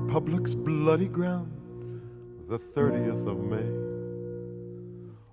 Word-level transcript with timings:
Republic's 0.00 0.54
bloody 0.54 1.06
ground, 1.06 1.52
the 2.48 2.58
30th 2.58 3.26
of 3.28 3.38
May. 3.38 3.70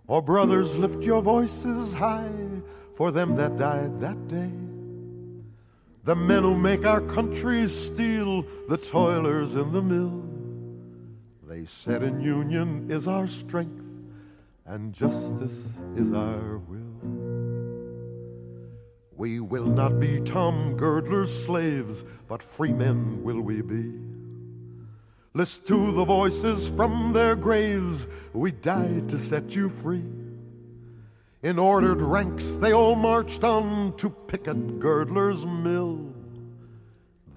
Oh, 0.09 0.21
brothers, 0.21 0.75
lift 0.75 1.01
your 1.03 1.21
voices 1.21 1.93
high 1.93 2.29
for 2.95 3.11
them 3.11 3.35
that 3.37 3.57
died 3.57 4.01
that 4.01 4.27
day. 4.27 4.51
The 6.03 6.15
men 6.15 6.43
who 6.43 6.55
make 6.55 6.85
our 6.85 7.01
country 7.01 7.67
steel, 7.69 8.45
the 8.69 8.77
toilers 8.77 9.55
in 9.55 9.71
the 9.71 9.81
mill. 9.81 10.23
They 11.47 11.65
said 11.83 12.03
in 12.03 12.21
union 12.21 12.91
is 12.91 13.07
our 13.07 13.27
strength, 13.27 13.83
and 14.65 14.93
justice 14.93 15.59
is 15.95 16.13
our 16.13 16.57
will. 16.57 17.87
We 19.15 19.39
will 19.39 19.65
not 19.65 19.99
be 19.99 20.19
Tom 20.21 20.77
Girdler's 20.77 21.45
slaves, 21.45 22.03
but 22.27 22.43
free 22.43 22.73
men 22.73 23.23
will 23.23 23.41
we 23.41 23.61
be. 23.61 24.16
Listen 25.37 25.67
to 25.67 25.91
the 25.91 26.03
voices 26.03 26.67
from 26.69 27.13
their 27.13 27.35
graves. 27.35 28.07
We 28.33 28.49
died 28.49 29.07
to 29.09 29.23
set 29.29 29.51
you 29.51 29.69
free. 29.69 30.03
In 31.43 31.59
ordered 31.59 32.01
ranks, 32.01 32.43
they 32.59 32.73
all 32.73 32.95
marched 32.95 33.43
on 33.43 33.95
to 33.97 34.09
picket 34.09 34.79
Girdler's 34.79 35.45
mill. 35.45 36.11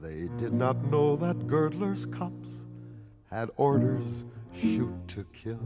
They 0.00 0.30
did 0.38 0.54
not 0.54 0.82
know 0.90 1.14
that 1.16 1.46
Girdler's 1.46 2.06
cops 2.06 2.48
had 3.30 3.50
orders 3.58 4.06
shoot 4.58 4.94
to 5.08 5.26
kill. 5.44 5.60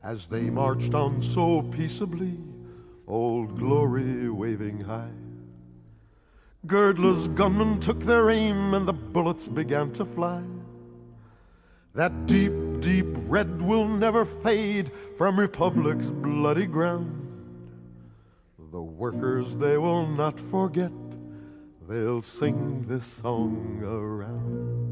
As 0.00 0.28
they 0.28 0.42
marched 0.42 0.94
on 0.94 1.24
so 1.24 1.62
peaceably, 1.76 2.38
old 3.08 3.58
glory 3.58 4.30
waving 4.30 4.78
high. 4.78 5.10
Girdler's 6.66 7.26
gunmen 7.28 7.80
took 7.80 8.00
their 8.04 8.30
aim 8.30 8.74
and 8.74 8.86
the 8.86 8.92
bullets 8.92 9.48
began 9.48 9.92
to 9.94 10.04
fly. 10.04 10.42
That 11.94 12.26
deep, 12.26 12.52
deep 12.80 13.06
red 13.26 13.62
will 13.62 13.88
never 13.88 14.24
fade 14.24 14.90
from 15.16 15.38
Republic's 15.38 16.06
bloody 16.06 16.66
ground. 16.66 17.16
The 18.70 18.80
workers 18.80 19.56
they 19.56 19.78
will 19.78 20.06
not 20.06 20.38
forget, 20.38 20.92
they'll 21.88 22.22
sing 22.22 22.84
this 22.86 23.04
song 23.20 23.80
around. 23.82 24.90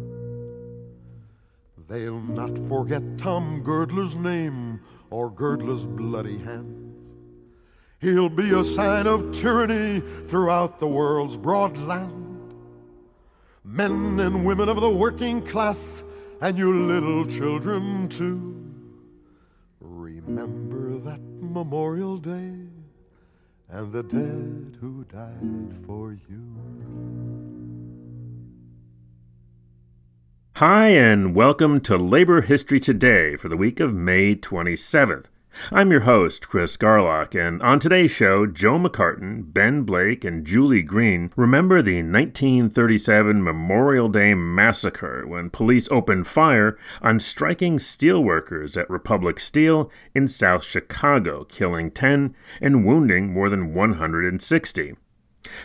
They'll 1.89 2.21
not 2.21 2.59
forget 2.67 3.03
Tom 3.19 3.63
Girdler's 3.63 4.15
name 4.15 4.81
or 5.11 5.31
Girdler's 5.31 5.85
bloody 5.85 6.39
hand. 6.39 6.88
He'll 8.01 8.29
be 8.29 8.53
a 8.53 8.65
sign 8.65 9.09
of 9.09 9.33
tyranny 9.33 10.01
throughout 10.29 10.79
the 10.79 10.87
world's 10.87 11.37
broad 11.37 11.77
land. 11.77 12.55
Men 13.65 14.21
and 14.21 14.47
women 14.47 14.69
of 14.69 14.81
the 14.81 14.89
working 14.89 15.45
class, 15.45 15.77
and 16.41 16.57
you 16.57 16.87
little 16.87 17.27
children 17.27 18.09
too, 18.09 18.55
remember 19.81 20.97
that 20.99 21.21
Memorial 21.21 22.19
Day 22.19 22.69
and 23.69 23.93
the 23.93 24.05
dead 24.05 24.79
who 24.81 25.05
died 25.13 25.85
for 25.85 26.13
you. 26.13 26.45
Hi, 30.55 30.91
and 30.91 31.35
welcome 31.35 31.81
to 31.81 31.97
Labor 31.97 32.43
History 32.43 32.79
Today 32.79 33.35
for 33.35 33.49
the 33.49 33.57
week 33.57 33.81
of 33.81 33.93
May 33.93 34.37
27th. 34.37 35.27
I'm 35.73 35.91
your 35.91 36.01
host, 36.01 36.49
Chris 36.49 36.77
Garlock, 36.77 37.35
and 37.35 37.61
on 37.63 37.81
today's 37.81 38.13
show, 38.13 38.47
Joe 38.47 38.79
McCartan, 38.79 39.53
Ben 39.53 39.83
Blake, 39.83 40.25
and 40.25 40.47
Julie 40.47 40.83
Green 40.83 41.33
remember 41.37 41.83
the 41.83 41.97
1937 41.97 43.43
Memorial 43.43 44.09
Day 44.09 44.35
Massacre 44.35 45.27
when 45.27 45.51
police 45.51 45.89
opened 45.91 46.29
fire 46.29 46.79
on 47.03 47.19
striking 47.19 47.79
steelworkers 47.79 48.77
at 48.77 48.89
Republic 48.89 49.41
Steel 49.41 49.91
in 50.15 50.29
South 50.29 50.65
Chicago, 50.65 51.45
killing 51.45 51.91
10 51.91 52.35
and 52.61 52.87
wounding 52.87 53.33
more 53.33 53.51
than 53.51 53.75
160. 53.75 54.95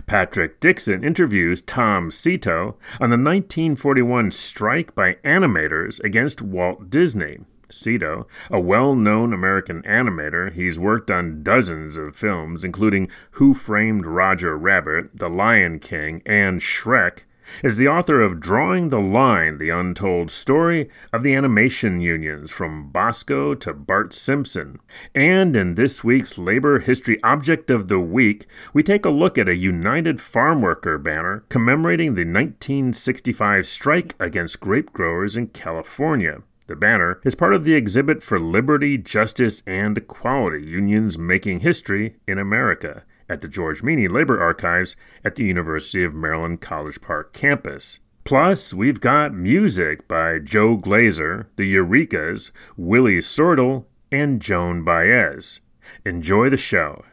Patrick 0.08 0.60
Dixon 0.60 1.04
interviews 1.04 1.62
Tom 1.62 2.10
Sito 2.10 2.76
on 3.00 3.10
the 3.10 3.18
1941 3.18 4.32
strike 4.32 4.96
by 4.96 5.14
animators 5.24 6.04
against 6.04 6.42
Walt 6.42 6.90
Disney. 6.90 7.40
Sito, 7.74 8.26
a 8.50 8.60
well 8.60 8.96
known 8.96 9.34
American 9.34 9.82
animator, 9.82 10.52
he's 10.52 10.80
worked 10.80 11.12
on 11.12 11.44
dozens 11.44 11.98
of 11.98 12.16
films, 12.16 12.64
including 12.64 13.10
Who 13.32 13.54
Framed 13.54 14.06
Roger 14.06 14.58
Rabbit, 14.58 15.10
The 15.14 15.30
Lion 15.30 15.80
King, 15.80 16.22
and 16.26 16.62
Shrek, 16.62 17.24
is 17.62 17.78
the 17.78 17.88
author 17.88 18.22
of 18.22 18.40
Drawing 18.40 18.90
the 18.90 19.02
Line 19.02 19.58
The 19.58 19.70
Untold 19.70 20.32
Story 20.32 20.90
of 21.12 21.24
the 21.24 21.36
Animation 21.36 22.00
Unions 22.00 22.52
from 22.52 22.92
Bosko 22.92 23.60
to 23.60 23.74
Bart 23.74 24.14
Simpson. 24.14 24.80
And 25.14 25.56
in 25.56 25.76
this 25.76 26.04
week's 26.04 26.38
Labor 26.38 26.80
History 26.80 27.22
Object 27.24 27.70
of 27.70 27.90
the 27.90 28.00
Week, 28.00 28.48
we 28.74 28.84
take 28.84 29.06
a 29.06 29.10
look 29.10 29.38
at 29.38 29.50
a 29.50 29.56
United 29.56 30.22
Farm 30.22 30.62
Worker 30.62 30.98
banner 30.98 31.44
commemorating 31.50 32.16
the 32.16 32.22
1965 32.22 33.66
strike 33.66 34.16
against 34.20 34.60
grape 34.60 34.94
growers 34.94 35.36
in 35.36 35.48
California. 35.48 36.44
The 36.66 36.76
banner 36.78 37.20
is 37.26 37.36
part 37.36 37.54
of 37.54 37.66
the 37.66 37.74
exhibit 37.74 38.24
for 38.24 38.40
liberty, 38.40 38.98
justice, 38.98 39.62
and 39.68 39.98
equality 39.98 40.66
unions 40.66 41.18
making 41.18 41.60
history 41.60 42.16
in 42.26 42.38
America 42.40 43.04
at 43.28 43.42
the 43.42 43.50
George 43.50 43.84
Meany 43.84 44.08
Labor 44.08 44.42
Archives 44.42 44.96
at 45.26 45.36
the 45.36 45.46
University 45.46 46.04
of 46.04 46.14
Maryland 46.14 46.62
College 46.62 47.02
Park 47.02 47.34
campus. 47.34 48.00
Plus, 48.24 48.74
we've 48.74 49.02
got 49.02 49.34
music 49.34 50.08
by 50.08 50.40
Joe 50.40 50.78
Glazer, 50.78 51.48
the 51.58 51.74
Eurekas, 51.76 52.52
Willie 52.78 53.18
Sordill, 53.18 53.86
and 54.12 54.42
Joan 54.42 54.84
Baez. 54.84 55.60
Enjoy 56.06 56.50
the 56.50 56.56
show. 56.56 57.04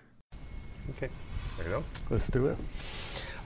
Okay, 0.91 1.09
there 1.57 1.67
you 1.67 1.73
go. 1.73 1.85
Let's 2.09 2.29
do 2.29 2.47
it. 2.47 2.59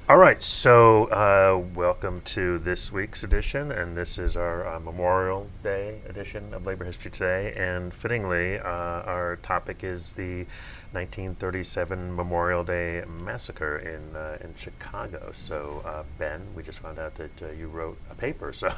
All 0.07 0.19
right, 0.19 0.43
so 0.43 1.07
uh, 1.07 1.57
welcome 1.75 2.21
to 2.27 2.59
this 2.59 2.93
week's 2.93 3.25
edition, 3.25 3.73
and 3.73 3.97
this 3.97 4.19
is 4.19 4.37
our 4.37 4.67
uh, 4.67 4.79
Memorial 4.79 5.49
Day 5.63 6.03
edition 6.07 6.53
of 6.53 6.67
Labor 6.67 6.85
History 6.85 7.11
Today. 7.11 7.55
And 7.57 7.93
fittingly, 7.95 8.59
uh, 8.59 8.63
our 8.69 9.37
topic 9.43 9.83
is 9.83 10.13
the 10.13 10.45
1937 10.93 12.15
Memorial 12.15 12.63
Day 12.65 13.03
massacre 13.23 13.79
in 13.79 14.15
uh, 14.15 14.37
in 14.43 14.55
Chicago. 14.57 15.31
So, 15.33 15.81
uh, 15.87 16.03
Ben, 16.19 16.43
we 16.55 16.63
just 16.63 16.81
found 16.81 16.99
out 16.99 17.15
that 17.15 17.43
uh, 17.43 17.53
you 17.53 17.69
wrote 17.69 17.97
a 18.11 18.15
paper, 18.15 18.53
so 18.53 18.69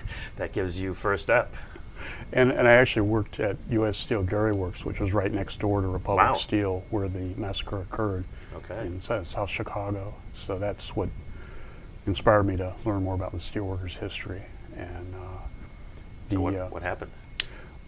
that 0.36 0.52
gives 0.54 0.80
you 0.80 0.94
first 0.94 1.28
up. 1.28 1.52
And, 2.32 2.50
and 2.50 2.66
I 2.66 2.72
actually 2.72 3.02
worked 3.02 3.38
at 3.40 3.58
U.S. 3.68 3.98
Steel 3.98 4.22
Gary 4.22 4.52
Works, 4.54 4.86
which 4.86 4.98
was 5.00 5.12
right 5.12 5.30
next 5.30 5.58
door 5.60 5.82
to 5.82 5.86
Republic 5.88 6.24
Wow. 6.28 6.32
Steel, 6.32 6.84
where 6.88 7.08
the 7.10 7.34
massacre 7.36 7.82
occurred 7.82 8.24
Okay. 8.56 8.80
in 8.86 9.02
South 9.02 9.26
South 9.28 9.50
Chicago. 9.50 10.14
So 10.46 10.58
that's 10.58 10.94
what 10.96 11.08
inspired 12.06 12.44
me 12.44 12.56
to 12.56 12.74
learn 12.84 13.04
more 13.04 13.14
about 13.14 13.32
the 13.32 13.38
steelworkers' 13.38 13.92
history. 13.98 14.42
And 14.76 15.14
uh, 15.14 15.18
the 16.28 16.36
So 16.36 16.40
what, 16.40 16.54
uh, 16.54 16.68
what 16.68 16.82
happened? 16.82 17.10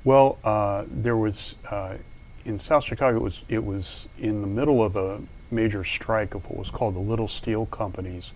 well, 0.05 0.39
uh, 0.45 0.85
there 0.89 1.17
was 1.17 1.55
uh, 1.71 1.97
in 2.45 2.59
South 2.59 2.85
Chicago. 2.85 3.19
It 3.19 3.23
was 3.23 3.45
it 3.49 3.65
was 3.65 4.09
in 4.19 4.41
the 4.41 4.49
middle 4.49 4.83
of 4.83 4.97
a 4.97 5.21
major 5.51 5.85
strike 5.85 6.35
of 6.35 6.49
what 6.49 6.59
was 6.59 6.71
called 6.71 6.95
the 6.95 7.01
Little 7.01 7.29
Steel 7.29 7.67
Companies, 7.67 8.33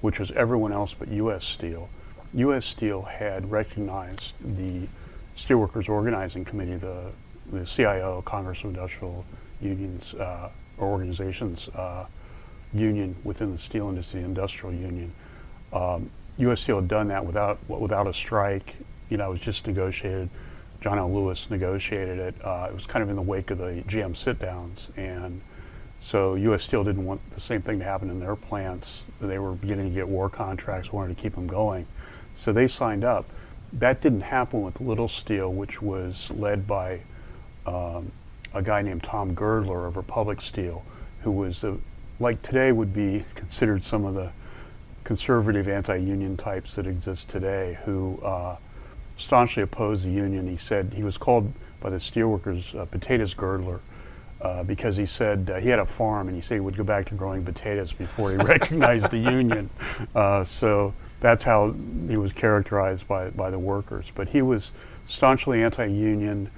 which 0.00 0.18
was 0.18 0.30
everyone 0.32 0.72
else 0.72 0.94
but 0.94 1.08
U.S. 1.08 1.44
Steel. 1.44 1.88
U.S. 2.34 2.66
Steel 2.66 3.02
had 3.02 3.50
recognized 3.50 4.34
the 4.40 4.86
Steelworkers 5.36 5.88
Organizing 5.88 6.44
Committee, 6.44 6.76
the 6.76 7.12
the 7.50 7.64
CIO, 7.64 8.22
Congress 8.22 8.60
of 8.60 8.66
Industrial 8.66 9.24
Unions 9.60 10.14
uh, 10.14 10.50
or 10.76 10.88
Organizations 10.88 11.68
uh, 11.74 12.04
union 12.72 13.16
within 13.24 13.52
the 13.52 13.58
steel 13.58 13.88
industry, 13.88 14.20
industrial 14.20 14.74
union. 14.74 15.12
Um, 15.72 16.10
U.S. 16.38 16.60
Steel 16.60 16.76
had 16.76 16.88
done 16.88 17.08
that 17.08 17.24
without 17.26 17.58
without 17.68 18.06
a 18.06 18.14
strike. 18.14 18.76
You 19.08 19.16
know, 19.16 19.28
it 19.28 19.30
was 19.30 19.40
just 19.40 19.66
negotiated. 19.66 20.28
John 20.80 20.98
L. 20.98 21.12
Lewis 21.12 21.50
negotiated 21.50 22.18
it. 22.18 22.34
Uh, 22.44 22.68
it 22.70 22.74
was 22.74 22.86
kind 22.86 23.02
of 23.02 23.10
in 23.10 23.16
the 23.16 23.22
wake 23.22 23.50
of 23.50 23.58
the 23.58 23.82
GM 23.88 24.16
sit-downs, 24.16 24.88
and 24.96 25.40
so 25.98 26.36
U.S. 26.36 26.62
Steel 26.62 26.84
didn't 26.84 27.04
want 27.04 27.28
the 27.30 27.40
same 27.40 27.62
thing 27.62 27.80
to 27.80 27.84
happen 27.84 28.10
in 28.10 28.20
their 28.20 28.36
plants. 28.36 29.10
They 29.20 29.40
were 29.40 29.52
beginning 29.52 29.88
to 29.88 29.94
get 29.94 30.08
war 30.08 30.30
contracts, 30.30 30.92
wanted 30.92 31.16
to 31.16 31.20
keep 31.20 31.34
them 31.34 31.48
going, 31.48 31.86
so 32.36 32.52
they 32.52 32.68
signed 32.68 33.02
up. 33.02 33.26
That 33.72 34.00
didn't 34.00 34.22
happen 34.22 34.62
with 34.62 34.80
Little 34.80 35.08
Steel, 35.08 35.52
which 35.52 35.82
was 35.82 36.30
led 36.30 36.66
by 36.66 37.00
um, 37.66 38.12
a 38.54 38.62
guy 38.62 38.82
named 38.82 39.02
Tom 39.02 39.34
Girdler 39.34 39.86
of 39.86 39.96
Republic 39.96 40.40
Steel, 40.40 40.84
who 41.22 41.32
was 41.32 41.64
a, 41.64 41.76
like 42.20 42.42
today 42.42 42.72
would 42.72 42.92
be 42.92 43.24
considered 43.34 43.84
some 43.84 44.04
of 44.04 44.14
the 44.14 44.32
conservative 45.04 45.68
anti-union 45.68 46.36
types 46.36 46.74
that 46.74 46.86
exist 46.86 47.28
today, 47.28 47.78
who 47.84 48.20
uh, 48.22 48.56
staunchly 49.16 49.62
opposed 49.62 50.04
the 50.04 50.10
union. 50.10 50.46
He 50.46 50.56
said 50.56 50.92
he 50.94 51.02
was 51.02 51.16
called 51.16 51.52
by 51.80 51.90
the 51.90 51.96
steelworkers 51.96 52.74
uh, 52.78 52.84
potatoes 52.86 53.34
girdler 53.34 53.80
uh, 54.40 54.62
because 54.64 54.96
he 54.96 55.06
said 55.06 55.50
uh, 55.52 55.60
he 55.60 55.68
had 55.68 55.78
a 55.78 55.86
farm 55.86 56.28
and 56.28 56.36
he 56.36 56.40
said 56.40 56.54
he 56.54 56.60
would 56.60 56.76
go 56.76 56.84
back 56.84 57.06
to 57.06 57.14
growing 57.14 57.44
potatoes 57.44 57.92
before 57.92 58.30
he 58.30 58.36
recognized 58.38 59.10
the 59.10 59.18
union. 59.18 59.70
Uh, 60.14 60.44
so 60.44 60.92
that's 61.20 61.44
how 61.44 61.74
he 62.08 62.16
was 62.16 62.32
characterized 62.32 63.06
by, 63.08 63.30
by 63.30 63.50
the 63.50 63.58
workers. 63.58 64.12
But 64.14 64.28
he 64.28 64.42
was 64.42 64.70
staunchly 65.06 65.62
anti-union. 65.62 66.50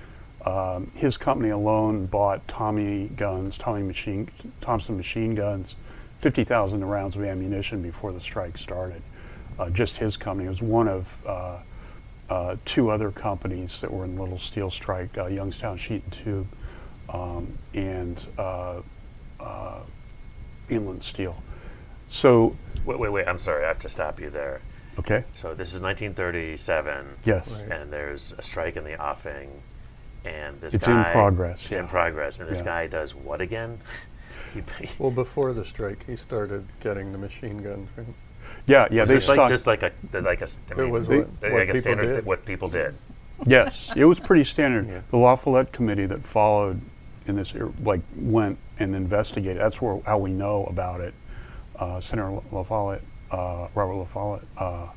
Um, 0.45 0.91
his 0.97 1.17
company 1.19 1.51
alone 1.51 2.07
bought 2.07 2.47
Tommy 2.49 3.09
guns, 3.17 3.59
Tommy 3.59 3.83
machine, 3.83 4.29
Thompson 4.61 4.97
machine 4.97 5.35
guns, 5.35 5.77
50,000 6.21 6.85
rounds 6.85 7.17
of 7.17 7.25
ammunition 7.25 7.83
before 7.83 8.13
the 8.13 8.21
strike 8.21 8.57
started. 8.59 9.03
Uh, 9.59 9.69
just 9.71 9.99
his 9.99 10.17
company 10.17 10.49
was 10.49 10.63
one 10.63 10.89
of 10.89 11.19
uh, 11.27 11.59
uh, 12.31 12.57
two 12.65 12.89
other 12.91 13.11
companies 13.11 13.81
that 13.83 13.93
were 13.93 14.05
in 14.05 14.15
the 14.17 14.23
Little 14.23 14.39
Steel 14.39 14.71
Strike, 14.71 15.19
uh, 15.19 15.27
Youngstown 15.27 15.77
Sheet 15.77 16.03
and 16.05 16.13
Tube, 16.13 16.47
um, 17.11 17.59
and 17.75 18.25
uh, 18.39 18.81
uh, 19.39 19.81
Inland 20.71 21.03
Steel. 21.03 21.43
So, 22.09 22.57
Wait, 22.87 22.99
wait, 22.99 23.11
wait. 23.13 23.29
I'm 23.29 23.39
sorry. 23.39 23.65
I 23.65 23.69
have 23.69 23.79
to 23.81 23.89
stop 23.91 24.19
you 24.21 24.31
there. 24.31 24.63
okay, 24.99 25.25
So 25.35 25.55
this 25.55 25.75
is 25.75 25.83
1937. 25.83 27.07
yes, 27.25 27.49
Right. 27.51 27.71
and 27.81 27.93
there's 27.93 28.33
a 28.39 28.43
strike 28.43 28.77
in 28.77 28.85
the 28.85 28.99
offing, 29.01 29.51
and 30.25 30.61
this 30.61 30.75
It's 30.75 30.87
in 30.87 31.03
progress, 31.05 31.65
It's 31.65 31.73
yeah. 31.73 31.81
in 31.81 31.89
progress, 31.89 32.39
and 32.41 32.49
this 32.49 32.59
Yeah. 32.61 32.65
guy 32.65 32.87
does 32.87 33.15
what 33.15 33.41
again? 33.41 33.79
Well, 34.99 35.13
before 35.13 35.53
the 35.53 35.65
strike, 35.65 36.05
he 36.07 36.17
started 36.17 36.65
getting 36.81 37.13
the 37.13 37.19
machine 37.19 37.59
guns. 37.63 37.89
Right? 37.97 38.07
yeah, 38.67 38.89
yeah. 38.91 39.03
was 39.03 39.09
They 39.09 39.15
this 39.15 39.29
like 39.29 39.49
just 39.49 39.67
like 39.69 39.83
a 39.85 39.93
like 40.21 40.41
a 40.41 40.45
s- 40.45 40.59
I 40.69 40.73
It 40.73 40.79
mean, 40.79 40.91
was 40.91 41.07
They- 41.07 41.19
what, 41.19 41.29
like 41.43 41.53
what 41.53 41.77
a 41.77 41.81
standard 41.81 42.17
did. 42.17 42.27
what 42.27 42.45
people 42.45 42.69
did. 42.69 42.97
yes, 43.47 43.93
it 43.95 44.05
was 44.07 44.19
pretty 44.19 44.43
standard. 44.45 44.89
Yeah. 44.89 45.01
The 45.11 45.19
La 45.19 45.37
Follette 45.37 45.71
committee 45.73 46.07
that 46.07 46.25
followed 46.25 46.81
in 47.27 47.37
this, 47.37 47.55
er- 47.55 47.73
like, 47.85 48.01
went 48.17 48.59
and 48.81 48.97
investigated. 48.97 49.61
That's 49.63 49.81
where 49.81 50.01
how 50.05 50.19
we 50.19 50.31
know 50.33 50.65
about 50.65 51.01
it. 51.01 51.15
Uh, 51.77 52.01
Senator 52.01 52.41
La 52.51 52.65
Follette, 52.65 53.03
uh, 53.31 53.69
Robert 53.77 53.95
La 53.95 54.05
Follette, 54.07 54.43
uh, 54.59 54.89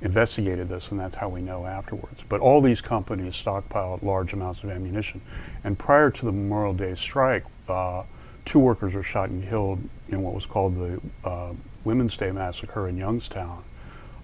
investigated 0.00 0.68
this, 0.68 0.90
and 0.90 1.00
that's 1.00 1.16
how 1.16 1.28
we 1.28 1.40
know 1.40 1.66
afterwards. 1.66 2.22
But 2.28 2.40
all 2.40 2.60
these 2.60 2.80
companies 2.80 3.34
stockpiled 3.34 4.02
large 4.02 4.32
amounts 4.32 4.62
of 4.62 4.70
ammunition, 4.70 5.20
and 5.64 5.78
prior 5.78 6.10
to 6.10 6.24
the 6.24 6.32
Memorial 6.32 6.74
Day 6.74 6.94
strike, 6.94 7.44
uh, 7.68 8.04
two 8.44 8.58
workers 8.58 8.94
were 8.94 9.02
shot 9.02 9.30
and 9.30 9.46
killed 9.48 9.80
in 10.08 10.22
what 10.22 10.34
was 10.34 10.46
called 10.46 10.76
the 10.76 11.00
uh, 11.24 11.52
Women's 11.84 12.16
Day 12.16 12.30
massacre 12.32 12.88
in 12.88 12.96
Youngstown. 12.96 13.64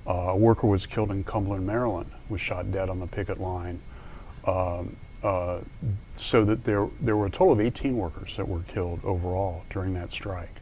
Uh, 0.06 0.12
a 0.12 0.36
worker 0.36 0.66
was 0.66 0.86
killed 0.86 1.10
in 1.10 1.24
Cumberland, 1.24 1.66
Maryland, 1.66 2.10
was 2.28 2.40
shot 2.40 2.70
dead 2.70 2.88
on 2.88 3.00
the 3.00 3.06
picket 3.06 3.40
line. 3.40 3.80
Um, 4.44 4.96
uh, 5.22 5.60
so 6.16 6.44
that 6.44 6.64
there, 6.64 6.88
there 7.00 7.16
were 7.16 7.26
a 7.26 7.30
total 7.30 7.54
of 7.54 7.60
18 7.60 7.96
workers 7.96 8.36
that 8.36 8.46
were 8.46 8.60
killed 8.60 9.00
overall 9.02 9.64
during 9.70 9.94
that 9.94 10.10
strike. 10.10 10.60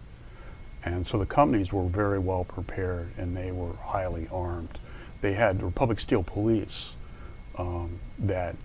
And 0.85 1.05
so 1.07 1.19
the 1.19 1.27
companies 1.27 1.73
were 1.73 1.85
very 1.85 2.21
well 2.21 2.45
prepared 2.45 3.13
and 3.19 3.37
they 3.37 3.51
were 3.51 3.75
highly 3.75 4.29
armed. 4.33 4.79
They 5.23 5.33
had 5.33 5.63
Republic 5.63 5.99
Steel 6.01 6.23
Police 6.23 6.93
um, 7.57 7.99
that, 8.19 8.57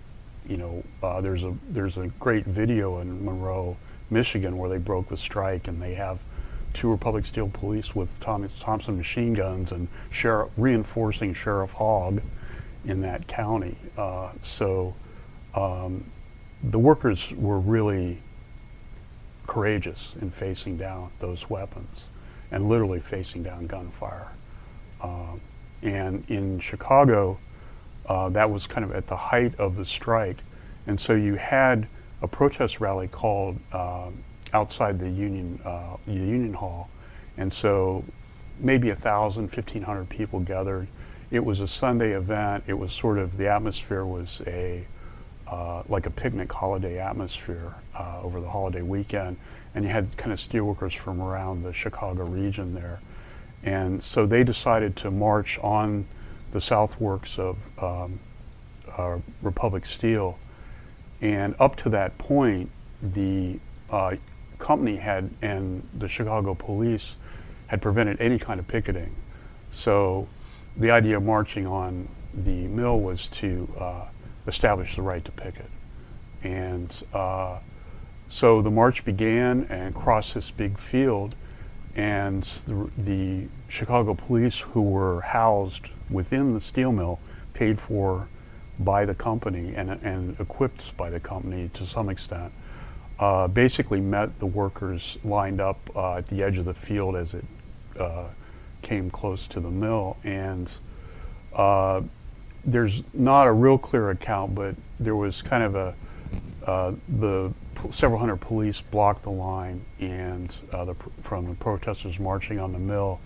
you 0.46 0.58
know, 0.58 0.84
uh, 1.02 1.20
there's 1.22 1.44
a 1.44 1.56
there's 1.70 1.96
a 1.96 2.08
great 2.20 2.44
video 2.44 2.98
in 2.98 3.24
Monroe, 3.24 3.76
Michigan, 4.10 4.58
where 4.58 4.68
they 4.68 4.78
broke 4.78 5.08
the 5.08 5.16
strike 5.16 5.68
and 5.68 5.80
they 5.80 5.94
have 5.94 6.22
two 6.74 6.90
Republic 6.90 7.26
Steel 7.26 7.48
Police 7.48 7.94
with 7.94 8.20
Thomas 8.20 8.52
Thompson 8.60 8.96
machine 8.96 9.34
guns 9.34 9.72
and 9.72 9.88
sheriff, 10.10 10.50
reinforcing 10.56 11.32
Sheriff 11.32 11.72
Hogg 11.72 12.20
in 12.84 13.00
that 13.02 13.26
county. 13.26 13.76
Uh, 13.96 14.32
so 14.42 14.94
um, 15.54 16.04
the 16.62 16.78
workers 16.78 17.32
were 17.36 17.58
really 17.58 18.20
courageous 19.46 20.14
in 20.20 20.30
facing 20.30 20.76
down 20.76 21.10
those 21.20 21.48
weapons 21.48 22.04
and 22.50 22.68
literally 22.68 23.00
facing 23.00 23.42
down 23.42 23.66
gunfire. 23.66 24.28
Um, 25.00 25.40
and 25.82 26.24
in 26.28 26.60
Chicago, 26.60 27.38
uh, 28.06 28.28
that 28.30 28.50
was 28.50 28.66
kind 28.66 28.84
of 28.84 28.92
at 28.92 29.06
the 29.06 29.16
height 29.16 29.54
of 29.58 29.76
the 29.76 29.84
strike. 29.84 30.38
And 30.86 30.98
so 30.98 31.14
you 31.14 31.34
had 31.34 31.86
a 32.22 32.28
protest 32.28 32.80
rally 32.80 33.08
called 33.08 33.58
um, 33.72 34.24
outside 34.52 34.98
the 34.98 35.10
Union, 35.10 35.60
uh, 35.64 35.96
the 36.06 36.14
Union 36.14 36.54
Hall. 36.54 36.88
And 37.36 37.52
so 37.52 38.04
maybe 38.58 38.90
a 38.90 38.96
thousand, 38.96 39.48
fifteen 39.48 39.82
hundred 39.82 40.08
people 40.08 40.40
gathered. 40.40 40.88
It 41.30 41.44
was 41.44 41.60
a 41.60 41.68
Sunday 41.68 42.12
event. 42.12 42.64
It 42.66 42.74
was 42.74 42.92
sort 42.92 43.18
of, 43.18 43.36
the 43.36 43.48
atmosphere 43.48 44.04
was 44.04 44.40
a, 44.46 44.86
uh, 45.46 45.82
like 45.88 46.06
a 46.06 46.10
picnic 46.10 46.50
holiday 46.50 46.98
atmosphere 46.98 47.74
uh, 47.94 48.20
over 48.22 48.40
the 48.40 48.48
holiday 48.48 48.82
weekend. 48.82 49.36
And 49.74 49.84
you 49.84 49.90
had 49.90 50.16
kind 50.16 50.32
of 50.32 50.38
steelworkers 50.38 50.96
from 50.96 51.20
around 51.20 51.62
the 51.62 51.72
Chicago 51.72 52.24
region 52.24 52.74
there. 52.74 53.00
And 53.62 54.02
so 54.02 54.26
they 54.26 54.44
decided 54.44 54.96
to 54.96 55.10
march 55.10 55.58
on 55.60 56.06
the 56.52 56.60
south 56.60 57.00
works 57.00 57.38
of 57.38 57.56
um, 57.78 58.20
uh, 58.96 59.18
Republic 59.42 59.84
Steel. 59.84 60.38
And 61.20 61.54
up 61.58 61.76
to 61.76 61.90
that 61.90 62.16
point, 62.18 62.70
the 63.02 63.58
uh, 63.90 64.16
company 64.58 64.96
had 64.96 65.30
and 65.42 65.86
the 65.98 66.08
Chicago 66.08 66.54
police 66.54 67.16
had 67.68 67.82
prevented 67.82 68.20
any 68.20 68.38
kind 68.38 68.60
of 68.60 68.66
picketing. 68.68 69.14
So 69.70 70.28
the 70.76 70.90
idea 70.90 71.16
of 71.16 71.22
marching 71.22 71.66
on 71.66 72.08
the 72.34 72.66
mill 72.68 73.00
was 73.00 73.28
to 73.28 73.68
uh, 73.78 74.06
establish 74.46 74.96
the 74.96 75.02
right 75.02 75.24
to 75.24 75.32
picket. 75.32 75.70
And 76.42 76.94
uh, 77.12 77.58
so 78.28 78.62
the 78.62 78.70
march 78.70 79.04
began 79.04 79.64
and 79.64 79.94
crossed 79.94 80.34
this 80.34 80.50
big 80.50 80.78
field, 80.78 81.34
and 81.98 82.44
the, 82.44 82.88
the 82.96 83.48
Chicago 83.66 84.14
police, 84.14 84.60
who 84.60 84.80
were 84.80 85.20
housed 85.20 85.88
within 86.08 86.54
the 86.54 86.60
steel 86.60 86.92
mill, 86.92 87.18
paid 87.54 87.80
for 87.80 88.28
by 88.78 89.04
the 89.04 89.16
company 89.16 89.74
and, 89.74 89.90
and 89.90 90.38
equipped 90.38 90.96
by 90.96 91.10
the 91.10 91.18
company 91.18 91.68
to 91.74 91.84
some 91.84 92.08
extent, 92.08 92.52
uh, 93.18 93.48
basically 93.48 94.00
met 94.00 94.38
the 94.38 94.46
workers 94.46 95.18
lined 95.24 95.60
up 95.60 95.90
uh, 95.96 96.18
at 96.18 96.28
the 96.28 96.40
edge 96.40 96.56
of 96.56 96.64
the 96.64 96.72
field 96.72 97.16
as 97.16 97.34
it 97.34 97.44
uh, 97.98 98.28
came 98.80 99.10
close 99.10 99.48
to 99.48 99.58
the 99.58 99.70
mill. 99.70 100.16
And 100.22 100.70
uh, 101.52 102.02
there's 102.64 103.02
not 103.12 103.48
a 103.48 103.52
real 103.52 103.76
clear 103.76 104.10
account, 104.10 104.54
but 104.54 104.76
there 105.00 105.16
was 105.16 105.42
kind 105.42 105.64
of 105.64 105.74
a 105.74 105.96
uh, 106.68 106.92
the 107.08 107.50
p- 107.74 107.90
several 107.90 108.20
hundred 108.20 108.36
police 108.36 108.80
blocked 108.82 109.22
the 109.22 109.30
line 109.30 109.82
and 110.00 110.54
uh, 110.72 110.84
the, 110.84 110.94
pr- 110.94 111.08
from 111.22 111.46
the 111.48 111.54
protesters 111.54 112.18
marching 112.20 112.60
on 112.60 112.72
the 112.72 112.78
mill, 112.78 113.20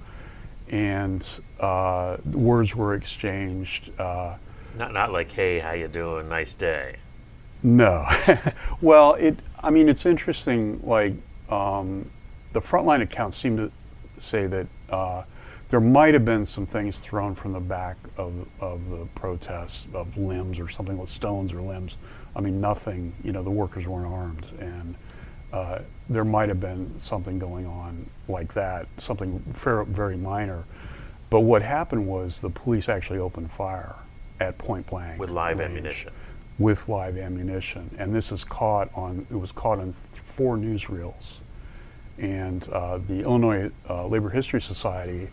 and 0.68 1.28
uh, 1.60 2.16
words 2.32 2.76
were 2.76 2.94
exchanged. 2.94 3.90
Uh, 3.98 4.36
Not 4.78 4.92
not 4.92 5.12
like, 5.12 5.30
hey, 5.32 5.58
how 5.58 5.72
you 5.72 5.88
doing? 5.88 6.28
Nice 6.28 6.54
day. 6.54 6.96
no, 7.64 8.06
well, 8.80 9.14
it. 9.14 9.36
I 9.60 9.70
mean, 9.70 9.88
it's 9.88 10.06
interesting. 10.06 10.80
Like 10.84 11.14
um, 11.48 12.08
the 12.52 12.60
frontline 12.60 13.02
accounts 13.02 13.36
seem 13.36 13.56
to 13.56 13.70
say 14.18 14.46
that 14.46 14.66
uh, 14.88 15.24
there 15.68 15.80
might 15.80 16.14
have 16.14 16.24
been 16.24 16.46
some 16.46 16.66
things 16.66 16.98
thrown 17.00 17.34
from 17.34 17.52
the 17.52 17.60
back 17.60 17.96
of 18.16 18.46
of 18.60 18.88
the 18.88 19.06
protests 19.16 19.88
of 19.94 20.16
limbs 20.16 20.58
or 20.60 20.68
something 20.68 20.96
with 20.96 21.10
stones 21.10 21.52
or 21.52 21.60
limbs. 21.60 21.96
I 22.34 22.40
mean, 22.40 22.60
nothing. 22.60 23.12
You 23.22 23.32
know, 23.32 23.42
the 23.42 23.50
workers 23.50 23.86
weren't 23.86 24.06
armed, 24.12 24.46
and 24.58 24.94
uh, 25.52 25.80
there 26.08 26.24
might 26.24 26.48
have 26.48 26.60
been 26.60 26.98
something 26.98 27.38
going 27.38 27.66
on 27.66 28.08
like 28.28 28.54
that, 28.54 28.86
something 28.98 29.40
fair, 29.54 29.84
very 29.84 30.16
minor. 30.16 30.64
But 31.30 31.40
what 31.40 31.62
happened 31.62 32.06
was 32.06 32.40
the 32.40 32.50
police 32.50 32.88
actually 32.88 33.18
opened 33.18 33.50
fire 33.52 33.94
at 34.40 34.58
point 34.58 34.86
blank 34.86 35.20
With 35.20 35.30
live 35.30 35.58
range 35.58 35.70
ammunition. 35.72 36.12
with 36.58 36.88
live 36.88 37.16
ammunition, 37.16 37.90
and 37.98 38.14
this 38.14 38.32
is 38.32 38.44
caught 38.44 38.90
on. 38.94 39.26
It 39.30 39.36
was 39.36 39.52
caught 39.52 39.78
on 39.78 39.92
th- 39.92 40.22
four 40.22 40.56
newsreels, 40.56 41.36
and 42.18 42.66
uh, 42.70 42.98
the 42.98 43.20
Illinois 43.20 43.70
uh, 43.88 44.06
Labor 44.06 44.30
History 44.30 44.60
Society 44.60 45.28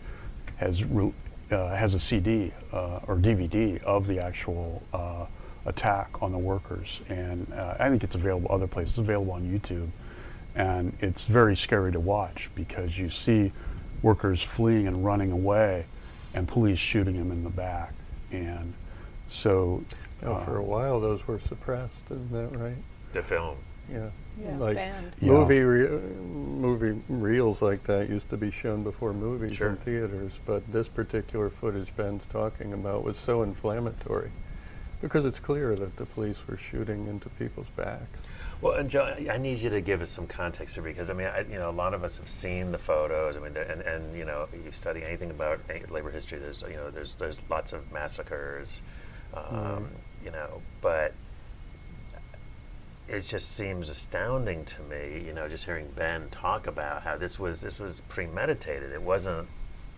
has 0.56 0.84
re- 0.84 1.12
uh, 1.50 1.74
has 1.76 1.94
a 1.94 1.98
CD 1.98 2.52
uh, 2.72 3.00
or 3.06 3.16
DVD 3.16 3.82
of 3.84 4.06
the 4.06 4.20
actual 4.20 4.82
uh, 4.92 5.26
attack 5.66 6.22
on 6.22 6.32
the 6.32 6.38
workers, 6.38 7.00
and 7.08 7.52
uh, 7.52 7.74
I 7.78 7.88
think 7.90 8.02
it's 8.04 8.14
available 8.14 8.50
other 8.50 8.66
places. 8.66 8.92
It's 8.92 8.98
available 8.98 9.32
on 9.32 9.42
YouTube, 9.42 9.90
and 10.54 10.96
it's 11.00 11.26
very 11.26 11.56
scary 11.56 11.92
to 11.92 12.00
watch 12.00 12.50
because 12.54 12.98
you 12.98 13.10
see 13.10 13.52
workers 14.02 14.42
fleeing 14.42 14.86
and 14.86 15.04
running 15.04 15.32
away, 15.32 15.86
and 16.34 16.48
police 16.48 16.78
shooting 16.78 17.18
them 17.18 17.30
in 17.30 17.44
the 17.44 17.50
back, 17.50 17.92
and 18.30 18.74
so. 19.28 19.84
Now, 20.22 20.32
uh, 20.34 20.44
for 20.44 20.56
a 20.58 20.64
while, 20.64 21.00
those 21.00 21.26
were 21.26 21.40
suppressed, 21.48 22.04
isn't 22.10 22.32
that 22.32 22.58
right? 22.58 22.76
The 23.14 23.22
film. 23.22 23.56
Yeah. 23.90 24.10
Yeah, 24.40 24.56
like 24.56 24.76
banned. 24.76 25.16
Yeah. 25.20 25.32
movie 25.32 25.60
re- 25.60 25.88
movie 26.14 27.00
reels 27.08 27.60
like 27.60 27.82
that 27.84 28.08
used 28.08 28.30
to 28.30 28.36
be 28.36 28.50
shown 28.50 28.82
before 28.84 29.12
movies 29.12 29.56
Sure. 29.56 29.70
in 29.70 29.76
theaters, 29.78 30.32
but 30.46 30.70
this 30.70 30.88
particular 30.88 31.50
footage 31.50 31.94
Ben's 31.96 32.22
talking 32.30 32.72
about 32.72 33.02
was 33.02 33.16
so 33.18 33.42
inflammatory 33.42 34.30
because 35.00 35.24
it's 35.24 35.38
clear 35.38 35.74
that 35.76 35.96
the 35.96 36.06
police 36.06 36.36
were 36.46 36.56
shooting 36.56 37.06
into 37.06 37.28
people's 37.30 37.68
backs. 37.76 38.20
Well, 38.60 38.74
and 38.74 38.90
Joe, 38.90 39.14
I 39.30 39.38
need 39.38 39.58
you 39.58 39.70
to 39.70 39.80
give 39.80 40.02
us 40.02 40.10
some 40.10 40.26
context 40.26 40.74
here 40.74 40.84
because 40.84 41.08
I 41.08 41.14
mean, 41.14 41.28
I, 41.28 41.40
you 41.40 41.58
know, 41.58 41.70
a 41.70 41.72
lot 41.72 41.94
of 41.94 42.04
us 42.04 42.18
have 42.18 42.28
seen 42.28 42.72
the 42.72 42.78
photos. 42.78 43.36
I 43.36 43.40
mean, 43.40 43.56
and, 43.56 43.80
and 43.80 44.16
you 44.16 44.26
know, 44.26 44.48
you 44.52 44.70
study 44.70 45.02
anything 45.02 45.30
about 45.30 45.60
labor 45.90 46.10
history. 46.10 46.38
There's 46.38 46.62
you 46.62 46.76
know, 46.76 46.90
there's 46.90 47.14
there's 47.14 47.38
lots 47.48 47.72
of 47.72 47.90
massacres, 47.90 48.82
um, 49.32 49.44
mm. 49.44 49.86
you 50.24 50.30
know, 50.30 50.60
but 50.82 51.14
it 53.08 53.20
just 53.22 53.52
seems 53.56 53.88
astounding 53.88 54.66
to 54.66 54.82
me. 54.82 55.22
You 55.24 55.32
know, 55.32 55.48
just 55.48 55.64
hearing 55.64 55.88
Ben 55.96 56.28
talk 56.30 56.66
about 56.66 57.02
how 57.02 57.16
this 57.16 57.38
was 57.38 57.62
this 57.62 57.80
was 57.80 58.02
premeditated. 58.08 58.92
It 58.92 59.02
wasn't. 59.02 59.48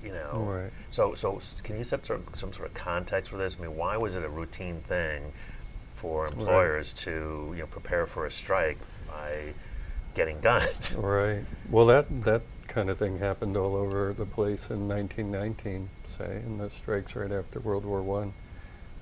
You 0.03 0.13
know, 0.13 0.45
right. 0.47 0.71
so 0.91 1.15
so 1.15 1.41
can 1.63 1.79
you 1.79 1.85
set 1.85 2.05
some, 2.05 2.25
some 2.33 2.53
sort 2.53 2.69
of 2.69 2.75
context 2.75 3.31
for 3.31 3.37
this? 3.37 3.57
I 3.59 3.63
mean, 3.63 3.77
why 3.77 3.97
was 3.97 4.17
it 4.17 4.25
a 4.25 4.29
routine 4.29 4.81
thing 4.89 5.33
for 5.95 6.27
employers 6.27 6.93
right. 6.93 7.05
to 7.05 7.53
you 7.55 7.61
know 7.61 7.67
prepare 7.67 8.07
for 8.07 8.27
a 8.27 8.31
strike 8.31 8.79
by 9.07 9.55
getting 10.15 10.41
guns. 10.41 10.95
Right. 10.99 11.45
Well, 11.71 11.87
that 11.87 12.25
that 12.25 12.43
kind 12.69 12.91
of 12.91 12.99
thing 12.99 13.19
happened 13.19 13.57
all 13.57 13.77
over 13.77 14.13
the 14.13 14.27
place 14.27 14.71
in 14.71 14.89
1919, 14.89 15.89
say, 16.19 16.43
in 16.45 16.59
the 16.59 16.71
strikes 16.71 17.15
right 17.15 17.31
after 17.31 17.61
World 17.61 17.85
War 17.85 18.03
One, 18.03 18.33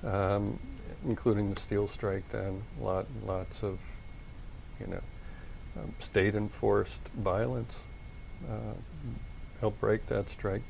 um, 0.03 0.59
including 1.05 1.53
the 1.53 1.59
steel 1.59 1.87
strike. 1.87 2.29
Then 2.29 2.63
lot 2.79 3.07
lots 3.25 3.63
of 3.63 3.79
you 4.79 4.87
know 4.87 5.01
um, 5.77 5.93
state-enforced 5.99 7.01
violence 7.15 7.77
uh, 8.49 8.75
helped 9.59 9.81
break 9.81 10.05
that 10.07 10.29
strike. 10.29 10.63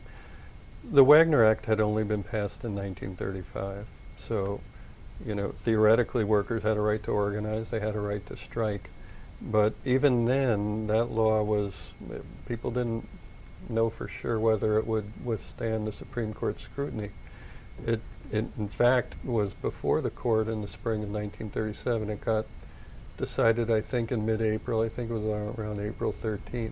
The 0.84 1.04
Wagner 1.04 1.46
Act 1.46 1.68
had 1.68 1.80
only 1.80 2.04
been 2.04 2.24
passed 2.24 2.64
in 2.64 2.74
1935, 2.76 3.86
so 4.28 4.62
you 5.26 5.36
know, 5.36 5.50
theoretically 5.50 6.24
workers 6.24 6.64
had 6.64 6.78
a 6.78 6.82
right 6.82 7.02
to 7.04 7.12
organize, 7.12 7.70
they 7.70 7.80
had 7.80 7.96
a 7.96 8.00
right 8.00 8.26
to 8.28 8.36
strike. 8.36 8.90
But 9.42 9.74
even 9.86 10.26
then, 10.26 10.88
that 10.88 11.06
law 11.06 11.44
was, 11.44 11.74
people 12.48 12.72
didn't 12.72 13.08
know 13.70 13.90
for 13.90 14.08
sure 14.08 14.40
whether 14.40 14.78
it 14.78 14.88
would 14.88 15.12
withstand 15.24 15.88
the 15.88 15.92
Supreme 15.92 16.34
Court 16.34 16.60
scrutiny. 16.60 17.12
It, 17.86 18.02
it, 18.32 18.46
in 18.58 18.68
fact, 18.68 19.16
was 19.24 19.54
before 19.54 20.02
the 20.02 20.10
court 20.10 20.48
in 20.48 20.62
the 20.62 20.68
spring 20.68 21.04
of 21.04 21.10
1937. 21.10 22.10
It 22.10 22.22
got 22.22 22.46
decided, 23.18 23.72
I 23.72 23.82
think, 23.82 24.12
in 24.12 24.26
mid 24.26 24.42
April. 24.42 24.82
I 24.82 24.90
think 24.90 25.10
it 25.10 25.14
was 25.14 25.58
around 25.58 25.80
April 25.80 26.14
13th. 26.14 26.72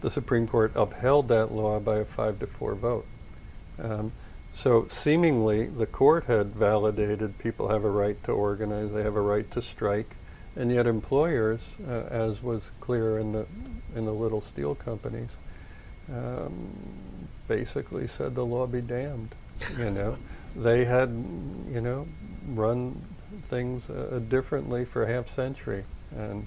The 0.00 0.10
Supreme 0.10 0.46
Court 0.46 0.72
upheld 0.74 1.28
that 1.28 1.52
law 1.52 1.80
by 1.80 1.98
a 1.98 2.04
five 2.04 2.38
to 2.40 2.46
four 2.46 2.74
vote. 2.74 3.06
Um, 3.82 4.12
so 4.52 4.88
seemingly, 4.90 5.66
the 5.66 5.86
court 5.86 6.24
had 6.24 6.54
validated 6.54 7.38
people 7.38 7.68
have 7.68 7.84
a 7.84 7.90
right 7.90 8.22
to 8.24 8.32
organize, 8.32 8.92
they 8.92 9.02
have 9.02 9.16
a 9.16 9.20
right 9.20 9.48
to 9.52 9.62
strike, 9.62 10.16
and 10.56 10.72
yet 10.72 10.86
employers, 10.86 11.60
uh, 11.86 12.04
as 12.10 12.42
was 12.42 12.62
clear 12.80 13.18
in 13.18 13.32
the 13.32 13.46
in 13.94 14.04
the 14.04 14.12
little 14.12 14.40
steel 14.40 14.74
companies, 14.74 15.30
um, 16.12 17.28
basically 17.46 18.08
said 18.08 18.34
the 18.34 18.44
law 18.44 18.66
be 18.66 18.80
damned. 18.80 19.34
You 19.78 19.90
know, 19.90 20.16
they 20.56 20.84
had 20.84 21.10
you 21.70 21.80
know 21.80 22.08
run 22.48 23.00
things 23.48 23.88
uh, 23.88 24.20
differently 24.28 24.84
for 24.84 25.04
a 25.04 25.06
half 25.06 25.28
century, 25.28 25.84
and 26.16 26.46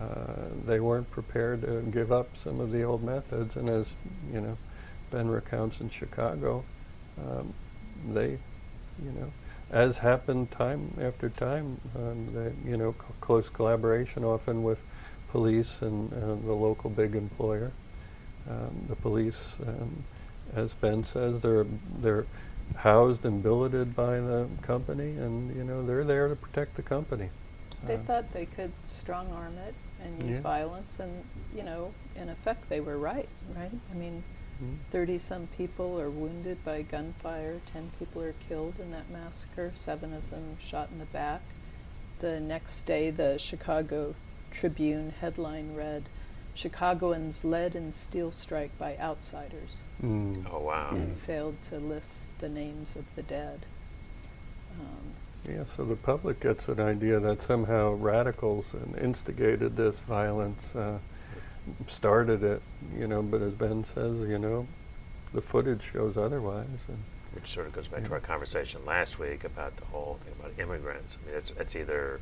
uh, 0.00 0.48
they 0.66 0.80
weren't 0.80 1.10
prepared 1.10 1.62
to 1.62 1.82
give 1.82 2.10
up 2.10 2.36
some 2.36 2.58
of 2.58 2.72
the 2.72 2.82
old 2.82 3.04
methods. 3.04 3.56
And 3.56 3.68
as 3.68 3.92
you 4.32 4.40
know, 4.40 4.56
Ben 5.10 5.28
recounts 5.28 5.80
in 5.80 5.90
Chicago 5.90 6.64
um, 7.18 7.52
they, 8.12 8.38
you 9.02 9.12
know, 9.12 9.32
as 9.70 9.98
happened 9.98 10.50
time 10.50 10.92
after 11.00 11.28
time, 11.28 11.80
um, 11.94 12.28
they, 12.34 12.70
you 12.70 12.76
know, 12.76 12.92
c- 12.92 13.14
close 13.20 13.48
collaboration 13.48 14.24
often 14.24 14.62
with 14.62 14.80
police 15.30 15.80
and 15.80 16.12
uh, 16.12 16.34
the 16.46 16.52
local 16.52 16.90
big 16.90 17.14
employer. 17.14 17.70
Um, 18.48 18.86
the 18.88 18.96
police, 18.96 19.40
um, 19.66 20.04
as 20.54 20.72
Ben 20.72 21.04
says, 21.04 21.40
they're 21.40 21.66
they're 22.00 22.26
housed 22.76 23.24
and 23.24 23.42
billeted 23.42 23.94
by 23.94 24.18
the 24.18 24.48
company, 24.62 25.10
and 25.10 25.54
you 25.56 25.62
know 25.62 25.84
they're 25.84 26.04
there 26.04 26.28
to 26.28 26.36
protect 26.36 26.74
the 26.74 26.82
company. 26.82 27.30
They 27.84 27.94
uh, 27.94 27.98
thought 27.98 28.32
they 28.32 28.46
could 28.46 28.72
strong 28.86 29.30
arm 29.32 29.56
it 29.58 29.74
and 30.02 30.22
use 30.22 30.36
yeah. 30.36 30.42
violence, 30.42 30.98
and 30.98 31.22
you 31.54 31.62
know, 31.62 31.92
in 32.16 32.28
effect, 32.28 32.68
they 32.68 32.80
were 32.80 32.98
right. 32.98 33.28
Right? 33.54 33.70
I 33.90 33.94
mean, 33.94 34.24
30 34.90 35.18
some 35.18 35.46
people 35.56 36.00
are 36.00 36.10
wounded 36.10 36.64
by 36.64 36.82
gunfire, 36.82 37.60
10 37.72 37.92
people 37.98 38.22
are 38.22 38.34
killed 38.48 38.74
in 38.78 38.90
that 38.90 39.10
massacre, 39.10 39.72
seven 39.74 40.12
of 40.12 40.30
them 40.30 40.56
shot 40.58 40.88
in 40.92 40.98
the 40.98 41.04
back. 41.06 41.40
The 42.18 42.40
next 42.40 42.82
day, 42.82 43.10
the 43.10 43.38
Chicago 43.38 44.14
Tribune 44.50 45.14
headline 45.20 45.74
read 45.74 46.08
Chicagoans 46.54 47.44
led 47.44 47.74
in 47.74 47.92
steel 47.92 48.30
strike 48.30 48.76
by 48.78 48.96
outsiders. 48.98 49.78
Mm. 50.02 50.46
Oh, 50.50 50.58
wow. 50.58 50.90
And 50.90 51.16
failed 51.18 51.56
to 51.70 51.78
list 51.78 52.26
the 52.38 52.48
names 52.48 52.96
of 52.96 53.04
the 53.16 53.22
dead. 53.22 53.64
Um, 54.78 55.14
yeah, 55.48 55.64
so 55.76 55.84
the 55.84 55.96
public 55.96 56.40
gets 56.40 56.68
an 56.68 56.80
idea 56.80 57.18
that 57.20 57.40
somehow 57.40 57.92
radicals 57.92 58.74
instigated 59.00 59.76
this 59.76 60.00
violence. 60.00 60.74
Uh, 60.74 60.98
started 61.86 62.42
it, 62.42 62.62
you 62.96 63.06
know, 63.06 63.22
but 63.22 63.42
as 63.42 63.54
Ben 63.54 63.84
says, 63.84 64.18
you 64.28 64.38
know, 64.38 64.66
the 65.32 65.40
footage 65.40 65.82
shows 65.92 66.16
otherwise. 66.16 66.66
Which 67.32 67.52
sort 67.52 67.68
of 67.68 67.72
goes 67.72 67.86
back 67.86 68.00
yeah. 68.02 68.08
to 68.08 68.14
our 68.14 68.20
conversation 68.20 68.84
last 68.84 69.18
week 69.18 69.44
about 69.44 69.76
the 69.76 69.84
whole 69.86 70.18
thing 70.24 70.34
about 70.38 70.58
immigrants. 70.58 71.16
I 71.22 71.28
mean, 71.28 71.36
it's, 71.36 71.52
it's 71.58 71.76
either 71.76 72.20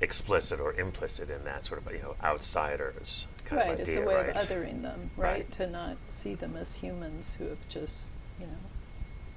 explicit 0.00 0.60
or 0.60 0.74
implicit 0.74 1.28
in 1.30 1.44
that 1.44 1.64
sort 1.64 1.84
of, 1.84 1.92
you 1.92 2.02
know, 2.02 2.14
outsiders 2.22 3.26
kind 3.44 3.60
right, 3.60 3.74
of 3.74 3.80
idea, 3.80 4.00
it's 4.00 4.04
a 4.04 4.08
way 4.08 4.14
right? 4.14 4.28
of 4.28 4.48
othering 4.48 4.82
them, 4.82 5.10
right? 5.16 5.28
right? 5.28 5.52
To 5.52 5.66
not 5.66 5.96
see 6.08 6.34
them 6.34 6.56
as 6.56 6.76
humans 6.76 7.36
who 7.38 7.46
have 7.46 7.68
just, 7.68 8.12
you 8.38 8.46
know, 8.46 8.52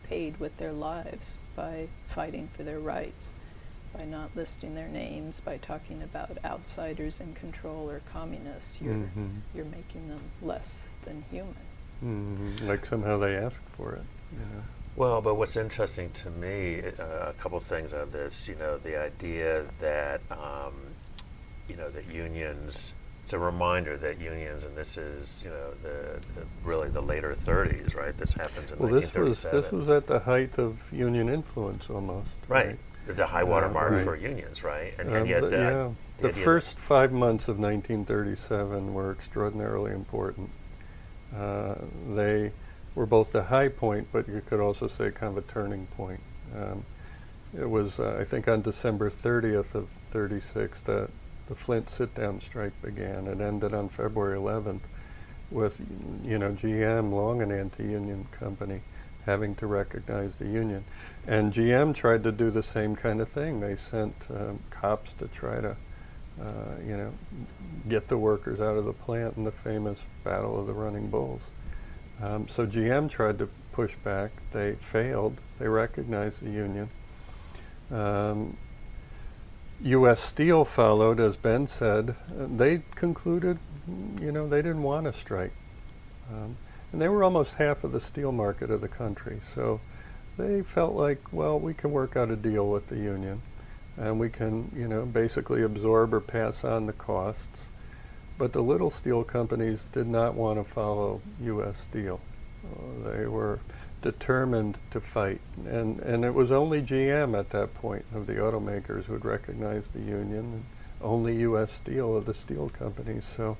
paid 0.03 0.39
with 0.39 0.57
their 0.57 0.73
lives 0.73 1.39
by 1.55 1.87
fighting 2.05 2.49
for 2.55 2.63
their 2.63 2.79
rights 2.79 3.33
by 3.97 4.05
not 4.05 4.29
listing 4.35 4.75
their 4.75 4.87
names, 4.87 5.39
by 5.39 5.57
talking 5.57 6.01
about 6.03 6.37
outsiders 6.43 7.19
in 7.19 7.33
control 7.33 7.89
or 7.89 8.01
communists, 8.11 8.81
you're 8.81 8.93
mm-hmm. 8.93 9.27
you're 9.53 9.65
making 9.65 10.07
them 10.09 10.21
less 10.41 10.85
than 11.03 11.23
human. 11.31 11.55
Mm-hmm. 12.03 12.67
Like 12.67 12.85
somehow 12.85 13.17
they 13.17 13.35
asked 13.35 13.67
for 13.77 13.93
it. 13.93 14.03
You 14.33 14.39
know. 14.39 14.63
Well, 14.95 15.21
but 15.21 15.35
what's 15.35 15.57
interesting 15.57 16.11
to 16.11 16.29
me, 16.29 16.81
uh, 16.81 17.29
a 17.29 17.33
couple 17.37 17.59
things 17.59 17.91
on 17.91 18.11
this, 18.11 18.47
you 18.47 18.55
know, 18.55 18.77
the 18.77 18.97
idea 18.97 19.65
that, 19.81 20.21
um, 20.31 20.73
you 21.67 21.75
know, 21.75 21.89
that 21.89 22.09
unions, 22.09 22.93
it's 23.21 23.33
a 23.33 23.39
reminder 23.39 23.97
that 23.97 24.21
unions, 24.21 24.63
and 24.63 24.75
this 24.77 24.97
is, 24.97 25.43
you 25.43 25.49
know, 25.49 25.71
the, 25.83 26.19
the 26.35 26.45
really 26.63 26.87
the 26.87 27.01
later 27.01 27.35
30s, 27.45 27.93
right? 27.93 28.17
This 28.17 28.33
happens 28.33 28.71
in 28.71 28.79
well, 28.79 28.89
this 28.89 29.13
was 29.13 29.41
this 29.43 29.71
was 29.71 29.89
at 29.89 30.07
the 30.07 30.19
height 30.19 30.57
of 30.57 30.79
union 30.93 31.27
influence 31.27 31.89
almost. 31.89 32.29
Right. 32.47 32.67
right? 32.67 32.79
The 33.07 33.25
high 33.25 33.43
water 33.43 33.69
mark 33.69 33.91
right. 33.91 34.03
for 34.03 34.15
unions, 34.15 34.63
right? 34.63 34.93
And, 34.97 35.09
and 35.13 35.27
yet, 35.27 35.41
the, 35.41 35.49
yeah, 35.49 35.89
the, 36.19 36.27
the 36.29 36.33
first 36.33 36.77
five 36.77 37.11
months 37.11 37.47
of 37.47 37.59
1937 37.59 38.93
were 38.93 39.11
extraordinarily 39.11 39.91
important. 39.91 40.49
Uh, 41.35 41.75
they 42.15 42.51
were 42.95 43.05
both 43.05 43.31
the 43.31 43.43
high 43.43 43.67
point, 43.67 44.07
but 44.11 44.27
you 44.27 44.41
could 44.45 44.59
also 44.59 44.87
say 44.87 45.11
kind 45.11 45.37
of 45.37 45.43
a 45.43 45.51
turning 45.51 45.85
point. 45.87 46.21
Um, 46.55 46.85
it 47.57 47.69
was, 47.69 47.99
uh, 47.99 48.17
I 48.19 48.23
think, 48.23 48.47
on 48.47 48.61
December 48.61 49.09
30th 49.09 49.75
of 49.75 49.89
36 50.05 50.81
that 50.81 51.09
the 51.47 51.55
Flint 51.55 51.89
sit-down 51.89 52.41
strike 52.41 52.73
began. 52.81 53.27
It 53.27 53.39
ended 53.39 53.73
on 53.73 53.89
February 53.89 54.37
11th 54.37 54.81
with, 55.51 55.79
you 56.23 56.39
know, 56.39 56.51
GM, 56.51 57.13
long 57.13 57.41
an 57.41 57.51
anti-union 57.51 58.27
company, 58.31 58.81
having 59.25 59.55
to 59.55 59.67
recognize 59.67 60.35
the 60.35 60.45
union. 60.45 60.85
And 61.27 61.53
GM 61.53 61.95
tried 61.95 62.23
to 62.23 62.31
do 62.31 62.51
the 62.51 62.63
same 62.63 62.95
kind 62.95 63.21
of 63.21 63.27
thing. 63.27 63.59
They 63.59 63.75
sent 63.75 64.15
um, 64.29 64.59
cops 64.69 65.13
to 65.13 65.27
try 65.27 65.61
to, 65.61 65.75
uh, 66.41 66.75
you 66.85 66.97
know, 66.97 67.13
get 67.89 68.07
the 68.07 68.17
workers 68.17 68.61
out 68.61 68.77
of 68.77 68.85
the 68.85 68.93
plant 68.93 69.37
in 69.37 69.43
the 69.43 69.51
famous 69.51 69.99
Battle 70.23 70.59
of 70.59 70.67
the 70.67 70.73
Running 70.73 71.09
Bulls. 71.09 71.41
Um, 72.21 72.47
so 72.47 72.65
GM 72.65 73.09
tried 73.09 73.39
to 73.39 73.49
push 73.71 73.95
back. 74.03 74.31
They 74.51 74.73
failed. 74.75 75.41
They 75.59 75.67
recognized 75.67 76.41
the 76.41 76.51
union. 76.51 76.89
Um, 77.91 78.57
U.S. 79.81 80.21
Steel 80.21 80.63
followed, 80.63 81.19
as 81.19 81.35
Ben 81.35 81.67
said. 81.67 82.15
they 82.29 82.83
concluded, 82.95 83.59
you 84.21 84.31
know, 84.31 84.47
they 84.47 84.61
didn't 84.61 84.83
want 84.83 85.05
to 85.05 85.13
strike. 85.13 85.51
Um, 86.31 86.57
and 86.95 87.01
they 87.01 87.09
were 87.09 87.25
almost 87.25 87.55
half 87.55 87.83
of 87.83 87.91
the 87.91 87.99
steel 87.99 88.31
market 88.31 88.71
of 88.71 88.79
the 88.79 88.87
country. 88.87 89.41
So 89.53 89.81
they 90.37 90.61
felt 90.61 90.93
like, 90.93 91.33
well, 91.33 91.59
we 91.59 91.73
can 91.73 91.91
work 91.91 92.15
out 92.15 92.31
a 92.31 92.37
deal 92.37 92.69
with 92.69 92.87
the 92.87 92.95
union, 92.95 93.41
and 93.97 94.17
we 94.17 94.29
can, 94.29 94.71
you 94.73 94.87
know, 94.87 95.05
basically 95.05 95.61
absorb 95.61 96.13
or 96.13 96.21
pass 96.21 96.63
on 96.63 96.85
the 96.85 96.93
costs. 96.93 97.65
But 98.37 98.53
the 98.53 98.63
little 98.63 98.89
steel 98.89 99.25
companies 99.25 99.87
did 99.91 100.07
not 100.07 100.35
want 100.35 100.57
to 100.57 100.63
follow 100.63 101.21
U.S. 101.41 101.79
Steel. 101.79 102.21
Uh, 102.63 103.09
they 103.11 103.27
were 103.27 103.59
determined 104.01 104.77
to 104.91 105.01
fight, 105.01 105.41
and 105.65 105.99
and 105.99 106.23
it 106.23 106.33
was 106.33 106.49
only 106.49 106.81
GM 106.81 107.37
at 107.37 107.49
that 107.49 107.73
point 107.73 108.05
of 108.15 108.25
the 108.25 108.35
automakers 108.35 109.03
who 109.03 109.11
had 109.11 109.25
recognized 109.25 109.91
the 109.91 109.99
union. 109.99 110.39
and 110.39 110.63
only 111.01 111.37
U.S. 111.41 111.73
Steel 111.73 112.15
of 112.15 112.25
the 112.25 112.33
steel 112.33 112.69
companies. 112.69 113.25
So 113.25 113.57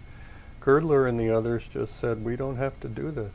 Girdler 0.65 1.05
and 1.05 1.19
the 1.19 1.29
others 1.29 1.67
just 1.71 1.99
said, 1.99 2.25
we 2.25 2.35
don't 2.35 2.55
have 2.55 2.79
to 2.79 2.87
do 2.87 3.11
this. 3.11 3.33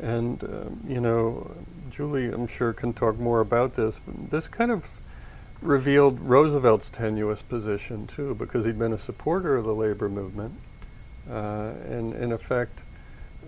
And, 0.00 0.42
um, 0.42 0.80
you 0.86 1.00
know, 1.00 1.54
Julie, 1.90 2.26
I'm 2.32 2.48
sure, 2.48 2.72
can 2.72 2.92
talk 2.92 3.20
more 3.20 3.38
about 3.38 3.74
this. 3.74 4.00
This 4.30 4.48
kind 4.48 4.72
of 4.72 4.88
revealed 5.62 6.18
Roosevelt's 6.18 6.90
tenuous 6.90 7.40
position, 7.42 8.08
too, 8.08 8.34
because 8.34 8.64
he'd 8.64 8.80
been 8.80 8.92
a 8.92 8.98
supporter 8.98 9.56
of 9.56 9.64
the 9.64 9.74
labor 9.74 10.08
movement. 10.08 10.58
Uh, 11.30 11.72
and 11.88 12.12
in 12.14 12.32
effect, 12.32 12.80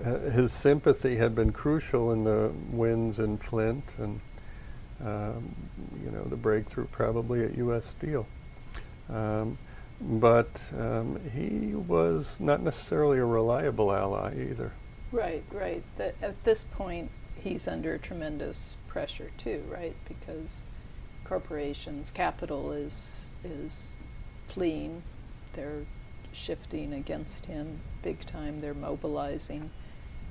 uh, 0.05 0.19
his 0.31 0.53
sympathy 0.53 1.17
had 1.17 1.35
been 1.35 1.51
crucial 1.51 2.13
in 2.13 2.23
the 2.23 2.53
wins 2.71 3.19
in 3.19 3.37
Flint 3.37 3.83
and, 3.99 4.21
um, 5.05 5.57
you 6.05 6.13
know, 6.13 6.23
the 6.23 6.37
breakthrough 6.37 6.87
probably 6.87 7.45
at 7.45 7.57
U.S. 7.57 7.85
Steel. 7.85 8.29
Um, 9.11 9.59
but 10.01 10.61
um, 10.79 11.19
he 11.35 11.75
was 11.75 12.37
not 12.39 12.63
necessarily 12.63 13.19
a 13.19 13.25
reliable 13.25 13.93
ally 13.93 14.35
either. 14.51 14.73
Right, 15.13 15.45
right. 15.51 15.83
That 15.97 16.15
at 16.21 16.43
this 16.45 16.65
point, 16.65 17.11
he's 17.37 17.67
under 17.69 17.97
tremendous 17.99 18.77
pressure 18.89 19.31
too, 19.39 19.63
right? 19.71 19.97
Because 20.07 20.63
corporations, 21.25 22.11
capital 22.11 22.73
is 22.73 23.31
is 23.45 23.97
fleeing. 24.47 25.03
They're 25.53 25.85
shifting 26.33 26.93
against 26.93 27.47
him 27.47 27.81
big 28.03 28.21
time. 28.27 28.61
They're 28.61 28.75
mobilizing, 28.75 29.71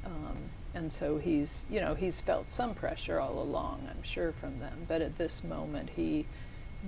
um, 0.06 0.38
and 0.74 0.92
so 0.92 1.18
he's 1.18 1.66
you 1.70 1.82
know 1.82 1.96
he's 1.96 2.22
felt 2.22 2.52
some 2.52 2.76
pressure 2.76 3.20
all 3.20 3.40
along, 3.40 3.88
I'm 3.90 4.04
sure, 4.04 4.32
from 4.32 4.58
them. 4.58 4.86
But 4.88 5.02
at 5.02 5.18
this 5.18 5.44
moment, 5.44 5.92
he 5.96 6.26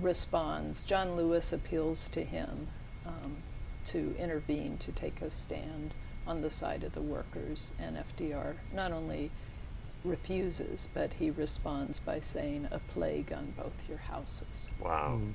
responds. 0.00 0.84
John 0.84 1.16
Lewis 1.16 1.52
appeals 1.52 2.08
to 2.10 2.24
him 2.24 2.68
um, 3.06 3.38
to 3.86 4.14
intervene, 4.18 4.76
to 4.78 4.92
take 4.92 5.20
a 5.22 5.30
stand 5.30 5.94
on 6.26 6.42
the 6.42 6.50
side 6.50 6.84
of 6.84 6.92
the 6.92 7.02
workers, 7.02 7.72
and 7.78 7.96
FDR 7.96 8.54
not 8.72 8.92
only 8.92 9.30
refuses, 10.04 10.88
but 10.92 11.14
he 11.14 11.30
responds 11.30 11.98
by 11.98 12.20
saying, 12.20 12.68
"A 12.70 12.78
plague 12.78 13.32
on 13.32 13.54
both 13.56 13.88
your 13.88 13.98
houses." 13.98 14.70
Wow. 14.80 15.20
Mm. 15.22 15.32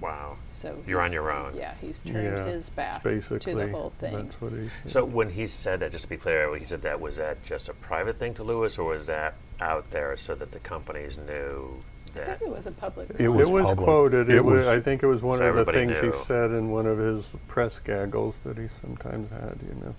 Wow. 0.00 0.36
So 0.48 0.82
You're 0.86 1.00
on 1.00 1.12
your 1.12 1.30
own. 1.30 1.54
Yeah, 1.56 1.74
he's 1.80 2.02
turned 2.02 2.24
Yeah, 2.24 2.44
his 2.44 2.68
back 2.68 3.04
Basically, 3.04 3.38
to 3.38 3.54
the 3.54 3.68
whole 3.68 3.92
thing. 4.00 4.12
That's 4.12 4.40
what 4.40 4.52
he. 4.52 4.68
So 4.86 5.04
when 5.04 5.30
he 5.30 5.46
said 5.46 5.80
that, 5.80 5.92
just 5.92 6.04
to 6.04 6.08
be 6.10 6.16
clear, 6.16 6.50
when 6.50 6.58
he 6.58 6.66
said 6.66 6.82
that, 6.82 7.00
was 7.00 7.18
that 7.18 7.44
just 7.44 7.68
a 7.68 7.74
private 7.74 8.18
thing 8.18 8.34
to 8.34 8.42
Lewis, 8.42 8.78
or 8.78 8.84
was 8.84 9.06
that 9.06 9.34
out 9.60 9.92
there 9.92 10.16
so 10.16 10.34
that 10.34 10.50
the 10.50 10.58
companies 10.58 11.16
knew 11.16 11.82
I 12.14 12.24
think 12.24 12.42
it 12.42 12.48
was 12.50 12.66
a 12.66 12.72
public. 12.72 13.08
It 13.18 13.28
was 13.28 13.48
it 13.48 13.52
was 13.52 13.64
public. 13.64 13.84
quoted. 13.84 14.28
It, 14.28 14.36
It 14.36 14.44
was, 14.44 14.58
was- 14.58 14.66
I 14.66 14.80
think 14.80 15.02
it 15.02 15.06
was 15.06 15.22
one 15.22 15.38
So 15.38 15.46
of 15.46 15.54
the 15.54 15.60
everybody 15.60 15.94
things 16.00 16.14
he 16.16 16.24
said 16.24 16.50
in 16.50 16.70
one 16.70 16.86
of 16.86 16.98
his 16.98 17.28
press 17.48 17.78
gaggles 17.78 18.36
that 18.44 18.58
he 18.58 18.68
sometimes 18.80 19.30
had. 19.30 19.58
You 19.66 19.74
know. 19.82 19.94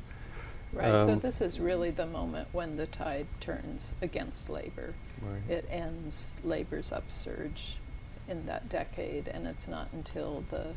Right. 0.74 1.04
so 1.06 1.14
Um, 1.14 1.20
this 1.20 1.40
is 1.42 1.60
really 1.60 1.92
the 1.92 2.08
moment 2.08 2.48
when 2.52 2.78
the 2.78 2.88
tide 2.88 3.28
turns 3.40 3.94
against 4.02 4.50
labor. 4.50 4.94
Right. 5.22 5.58
It 5.58 5.68
ends 5.70 6.36
labor's 6.44 6.92
upsurge 6.92 7.78
in 8.28 8.46
that 8.48 8.70
decade, 8.70 9.28
and 9.28 9.46
it's 9.46 9.68
not 9.68 9.90
until 9.94 10.44
the, 10.50 10.74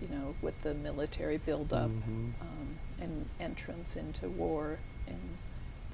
you 0.00 0.08
know, 0.08 0.34
with 0.42 0.60
the 0.62 0.74
military 0.74 1.36
buildup 1.38 1.90
Mhm. 1.90 2.32
um, 2.40 2.78
and 3.00 3.26
entrance 3.38 3.94
into 3.94 4.28
war 4.28 4.78
in 5.06 5.18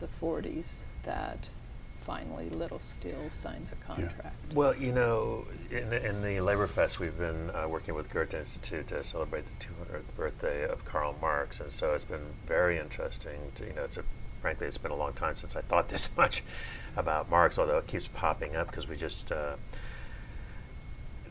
the 0.00 0.07
40s 0.09 0.85
that 1.03 1.50
finally 2.04 2.50
Little 2.50 2.80
Steel 2.80 3.30
signs 3.30 3.73
a 3.73 3.76
contract. 3.76 4.37
Well, 4.52 4.76
you 4.76 4.92
know, 4.92 5.46
in 5.70 5.88
the, 5.88 6.04
in 6.04 6.23
the 6.23 6.40
Labor 6.40 6.66
Fest, 6.66 7.00
we've 7.00 7.18
been 7.18 7.50
uh, 7.50 7.66
working 7.66 7.94
with 7.94 8.11
Goethe 8.11 8.34
Institute 8.34 8.88
to 8.88 9.02
celebrate 9.02 9.46
the 9.46 9.64
200th 9.64 10.14
birthday 10.14 10.68
of 10.68 10.84
Karl 10.84 11.16
Marx, 11.20 11.61
and 11.61 11.73
so 11.73 11.94
it's 11.94 12.04
been 12.04 12.34
very 12.46 12.78
interesting. 12.78 13.52
To, 13.54 13.64
you 13.64 13.73
know, 13.73 13.84
it's 13.84 13.96
a, 13.96 14.04
frankly, 14.42 14.66
it's 14.66 14.76
been 14.76 14.90
a 14.90 14.96
long 14.96 15.14
time 15.14 15.34
since 15.34 15.56
I 15.56 15.62
thought 15.62 15.88
this 15.94 16.11
much 16.14 16.42
about 16.94 17.31
Marx, 17.31 17.59
although 17.59 17.79
it 17.79 17.87
keeps 17.87 18.09
popping 18.09 18.55
up 18.55 18.66
because 18.66 18.87
we 18.87 18.96
just 18.96 19.33
uh, 19.33 19.57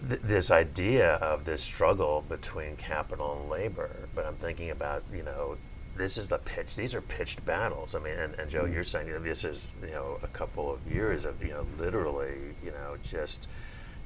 th- 0.09 0.21
this 0.23 0.49
idea 0.49 1.13
of 1.15 1.45
this 1.45 1.61
struggle 1.61 2.25
between 2.27 2.77
capital 2.77 3.37
and 3.39 3.49
labor. 3.49 4.09
But 4.15 4.25
I'm 4.25 4.35
thinking 4.35 4.71
about, 4.71 5.03
you 5.13 5.23
know, 5.23 5.57
this 5.95 6.17
is 6.17 6.27
the 6.27 6.37
pitch. 6.39 6.75
These 6.75 6.95
are 6.95 7.01
pitched 7.01 7.45
battles. 7.45 7.93
I 7.95 7.99
mean, 7.99 8.13
and, 8.17 8.33
and 8.35 8.49
Joe, 8.49 8.65
you're 8.65 8.83
saying 8.83 9.11
that 9.11 9.23
this 9.23 9.43
is, 9.43 9.67
you 9.81 9.91
know, 9.91 10.17
a 10.23 10.27
couple 10.27 10.71
of 10.73 10.79
years 10.91 11.23
of, 11.25 11.41
you 11.43 11.49
know, 11.51 11.65
literally, 11.77 12.35
you 12.63 12.71
know, 12.71 12.97
just, 13.03 13.47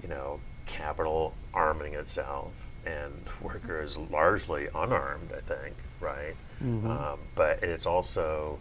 you 0.01 0.09
know, 0.09 0.39
capital 0.65 1.33
arming 1.53 1.93
itself 1.93 2.51
and 2.85 3.13
workers 3.41 3.97
largely 3.97 4.67
unarmed. 4.75 5.31
I 5.35 5.41
think, 5.41 5.75
right? 6.01 6.35
Mhm. 6.61 6.85
Um, 6.89 7.19
but 7.35 7.63
it's 7.63 7.85
also, 7.85 8.59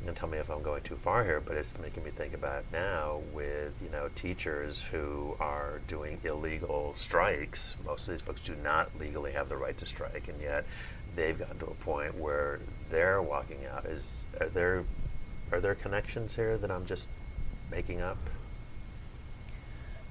you 0.00 0.06
can 0.06 0.14
tell 0.14 0.28
me 0.28 0.38
if 0.38 0.50
I'm 0.50 0.62
going 0.62 0.82
too 0.82 0.96
far 0.96 1.24
here, 1.24 1.40
but 1.40 1.56
it's 1.56 1.78
making 1.78 2.04
me 2.04 2.10
think 2.10 2.34
about 2.34 2.64
now 2.72 3.20
with 3.32 3.72
you 3.82 3.90
know 3.90 4.08
teachers 4.14 4.82
who 4.82 5.36
are 5.40 5.80
doing 5.88 6.20
illegal 6.22 6.94
strikes. 6.96 7.76
Most 7.84 8.02
of 8.02 8.08
these 8.08 8.20
folks 8.20 8.40
do 8.42 8.54
not 8.62 8.90
legally 8.98 9.32
have 9.32 9.48
the 9.48 9.56
right 9.56 9.76
to 9.78 9.86
strike, 9.86 10.28
and 10.28 10.40
yet 10.40 10.64
they've 11.18 11.38
gotten 11.38 11.58
to 11.58 11.66
a 11.66 11.74
point 11.74 12.14
where 12.16 12.60
they're 12.90 13.20
walking 13.20 13.66
out. 13.66 13.84
Is 13.86 14.28
are 14.40 14.48
there 14.48 14.84
are 15.52 15.60
there 15.60 15.74
connections 15.74 16.36
here 16.36 16.56
that 16.58 16.70
I'm 16.70 16.86
just 16.86 17.08
making 17.70 18.00
up? 18.00 18.18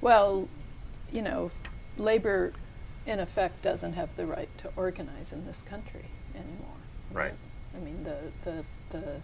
Well, 0.01 0.47
you 1.11 1.21
know, 1.21 1.51
labor 1.97 2.53
in 3.05 3.19
effect 3.19 3.61
doesn't 3.61 3.93
have 3.93 4.15
the 4.15 4.25
right 4.25 4.49
to 4.59 4.69
organize 4.75 5.31
in 5.31 5.45
this 5.45 5.61
country 5.61 6.05
anymore. 6.35 6.75
Right. 7.11 7.33
I 7.73 7.79
mean, 7.79 8.03
the, 8.03 8.17
the, 8.43 8.63
the, 8.89 9.21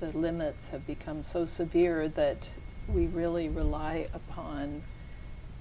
the 0.00 0.18
limits 0.18 0.68
have 0.68 0.86
become 0.86 1.22
so 1.22 1.44
severe 1.44 2.08
that 2.08 2.50
we 2.88 3.06
really 3.06 3.48
rely 3.48 4.08
upon 4.12 4.82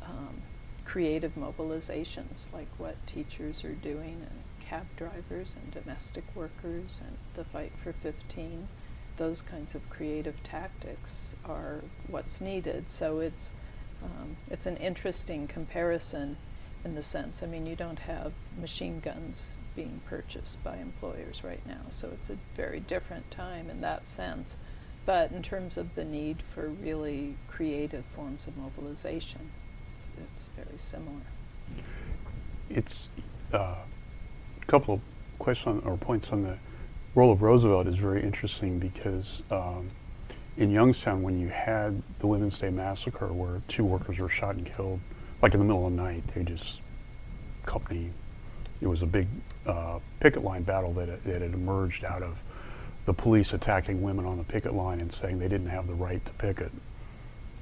um, 0.03 0.41
creative 0.85 1.35
mobilizations 1.35 2.51
like 2.53 2.67
what 2.77 2.95
teachers 3.07 3.63
are 3.63 3.73
doing 3.73 4.21
and 4.21 4.43
cab 4.67 4.87
drivers 4.97 5.55
and 5.55 5.71
domestic 5.71 6.23
workers 6.35 7.01
and 7.05 7.17
the 7.35 7.43
fight 7.43 7.71
for 7.77 7.93
15 7.93 8.67
those 9.17 9.41
kinds 9.41 9.75
of 9.75 9.89
creative 9.89 10.43
tactics 10.43 11.35
are 11.45 11.81
what's 12.07 12.41
needed. 12.41 12.89
So 12.91 13.19
it's 13.19 13.53
um, 14.03 14.37
it's 14.51 14.65
an 14.65 14.77
interesting 14.77 15.47
comparison 15.47 16.37
in 16.83 16.95
the 16.95 17.01
sense 17.01 17.41
I 17.41 17.47
mean 17.47 17.65
you 17.65 17.75
don't 17.75 17.99
have 17.99 18.33
machine 18.59 18.99
guns 18.99 19.55
being 19.75 20.01
purchased 20.05 20.63
by 20.63 20.77
employers 20.77 21.43
right 21.43 21.65
now 21.65 21.81
so 21.89 22.09
it's 22.13 22.29
a 22.29 22.37
very 22.55 22.79
different 22.79 23.31
time 23.31 23.69
in 23.69 23.81
that 23.81 24.05
sense. 24.05 24.57
But 25.05 25.31
in 25.31 25.43
terms 25.43 25.77
of 25.77 25.93
the 25.95 26.03
need 26.03 26.41
for 26.41 26.67
really 26.67 27.35
creative 27.47 28.05
forms 28.05 28.47
of 28.47 28.57
mobilization 28.57 29.51
it's, 29.93 30.09
it's 30.17 30.49
very 30.55 30.77
similar. 30.77 31.21
It's 32.69 33.07
uh, 33.53 33.75
couple 34.67 34.95
of 34.95 35.01
questions 35.39 35.83
on, 35.83 35.91
or 35.91 35.97
points 35.97 36.31
on 36.31 36.43
the 36.43 36.57
role 37.13 37.31
of 37.31 37.41
Roosevelt 37.41 37.87
is 37.87 37.95
very 37.95 38.21
interesting 38.21 38.79
because 38.79 39.43
um, 39.51 39.89
in 40.57 40.71
Youngstown, 40.71 41.21
when 41.23 41.39
you 41.39 41.49
had 41.49 42.01
the 42.19 42.27
Women's 42.27 42.57
Day 42.57 42.69
massacre, 42.69 43.31
where 43.31 43.61
two 43.67 43.83
workers 43.83 44.19
were 44.19 44.29
shot 44.29 44.55
and 44.55 44.65
killed, 44.65 44.99
like 45.41 45.53
in 45.53 45.59
the 45.59 45.65
middle 45.65 45.85
of 45.85 45.95
the 45.95 46.01
night, 46.01 46.23
they 46.33 46.43
just 46.43 46.81
company. 47.65 48.11
It 48.81 48.87
was 48.87 49.01
a 49.01 49.05
big 49.05 49.27
uh, 49.65 49.99
picket 50.19 50.43
line 50.43 50.63
battle 50.63 50.93
that, 50.93 51.23
that 51.23 51.41
had 51.41 51.53
emerged 51.53 52.03
out 52.03 52.21
of 52.21 52.37
the 53.05 53.13
police 53.13 53.53
attacking 53.53 54.01
women 54.01 54.25
on 54.25 54.37
the 54.37 54.43
picket 54.43 54.73
line 54.73 54.99
and 54.99 55.11
saying 55.11 55.39
they 55.39 55.47
didn't 55.47 55.69
have 55.69 55.87
the 55.87 55.93
right 55.93 56.23
to 56.25 56.33
picket. 56.33 56.71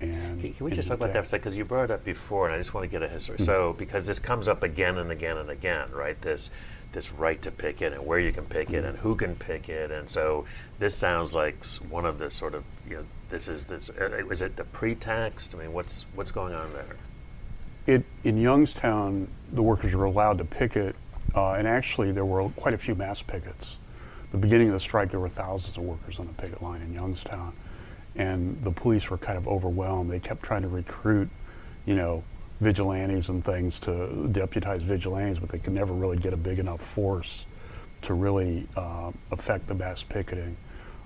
And 0.01 0.41
Can, 0.41 0.53
can 0.53 0.65
we 0.65 0.71
just 0.71 0.87
talk 0.87 0.97
about 0.97 1.13
that 1.13 1.19
for 1.19 1.25
a 1.25 1.29
second? 1.29 1.43
Because 1.43 1.57
you 1.57 1.65
brought 1.65 1.85
it 1.85 1.91
up 1.91 2.03
before, 2.03 2.47
and 2.47 2.55
I 2.55 2.57
just 2.57 2.73
want 2.73 2.83
to 2.83 2.89
get 2.89 3.03
a 3.03 3.07
history. 3.07 3.39
So, 3.39 3.73
because 3.77 4.05
this 4.05 4.19
comes 4.19 4.47
up 4.47 4.63
again 4.63 4.97
and 4.97 5.11
again 5.11 5.37
and 5.37 5.49
again, 5.49 5.91
right? 5.91 6.19
This 6.21 6.51
this 6.93 7.11
right 7.11 7.41
to 7.41 7.51
picket 7.51 7.93
and 7.93 8.05
where 8.05 8.19
you 8.19 8.31
can 8.31 8.45
picket 8.45 8.85
and 8.85 8.97
who 8.97 9.15
can 9.15 9.35
picket, 9.35 9.91
and 9.91 10.09
so 10.09 10.45
this 10.79 10.95
sounds 10.95 11.33
like 11.33 11.65
one 11.89 12.05
of 12.05 12.19
the 12.19 12.31
sort 12.31 12.55
of 12.55 12.63
you 12.87 12.97
know 12.97 13.05
this 13.29 13.47
is 13.47 13.65
this 13.65 13.89
uh, 13.89 14.27
is 14.29 14.41
it 14.41 14.55
the 14.55 14.63
pretext? 14.63 15.53
I 15.53 15.59
mean, 15.59 15.73
what's 15.73 16.05
what's 16.15 16.31
going 16.31 16.53
on 16.53 16.73
there? 16.73 16.95
It, 17.85 18.05
in 18.23 18.37
Youngstown, 18.37 19.27
the 19.51 19.61
workers 19.61 19.93
were 19.93 20.05
allowed 20.05 20.37
to 20.37 20.45
picket, 20.45 20.95
uh, 21.35 21.53
and 21.53 21.67
actually 21.67 22.11
there 22.13 22.25
were 22.25 22.47
quite 22.49 22.73
a 22.73 22.77
few 22.77 22.95
mass 22.95 23.21
pickets. 23.21 23.77
The 24.31 24.37
beginning 24.37 24.69
of 24.69 24.73
the 24.73 24.79
strike, 24.79 25.11
there 25.11 25.19
were 25.19 25.29
thousands 25.29 25.77
of 25.77 25.83
workers 25.83 26.17
on 26.17 26.27
the 26.27 26.33
picket 26.33 26.63
line 26.63 26.81
in 26.81 26.93
Youngstown, 26.93 27.53
and 28.15 28.63
the 28.63 28.71
police 28.71 29.09
were 29.09 29.17
kind 29.17 29.37
of 29.37 29.47
overwhelmed. 29.47 30.09
They 30.09 30.19
kept 30.19 30.43
trying 30.43 30.61
to 30.61 30.69
recruit, 30.69 31.29
you 31.85 31.95
know, 31.95 32.23
vigilantes 32.63 33.29
and 33.29 33.43
things 33.43 33.79
to 33.79 34.27
deputize 34.31 34.81
vigilantes, 34.81 35.39
but 35.39 35.49
they 35.49 35.59
could 35.59 35.73
never 35.73 35.93
really 35.93 36.17
get 36.17 36.33
a 36.33 36.37
big 36.37 36.59
enough 36.59 36.81
force 36.81 37.45
to 38.03 38.13
really 38.13 38.67
uh, 38.75 39.11
affect 39.31 39.67
the 39.67 39.75
mass 39.75 40.03
picketing. 40.03 40.57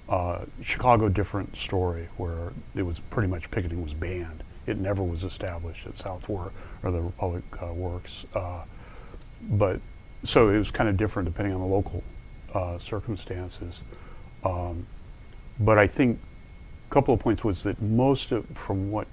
Uh, 0.10 0.46
Chicago, 0.62 1.10
different 1.10 1.56
story, 1.58 2.08
where 2.18 2.54
it 2.76 2.84
was 2.84 3.00
pretty 3.00 3.28
much 3.28 3.52
picketing 3.52 3.84
was 3.84 3.94
banned. 3.94 4.44
It 4.66 4.78
never 4.78 5.04
was 5.04 5.24
established 5.24 5.86
at 5.86 5.96
South 5.96 6.28
War 6.30 6.52
or 6.84 6.92
the 6.92 7.02
Republic 7.02 7.44
uh, 7.62 7.74
Works. 7.74 8.26
Uh, 8.34 8.64
but 9.42 9.80
so 10.24 10.50
it 10.50 10.58
was 10.58 10.72
kind 10.72 10.90
of 10.90 10.98
different 10.98 11.28
depending 11.28 11.54
on 11.54 11.62
the 11.62 11.68
local 11.68 12.04
uh, 12.54 12.78
circumstances. 12.80 13.82
Um, 14.44 14.88
but 15.60 15.78
I 15.78 15.88
think 15.88 16.20
a 16.90 16.94
couple 16.94 17.14
of 17.14 17.20
points 17.20 17.44
was 17.44 17.64
that 17.64 17.82
most 17.82 18.32
of, 18.32 18.46
from 18.54 18.92
what 18.92 19.08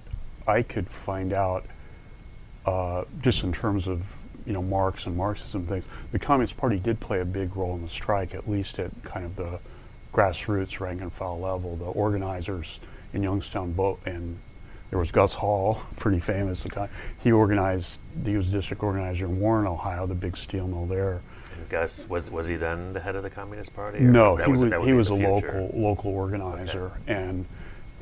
I 0.47 0.63
could 0.63 0.89
find 0.89 1.33
out, 1.33 1.67
uh, 2.67 3.05
just 3.23 3.43
in 3.43 3.53
terms 3.53 3.87
of 3.87 4.03
you 4.47 4.53
know 4.53 4.63
Marx 4.63 5.07
and 5.07 5.17
Marxism 5.17 5.67
things, 5.67 5.85
the 6.13 6.19
Communist 6.19 6.57
Party 6.57 6.79
did 6.79 7.01
play 7.01 7.21
a 7.21 7.25
big 7.25 7.57
role 7.57 7.75
in 7.75 7.83
the 7.83 7.89
strike, 7.89 8.35
at 8.35 8.49
least 8.49 8.79
at 8.79 8.91
kind 9.03 9.25
of 9.25 9.37
the 9.37 9.59
grassroots 10.13 10.81
rank 10.81 11.01
and 11.01 11.13
file 11.13 11.41
level. 11.41 11.77
The 11.77 11.87
organizers 11.87 12.79
in 13.13 13.23
Youngstown 13.23 13.73
both 13.73 14.05
and 14.07 14.39
there 14.91 14.99
was 15.01 15.11
Gus 15.11 15.35
Hall, 15.35 15.83
pretty 15.97 16.21
famous. 16.21 16.65
He 17.23 17.33
organized. 17.33 17.99
He 18.25 18.37
was 18.37 18.47
district 18.47 18.83
organizer 18.83 19.27
in 19.27 19.41
Warren, 19.41 19.67
Ohio, 19.67 20.07
the 20.07 20.15
big 20.15 20.37
steel 20.37 20.69
mill 20.69 20.87
there. 20.87 21.21
And 21.57 21.69
Gus 21.69 22.09
was 22.09 22.31
was 22.31 22.47
he 22.47 22.55
then 22.55 22.93
the 22.93 23.01
head 23.01 23.17
of 23.17 23.25
the 23.25 23.31
Communist 23.31 23.75
Party? 23.75 23.99
No, 23.99 24.37
he 24.37 24.53
was, 24.53 24.65
was 24.65 24.87
he 24.87 24.93
was 24.93 25.09
a 25.09 25.15
local 25.15 25.71
local 25.75 26.13
organizer, 26.13 26.93
okay. 27.03 27.13
and 27.13 27.47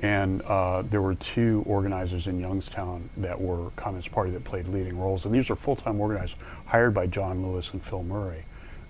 and 0.02 0.42
uh, 0.42 0.82
there 0.82 1.00
were 1.00 1.14
two 1.14 1.62
organizers 1.64 2.26
in 2.26 2.40
Youngstown 2.40 3.08
that 3.16 3.40
were 3.40 3.70
Communist 3.76 4.10
Party 4.10 4.32
that 4.32 4.42
played 4.42 4.66
leading 4.66 4.98
roles, 4.98 5.24
and 5.24 5.34
these 5.34 5.48
are 5.48 5.56
full 5.56 5.76
time 5.76 6.00
organizers 6.00 6.36
hired 6.66 6.92
by 6.92 7.06
John 7.06 7.46
Lewis 7.46 7.72
and 7.72 7.82
Phil 7.82 8.02
Murray, 8.02 8.44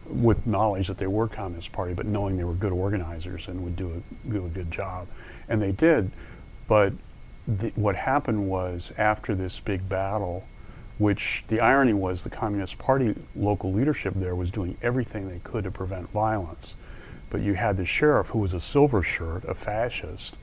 with 0.07 0.47
knowledge 0.47 0.89
that 0.89 0.97
they 0.97 1.07
were 1.07 1.29
Communist 1.29 1.71
Party, 1.71 1.93
but 1.93 2.07
knowing 2.07 2.39
they 2.39 2.45
were 2.45 2.55
good 2.55 2.73
organizers 2.73 3.47
and 3.47 3.63
would 3.63 3.77
do 3.77 4.03
a 4.03 4.31
do 4.31 4.47
a 4.47 4.49
good 4.49 4.71
job, 4.71 5.07
and 5.49 5.61
they 5.61 5.73
did, 5.73 6.11
but 6.67 6.95
the, 7.47 7.73
what 7.75 7.97
happened 7.97 8.49
was 8.49 8.93
after 8.97 9.35
this 9.35 9.61
big 9.61 9.89
battle, 9.89 10.47
which 10.99 11.45
the 11.49 11.61
irony 11.61 11.93
was 11.93 12.23
the 12.23 12.31
Communist 12.31 12.79
Party 12.79 13.15
local 13.35 13.73
leadership 13.73 14.15
there 14.17 14.35
was 14.35 14.51
doing 14.51 14.77
everything 14.81 15.29
they 15.29 15.41
could 15.41 15.65
to 15.65 15.71
prevent 15.71 16.11
violence. 16.11 16.75
But 17.31 17.41
you 17.41 17.55
had 17.55 17.77
the 17.77 17.85
sheriff, 17.85 18.29
who 18.29 18.39
was 18.39 18.53
a 18.53 18.61
silver 18.61 19.03
shirt, 19.03 19.45
a 19.45 19.55
fascist, 19.55 20.37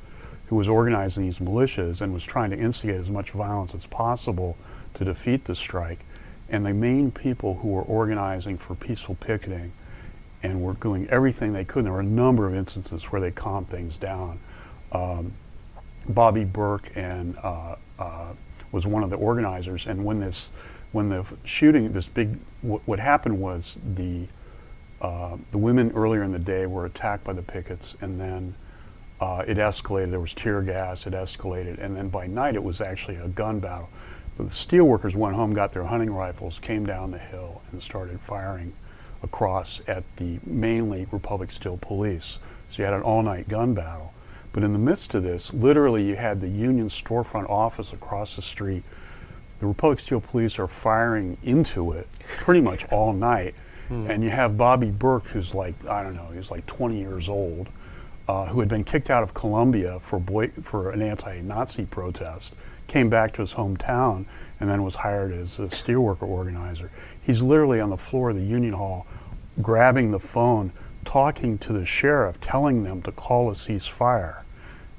who 0.49 0.55
was 0.55 0.67
organizing 0.67 1.23
these 1.23 1.38
militias 1.38 2.01
and 2.01 2.12
was 2.12 2.23
trying 2.23 2.49
to 2.49 2.57
instigate 2.57 2.99
as 2.99 3.09
much 3.09 3.31
violence 3.31 3.75
as 3.75 3.85
possible 3.85 4.57
to 4.95 5.05
defeat 5.05 5.45
the 5.45 5.55
strike. 5.55 5.99
And 6.49 6.65
the 6.65 6.73
main 6.73 7.12
people 7.12 7.55
who 7.55 7.67
were 7.67 7.83
organizing 7.83 8.57
for 8.57 8.73
peaceful 8.73 9.13
picketing 9.13 9.71
and 10.41 10.63
were 10.63 10.73
doing 10.73 11.07
everything 11.09 11.53
they 11.53 11.65
could, 11.65 11.85
there 11.85 11.91
were 11.91 11.99
a 11.99 12.03
number 12.03 12.47
of 12.47 12.55
instances 12.55 13.03
where 13.05 13.21
they 13.21 13.29
calmed 13.29 13.69
things 13.69 13.97
down. 13.97 14.39
Um, 14.91 15.33
Bobby 16.07 16.45
Burke 16.45 16.91
and 16.95 17.38
uh, 17.43 17.75
uh, 17.99 18.33
was 18.71 18.88
one 18.88 19.03
of 19.03 19.12
the 19.12 19.17
organizers. 19.17 19.85
And 19.85 20.03
when 20.03 20.19
this, 20.19 20.49
when 20.91 21.09
the 21.09 21.25
shooting, 21.43 21.91
this 21.91 22.07
big, 22.07 22.39
w- 22.63 22.81
what 22.85 22.99
happened 22.99 23.39
was 23.39 23.79
the 23.95 24.25
uh, 25.01 25.38
the 25.51 25.57
women 25.57 25.91
earlier 25.91 26.23
in 26.23 26.31
the 26.31 26.39
day 26.39 26.65
were 26.65 26.85
attacked 26.85 27.23
by 27.23 27.31
the 27.31 27.41
pickets, 27.41 27.95
and 28.01 28.19
then 28.19 28.53
uh, 29.19 29.43
it 29.47 29.58
escalated. 29.58 30.12
There 30.12 30.19
was 30.19 30.34
tear 30.34 30.62
gas. 30.62 31.05
It 31.05 31.13
escalated, 31.13 31.77
and 31.79 31.95
then 31.95 32.10
by 32.10 32.27
night 32.27 32.55
it 32.55 32.63
was 32.63 32.82
actually 32.82 33.17
a 33.17 33.27
gun 33.27 33.60
battle. 33.60 33.89
But 34.38 34.47
the 34.47 34.53
steelworkers 34.53 35.15
went 35.15 35.36
home, 35.36 35.53
got 35.53 35.73
their 35.73 35.84
hunting 35.84 36.13
rifles, 36.13 36.60
came 36.60 36.86
down 36.86 37.12
the 37.12 37.17
hill, 37.17 37.62
and 37.71 37.84
started 37.84 38.21
firing 38.21 38.73
across 39.21 39.82
at 39.88 40.03
the 40.15 40.39
mainly 40.45 41.08
Republic 41.12 41.51
Steel 41.51 41.77
Police. 41.77 42.38
So 42.69 42.82
you 42.82 42.86
had 42.86 42.93
an 42.93 43.01
all-night 43.01 43.49
gun 43.49 43.73
battle. 43.73 44.13
But 44.53 44.63
in 44.63 44.73
the 44.73 44.79
midst 44.79 45.13
of 45.13 45.23
this, 45.23 45.53
literally, 45.53 46.03
you 46.03 46.15
had 46.15 46.41
the 46.41 46.47
Union 46.47 46.88
storefront 46.89 47.49
office 47.49 47.93
across 47.93 48.36
the 48.36 48.41
street. 48.41 48.84
The 49.60 49.67
Republic 49.67 49.99
Steel 49.99 50.21
Police 50.21 50.58
are 50.58 50.67
firing 50.67 51.38
into 51.43 51.91
it 51.91 52.08
pretty 52.38 52.62
much 52.62 52.86
all 52.91 53.13
night. 53.13 53.55
Mm. 53.89 54.10
And 54.10 54.23
you 54.23 54.29
have 54.29 54.58
Bobby 54.58 54.89
Burke, 54.89 55.27
who's 55.27 55.53
like, 55.53 55.73
I 55.86 56.01
don't 56.03 56.15
know, 56.15 56.29
he's 56.34 56.49
like 56.51 56.65
20 56.65 56.97
years 56.97 57.27
old, 57.27 57.69
uh, 58.29 58.45
who 58.45 58.59
had 58.59 58.69
been 58.69 58.83
kicked 58.83 59.09
out 59.09 59.23
of 59.23 59.33
Columbia 59.33 59.99
for, 60.01 60.19
boy- 60.19 60.51
for 60.61 60.91
an 60.91 61.01
anti 61.01 61.41
Nazi 61.41 61.85
protest, 61.85 62.53
came 62.85 63.09
back 63.09 63.33
to 63.33 63.41
his 63.41 63.53
hometown, 63.53 64.25
and 64.59 64.69
then 64.69 64.83
was 64.83 64.93
hired 64.93 65.31
as 65.31 65.57
a 65.57 65.63
steelworker 65.63 66.27
organizer. 66.27 66.91
He's 67.19 67.41
literally 67.41 67.81
on 67.81 67.89
the 67.89 67.97
floor 67.97 68.29
of 68.29 68.35
the 68.35 68.43
Union 68.43 68.73
Hall 68.73 69.07
grabbing 69.63 70.11
the 70.11 70.19
phone 70.19 70.71
talking 71.05 71.57
to 71.57 71.73
the 71.73 71.87
sheriff, 71.87 72.39
telling 72.39 72.83
them 72.83 73.01
to 73.01 73.11
call 73.11 73.49
a 73.49 73.55
ceasefire. 73.55 74.43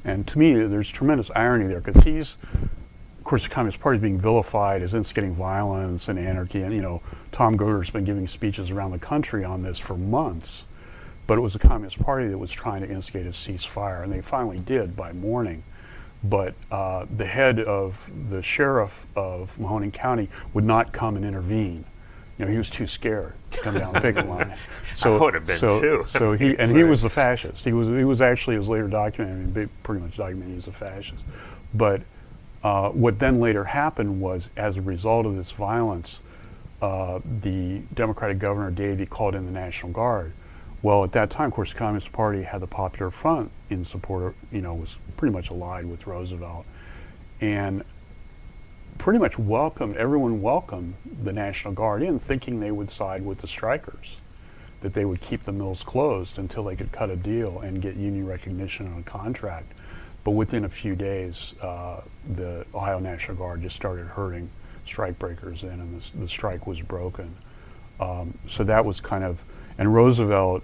And 0.04 0.26
to 0.26 0.36
me, 0.36 0.54
there's 0.54 0.90
tremendous 0.90 1.30
irony 1.36 1.68
there 1.68 1.80
because 1.80 2.02
he's, 2.02 2.36
of 2.54 3.22
course, 3.22 3.44
the 3.44 3.50
Communist 3.50 3.80
Party 3.80 3.98
is 3.98 4.02
being 4.02 4.20
vilified 4.20 4.82
as 4.82 4.92
instigating 4.92 5.36
violence 5.36 6.08
and 6.08 6.18
anarchy. 6.18 6.62
And, 6.62 6.74
you 6.74 6.82
know, 6.82 7.00
Tom 7.30 7.56
Girdler's 7.56 7.90
been 7.90 8.04
giving 8.04 8.26
speeches 8.26 8.72
around 8.72 8.90
the 8.90 8.98
country 8.98 9.44
on 9.44 9.62
this 9.62 9.78
for 9.78 9.96
months. 9.96 10.64
But 11.30 11.38
it 11.38 11.42
was 11.42 11.52
the 11.52 11.60
Communist 11.60 12.00
Party 12.00 12.26
that 12.26 12.38
was 12.38 12.50
trying 12.50 12.82
to 12.82 12.90
instigate 12.90 13.24
a 13.24 13.30
ceasefire, 13.30 14.02
and 14.02 14.12
they 14.12 14.20
finally 14.20 14.58
did 14.58 14.96
by 14.96 15.12
morning. 15.12 15.62
But 16.24 16.56
uh, 16.72 17.06
the 17.08 17.24
head 17.24 17.60
of 17.60 18.10
the 18.28 18.42
sheriff 18.42 19.06
of 19.14 19.56
Mahoning 19.56 19.92
County 19.92 20.28
would 20.54 20.64
not 20.64 20.92
come 20.92 21.14
and 21.14 21.24
intervene 21.24 21.84
you 22.36 22.46
know, 22.46 22.50
he 22.50 22.58
was 22.58 22.68
too 22.68 22.88
scared 22.88 23.34
to 23.52 23.60
come 23.60 23.74
down 23.74 23.92
the 23.92 24.00
picket 24.00 24.26
line. 24.28 24.56
So, 24.96 25.16
I 25.16 25.20
would 25.20 25.34
have 25.34 25.46
been 25.46 25.58
so, 25.60 25.80
too. 25.80 26.04
so 26.08 26.32
he 26.32 26.56
and 26.58 26.76
he 26.76 26.82
was 26.82 27.02
the 27.02 27.10
fascist. 27.10 27.64
He 27.64 27.72
was 27.72 27.86
he 27.86 28.02
was 28.02 28.20
actually, 28.20 28.56
it 28.56 28.58
was 28.58 28.68
later 28.68 28.88
documented, 28.88 29.56
I 29.56 29.60
mean, 29.60 29.70
pretty 29.84 30.02
much 30.02 30.16
documented, 30.16 30.48
he 30.48 30.56
was 30.56 30.66
a 30.66 30.72
fascist. 30.72 31.22
But 31.72 32.02
uh, 32.64 32.90
what 32.90 33.20
then 33.20 33.38
later 33.38 33.64
happened 33.64 34.20
was, 34.20 34.48
as 34.56 34.76
a 34.76 34.82
result 34.82 35.26
of 35.26 35.36
this 35.36 35.52
violence, 35.52 36.18
uh, 36.82 37.20
the 37.40 37.82
Democratic 37.94 38.40
Governor 38.40 38.72
Davey 38.72 39.06
called 39.06 39.36
in 39.36 39.46
the 39.46 39.52
National 39.52 39.92
Guard. 39.92 40.32
Well, 40.82 41.04
at 41.04 41.12
that 41.12 41.30
time, 41.30 41.48
of 41.48 41.52
course, 41.52 41.72
the 41.72 41.78
Communist 41.78 42.10
Party 42.10 42.42
had 42.42 42.62
the 42.62 42.66
Popular 42.66 43.10
Front 43.10 43.50
in 43.68 43.84
support 43.84 44.22
of, 44.22 44.34
you 44.50 44.62
know, 44.62 44.74
was 44.74 44.98
pretty 45.16 45.32
much 45.32 45.50
allied 45.50 45.84
with 45.84 46.06
Roosevelt. 46.06 46.64
And 47.40 47.84
pretty 48.96 49.18
much 49.18 49.38
welcomed, 49.38 49.96
everyone 49.96 50.40
welcomed 50.40 50.94
the 51.04 51.32
National 51.32 51.74
Guard 51.74 52.02
in, 52.02 52.18
thinking 52.18 52.60
they 52.60 52.70
would 52.70 52.90
side 52.90 53.24
with 53.24 53.40
the 53.40 53.48
strikers, 53.48 54.16
that 54.80 54.94
they 54.94 55.04
would 55.04 55.20
keep 55.20 55.42
the 55.42 55.52
mills 55.52 55.82
closed 55.84 56.38
until 56.38 56.64
they 56.64 56.76
could 56.76 56.92
cut 56.92 57.10
a 57.10 57.16
deal 57.16 57.60
and 57.60 57.82
get 57.82 57.96
union 57.96 58.26
recognition 58.26 58.90
on 58.92 59.00
a 59.00 59.02
contract. 59.02 59.72
But 60.24 60.32
within 60.32 60.64
a 60.64 60.68
few 60.68 60.94
days, 60.96 61.54
uh, 61.62 62.02
the 62.26 62.66
Ohio 62.74 62.98
National 63.00 63.36
Guard 63.36 63.62
just 63.62 63.76
started 63.76 64.06
herding 64.06 64.50
strikebreakers 64.86 65.62
in, 65.62 65.68
and 65.68 66.00
the, 66.00 66.18
the 66.18 66.28
strike 66.28 66.66
was 66.66 66.80
broken. 66.80 67.36
Um, 68.00 68.38
so 68.46 68.64
that 68.64 68.84
was 68.84 69.00
kind 69.00 69.24
of, 69.24 69.38
and 69.80 69.92
Roosevelt, 69.92 70.62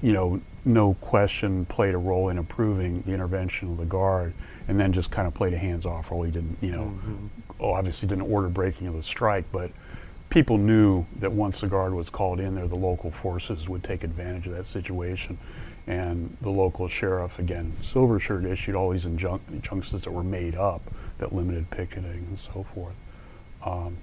you 0.00 0.12
know, 0.12 0.40
no 0.64 0.94
question 0.94 1.66
played 1.66 1.94
a 1.94 1.98
role 1.98 2.28
in 2.28 2.38
approving 2.38 3.02
the 3.02 3.12
intervention 3.12 3.72
of 3.72 3.76
the 3.76 3.84
Guard 3.84 4.34
and 4.68 4.78
then 4.78 4.92
just 4.92 5.10
kind 5.10 5.26
of 5.26 5.34
played 5.34 5.52
a 5.52 5.58
hands-off 5.58 6.12
role. 6.12 6.22
He 6.22 6.30
didn't, 6.30 6.58
you 6.60 6.70
know, 6.70 6.84
mm-hmm. 6.84 7.26
obviously 7.60 8.08
didn't 8.08 8.30
order 8.30 8.48
breaking 8.48 8.86
of 8.86 8.94
the 8.94 9.02
strike, 9.02 9.46
but 9.50 9.72
people 10.28 10.58
knew 10.58 11.04
that 11.18 11.32
once 11.32 11.60
the 11.60 11.66
guard 11.66 11.92
was 11.92 12.08
called 12.08 12.38
in 12.38 12.54
there, 12.54 12.68
the 12.68 12.76
local 12.76 13.10
forces 13.10 13.68
would 13.68 13.82
take 13.82 14.04
advantage 14.04 14.46
of 14.46 14.54
that 14.54 14.64
situation. 14.64 15.36
And 15.88 16.36
the 16.40 16.50
local 16.50 16.86
sheriff, 16.86 17.40
again, 17.40 17.72
Silver 17.82 18.20
Shirt, 18.20 18.44
issued 18.44 18.76
all 18.76 18.90
these 18.90 19.06
injun- 19.06 19.40
injunctions 19.48 20.04
that 20.04 20.12
were 20.12 20.22
made 20.22 20.54
up 20.54 20.82
that 21.18 21.34
limited 21.34 21.68
picketing 21.70 22.26
and 22.28 22.38
so 22.38 22.64
forth. 22.74 22.94
Um, 23.64 23.96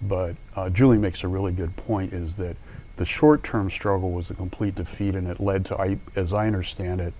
but 0.00 0.36
uh, 0.54 0.70
Julie 0.70 0.98
makes 0.98 1.24
a 1.24 1.28
really 1.28 1.52
good 1.52 1.76
point 1.76 2.14
is 2.14 2.36
that 2.36 2.56
the 2.96 3.04
short-term 3.04 3.70
struggle 3.70 4.10
was 4.10 4.30
a 4.30 4.34
complete 4.34 4.74
defeat, 4.74 5.14
and 5.14 5.28
it 5.28 5.40
led 5.40 5.66
to, 5.66 5.80
I, 5.80 5.98
as 6.14 6.32
I 6.32 6.46
understand 6.46 7.00
it, 7.00 7.14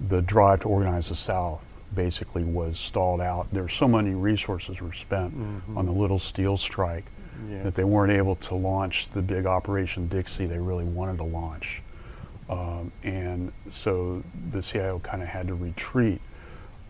the 0.00 0.22
drive 0.22 0.60
to 0.60 0.68
organize 0.68 1.08
the 1.08 1.14
South 1.14 1.66
basically 1.94 2.44
was 2.44 2.78
stalled 2.78 3.20
out. 3.20 3.48
There 3.52 3.62
were 3.62 3.68
so 3.68 3.88
many 3.88 4.14
resources 4.14 4.80
were 4.80 4.92
spent 4.92 5.36
mm-hmm. 5.36 5.76
on 5.76 5.86
the 5.86 5.92
Little 5.92 6.18
Steel 6.18 6.56
strike 6.56 7.04
yeah. 7.48 7.62
that 7.62 7.74
they 7.74 7.84
weren't 7.84 8.12
able 8.12 8.36
to 8.36 8.54
launch 8.54 9.08
the 9.08 9.22
big 9.22 9.46
Operation 9.46 10.08
Dixie 10.08 10.46
they 10.46 10.58
really 10.58 10.84
wanted 10.84 11.18
to 11.18 11.24
launch. 11.24 11.82
Um, 12.48 12.90
and 13.02 13.52
so 13.70 14.22
the 14.50 14.62
CIO 14.62 14.98
kind 15.00 15.22
of 15.22 15.28
had 15.28 15.48
to 15.48 15.54
retreat. 15.54 16.20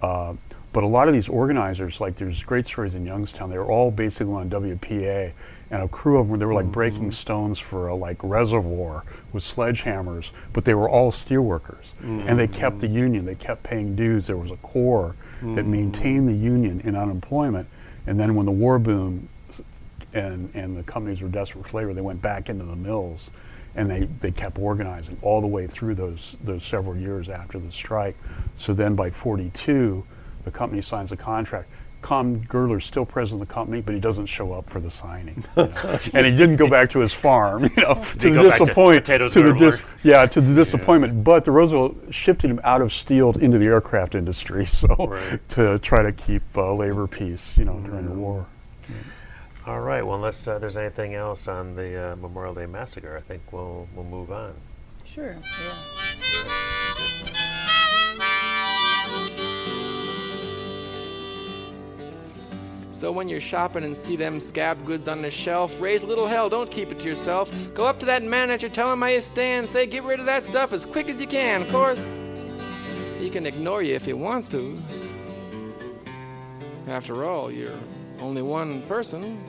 Uh, 0.01 0.35
but 0.73 0.85
a 0.85 0.87
lot 0.87 1.09
of 1.09 1.15
these 1.15 1.29
organizers, 1.29 2.01
like 2.01 2.17
there's 2.17 2.43
great 2.43 2.65
stories 2.65 2.95
in 2.95 3.05
Youngstown, 3.05 3.51
they 3.51 3.59
were 3.59 3.71
all 3.71 3.91
basically 3.91 4.33
on 4.35 4.49
WPA 4.49 5.33
and 5.71 5.83
a 5.83 5.89
crew 5.89 6.19
of 6.19 6.29
them, 6.29 6.39
they 6.39 6.45
were 6.45 6.55
like 6.55 6.65
mm-hmm. 6.65 6.73
breaking 6.73 7.13
stones 7.13 7.59
for 7.59 7.89
a 7.89 7.95
like 7.95 8.19
reservoir 8.23 9.05
with 9.33 9.45
sledgehammers, 9.45 10.31
but 10.53 10.65
they 10.65 10.75
were 10.75 10.89
all 10.89 11.13
steelworkers. 11.13 11.93
Mm-hmm. 12.01 12.29
And 12.29 12.39
they 12.39 12.49
kept 12.49 12.81
the 12.81 12.89
mm-hmm. 12.89 12.97
union, 12.97 13.25
they 13.25 13.37
kept 13.37 13.63
paying 13.63 13.95
dues. 13.95 14.27
There 14.27 14.37
was 14.37 14.51
a 14.51 14.57
core 14.57 15.15
mm-hmm. 15.37 15.55
that 15.55 15.67
maintained 15.67 16.27
the 16.27 16.35
union 16.35 16.81
in 16.81 16.97
unemployment. 16.97 17.69
And 18.07 18.19
then 18.19 18.35
when 18.35 18.47
the 18.47 18.53
war 18.53 18.81
boom 18.81 19.29
and, 20.13 20.51
and 20.55 20.77
the 20.77 20.83
companies 20.83 21.23
were 21.23 21.29
desperate 21.29 21.69
for 21.69 21.77
labor, 21.77 21.95
they 21.95 22.01
went 22.01 22.21
back 22.21 22.49
into 22.49 22.65
the 22.65 22.77
mills 22.77 23.31
and 23.77 23.89
they, 23.89 24.05
they 24.19 24.33
kept 24.33 24.59
organizing 24.59 25.17
all 25.23 25.41
the 25.41 25.47
way 25.47 25.69
through 25.69 25.95
those, 25.95 26.37
those 26.43 26.65
several 26.65 26.97
years 26.97 27.29
after 27.29 27.61
the 27.61 27.71
strike. 27.71 28.17
So 28.57 28.75
then 28.75 28.97
by 28.97 29.11
42, 29.11 30.05
the 30.43 30.51
company 30.51 30.83
signs 30.83 31.13
a 31.13 31.17
contract 31.17 31.71
Con 32.03 32.41
Girdler's 32.49 32.85
still 32.85 33.05
president 33.05 33.43
of 33.43 33.49
the 33.49 33.55
company, 33.55 33.81
but 33.81 33.95
he 33.95 34.01
doesn't 34.01 34.27
show 34.27 34.53
up 34.53 34.69
for 34.69 34.81
the 34.81 34.91
signing. 34.91 35.45
You 35.57 35.65
know? 35.65 35.99
and 36.15 36.27
he 36.27 36.33
didn't 36.35 36.57
go 36.57 36.67
back 36.69 36.91
to 36.91 37.01
his 37.01 37.13
farm, 37.13 37.65
you 37.77 37.83
know, 37.83 37.95
to 37.95 38.19
the 38.19 38.31
go 38.31 38.49
back 38.49 38.59
to 38.59 38.65
disappointment. 38.65 39.07
The 39.07 39.43
Girdler? 39.43 39.79
yeah, 40.03 40.27
to 40.27 40.41
the 40.41 40.55
disappointment. 40.55 41.23
But 41.23 41.45
the 41.45 41.51
Roosevelt 41.51 41.97
shifted 42.11 42.51
him 42.51 42.61
out 42.65 42.81
of 42.81 42.93
steel 42.93 43.31
into 43.39 43.59
the 43.59 43.67
aircraft 43.67 44.15
industry, 44.15 44.67
so 44.81 44.89
Right. 45.09 45.49
to 45.51 45.79
try 45.81 46.03
to 46.03 46.13
keep 46.13 46.43
uh, 46.57 46.73
labor 46.75 47.07
peace, 47.07 47.57
you 47.59 47.65
know, 47.65 47.79
during 47.81 48.07
the 48.07 48.13
war. 48.13 48.47
All 49.67 49.81
right. 49.81 50.05
Well, 50.05 50.17
unless 50.17 50.49
uh, 50.49 50.59
there's 50.59 50.77
anything 50.79 51.15
else 51.15 51.47
on 51.47 51.77
the 51.77 52.13
uh, 52.13 52.17
Memorial 52.17 52.55
Day 52.55 52.67
massacre, 52.67 53.17
I 53.17 53.21
think 53.21 53.43
we'll 53.53 53.87
we'll 53.95 54.07
move 54.07 54.33
on. 54.33 54.55
Sure, 55.05 55.37
yeah. 55.61 56.87
So 63.01 63.11
when 63.11 63.31
you're 63.31 63.41
shopping 63.41 63.83
and 63.85 63.97
see 63.97 64.15
them 64.15 64.39
scab 64.39 64.85
goods 64.85 65.09
on 65.09 65.23
the 65.23 65.31
shelf, 65.31 65.81
raise 65.81 66.03
a 66.03 66.07
little 66.07 66.27
hell, 66.27 66.51
don't 66.51 66.71
keep 66.71 66.93
it 66.93 66.99
to 66.99 67.09
yourself. 67.09 67.51
Go 67.73 67.87
up 67.87 67.99
to 68.01 68.05
that 68.05 68.23
man 68.23 68.49
that 68.49 68.61
you're 68.61 68.71
telling 68.71 69.01
how 69.01 69.07
you 69.07 69.23
stand, 69.23 69.71
say 69.71 69.87
get 69.87 70.05
rid 70.05 70.21
of 70.21 70.27
that 70.27 70.45
stuff 70.45 70.71
as 70.75 70.85
quick 70.85 71.09
as 71.09 71.19
you 71.19 71.27
can. 71.27 71.63
Of 71.63 71.71
course, 71.71 72.15
he 73.19 73.31
can 73.31 73.47
ignore 73.47 73.83
you 73.83 73.95
if 73.95 74.05
he 74.05 74.13
wants 74.13 74.51
to. 74.51 74.79
After 76.89 77.25
all, 77.25 77.51
you're 77.51 77.73
only 78.21 78.43
one 78.43 78.83
person. 78.83 79.43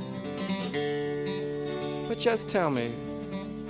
But 2.07 2.19
just 2.19 2.47
tell 2.47 2.69
me, 2.69 2.93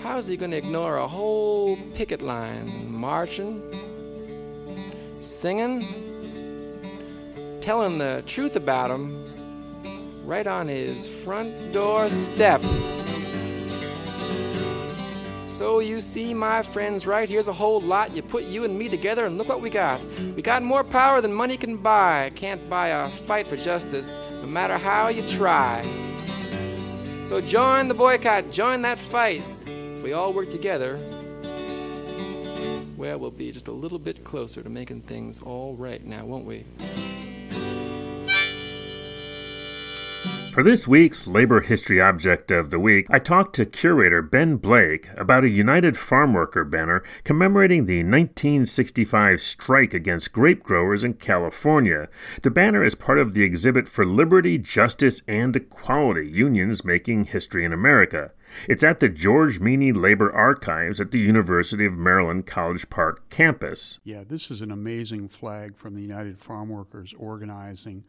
how's 0.04 0.28
he 0.28 0.38
gonna 0.38 0.58
ignore 0.58 0.98
a 0.98 1.08
whole 1.08 1.76
picket 1.96 2.22
line 2.22 2.70
marching, 2.88 3.64
singing, 5.20 5.84
telling 7.62 7.98
the 7.98 8.24
truth 8.28 8.56
about 8.56 8.92
him 8.92 9.26
right 10.26 10.48
on 10.48 10.68
his 10.68 11.08
front 11.08 11.74
door 11.74 12.10
step. 12.10 12.62
So 15.48 15.80
you 15.80 16.00
see, 16.00 16.34
my 16.34 16.64
friends, 16.64 17.06
right 17.06 17.30
here's 17.30 17.48
a 17.48 17.54
whole 17.54 17.80
lot. 17.82 18.16
You 18.16 18.24
put 18.24 18.46
you 18.46 18.64
and 18.64 18.78
me 18.78 18.90
together, 18.90 19.26
and 19.26 19.38
look 19.38 19.48
what 19.48 19.62
we 19.62 19.70
got. 19.70 20.04
We 20.36 20.42
got 20.42 20.64
more 20.64 20.84
power 20.84 21.22
than 21.22 21.34
money 21.34 21.56
can 21.56 21.78
buy. 21.78 22.32
Can't 22.36 22.68
buy 22.68 22.88
a 22.88 23.10
fight 23.10 23.46
for 23.46 23.58
justice, 23.58 24.20
no 24.42 24.48
matter 24.48 24.78
how 24.78 25.10
you 25.10 25.22
try. 25.28 25.86
So 27.24 27.42
join 27.42 27.88
the 27.88 27.94
boycott, 27.94 28.52
join 28.52 28.82
that 28.82 28.98
fight. 28.98 29.44
If 29.68 30.04
we 30.04 30.14
all 30.14 30.34
work 30.34 30.50
together, 30.50 31.00
well, 32.98 33.20
we'll 33.20 33.32
be 33.32 33.52
just 33.52 33.68
a 33.68 33.72
little 33.72 34.00
bit 34.00 34.24
closer 34.24 34.62
to 34.64 34.70
making 34.70 35.02
things 35.02 35.42
all 35.42 35.76
right 35.76 36.04
now, 36.06 36.26
won't 36.26 36.46
we? 36.46 36.66
For 40.52 40.64
this 40.64 40.86
week's 40.86 41.28
Labor 41.28 41.62
History 41.62 42.02
Object 42.02 42.52
of 42.52 42.72
the 42.72 42.80
Week, 42.80 43.08
I 43.10 43.20
talked 43.20 43.56
to 43.56 43.66
curator 43.66 44.22
Ben 44.22 44.58
Blake 44.58 45.10
about 45.16 45.46
a 45.46 45.50
United 45.50 45.96
Farm 45.96 46.34
Worker 46.34 46.66
banner 46.66 47.04
commemorating 47.24 47.86
the 47.86 48.00
1965 48.00 49.40
strike 49.40 49.94
against 49.94 50.34
grape 50.34 50.62
growers 50.62 51.06
in 51.06 51.14
California. 51.14 52.10
The 52.42 52.52
banner 52.52 52.84
is 52.84 52.96
part 52.96 53.18
of 53.18 53.34
the 53.34 53.44
exhibit 53.44 53.88
for 53.88 54.06
Liberty, 54.06 54.58
Justice, 54.58 55.22
and 55.26 55.56
Equality 55.56 56.28
Unions 56.28 56.84
Making 56.84 57.26
History 57.26 57.64
in 57.64 57.72
America. 57.72 58.32
It's 58.68 58.84
at 58.84 59.00
the 59.00 59.08
George 59.08 59.62
Meany 59.62 59.94
Labor 59.94 60.34
Archives 60.34 61.00
at 61.00 61.12
the 61.12 61.20
University 61.20 61.86
of 61.86 61.94
Maryland 61.94 62.46
College 62.46 62.90
Park 62.90 63.30
campus. 63.30 64.00
Yeah, 64.04 64.26
this 64.28 64.52
is 64.52 64.62
an 64.62 64.72
amazing 64.72 65.30
flag 65.30 65.78
from 65.78 65.96
the 65.96 66.02
United 66.02 66.40
Farm 66.40 66.68
Workers 66.68 67.14
organizing. 67.18 68.04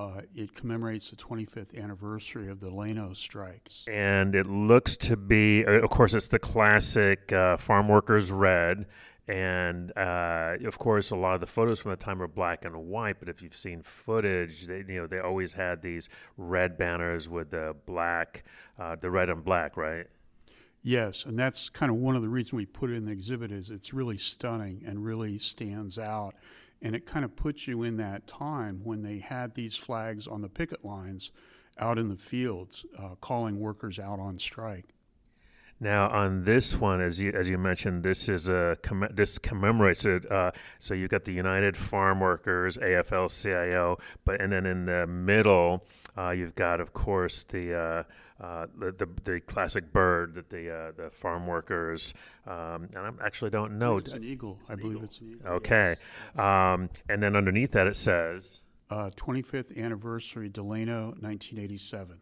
Uh, 0.00 0.22
it 0.34 0.54
commemorates 0.54 1.10
the 1.10 1.16
25th 1.16 1.76
anniversary 1.76 2.48
of 2.48 2.60
the 2.60 2.68
Delano 2.70 3.12
strikes. 3.12 3.84
and 3.86 4.34
it 4.34 4.46
looks 4.46 4.96
to 4.96 5.14
be 5.16 5.64
uh, 5.66 5.72
of 5.72 5.90
course 5.90 6.14
it's 6.14 6.28
the 6.28 6.38
classic 6.38 7.30
uh, 7.32 7.56
farm 7.58 7.86
workers 7.88 8.30
red 8.30 8.86
and 9.28 9.92
uh, 9.98 10.54
of 10.64 10.78
course 10.78 11.10
a 11.10 11.16
lot 11.16 11.34
of 11.34 11.40
the 11.40 11.46
photos 11.46 11.80
from 11.80 11.90
the 11.90 11.96
time 11.96 12.22
are 12.22 12.28
black 12.28 12.64
and 12.64 12.74
white 12.76 13.16
but 13.18 13.28
if 13.28 13.42
you've 13.42 13.54
seen 13.54 13.82
footage 13.82 14.66
they 14.66 14.78
you 14.88 15.00
know 15.00 15.06
they 15.06 15.18
always 15.18 15.52
had 15.52 15.82
these 15.82 16.08
red 16.38 16.78
banners 16.78 17.28
with 17.28 17.50
the 17.50 17.76
black 17.84 18.42
uh, 18.78 18.96
the 18.96 19.10
red 19.10 19.28
and 19.28 19.44
black 19.44 19.76
right 19.76 20.06
Yes, 20.82 21.26
and 21.26 21.38
that's 21.38 21.68
kind 21.68 21.90
of 21.92 21.98
one 21.98 22.16
of 22.16 22.22
the 22.22 22.28
reasons 22.30 22.54
we 22.54 22.64
put 22.64 22.88
it 22.88 22.94
in 22.94 23.04
the 23.04 23.12
exhibit 23.12 23.52
is 23.52 23.68
it's 23.68 23.92
really 23.92 24.16
stunning 24.16 24.82
and 24.86 25.04
really 25.04 25.38
stands 25.38 25.98
out. 25.98 26.34
And 26.82 26.94
it 26.94 27.06
kind 27.06 27.24
of 27.24 27.36
puts 27.36 27.66
you 27.66 27.82
in 27.82 27.96
that 27.98 28.26
time 28.26 28.80
when 28.84 29.02
they 29.02 29.18
had 29.18 29.54
these 29.54 29.76
flags 29.76 30.26
on 30.26 30.40
the 30.40 30.48
picket 30.48 30.84
lines 30.84 31.30
out 31.78 31.98
in 31.98 32.08
the 32.08 32.16
fields 32.16 32.84
uh, 32.98 33.16
calling 33.20 33.60
workers 33.60 33.98
out 33.98 34.18
on 34.18 34.38
strike. 34.38 34.94
Now, 35.82 36.10
on 36.10 36.44
this 36.44 36.76
one, 36.76 37.00
as 37.00 37.22
you 37.22 37.32
as 37.32 37.48
you 37.48 37.56
mentioned, 37.56 38.02
this 38.02 38.28
is 38.28 38.50
a 38.50 38.76
comm- 38.82 39.16
this 39.16 39.38
commemorates 39.38 40.04
it. 40.04 40.30
Uh, 40.30 40.52
so 40.78 40.92
you've 40.92 41.08
got 41.08 41.24
the 41.24 41.32
United 41.32 41.74
Farm 41.74 42.20
Workers, 42.20 42.76
AFL-CIO, 42.76 43.96
but 44.26 44.42
and 44.42 44.52
then 44.52 44.66
in 44.66 44.84
the 44.84 45.06
middle, 45.06 45.86
uh, 46.18 46.30
you've 46.30 46.54
got, 46.54 46.80
of 46.80 46.92
course, 46.92 47.44
the, 47.44 47.74
uh, 47.74 48.44
uh, 48.44 48.66
the 48.78 48.92
the 48.92 49.08
the 49.24 49.40
classic 49.40 49.90
bird 49.90 50.34
that 50.34 50.50
the 50.50 50.70
uh, 50.70 50.92
the 50.96 51.10
farm 51.10 51.46
workers. 51.46 52.12
Um, 52.46 52.88
and 52.94 52.98
I 52.98 53.10
actually 53.24 53.50
don't 53.50 53.78
know. 53.78 53.96
It's 53.96 54.12
an 54.12 54.22
eagle. 54.22 54.58
I 54.68 54.74
believe 54.74 55.02
it's 55.02 55.18
an 55.20 55.30
eagle. 55.30 55.52
Okay, 55.52 55.96
um, 56.36 56.90
and 57.08 57.22
then 57.22 57.36
underneath 57.36 57.72
that 57.72 57.86
it 57.86 57.96
says. 57.96 58.60
Uh, 58.90 59.08
25th 59.16 59.80
anniversary, 59.80 60.48
Delano, 60.48 61.14
1987. 61.20 62.18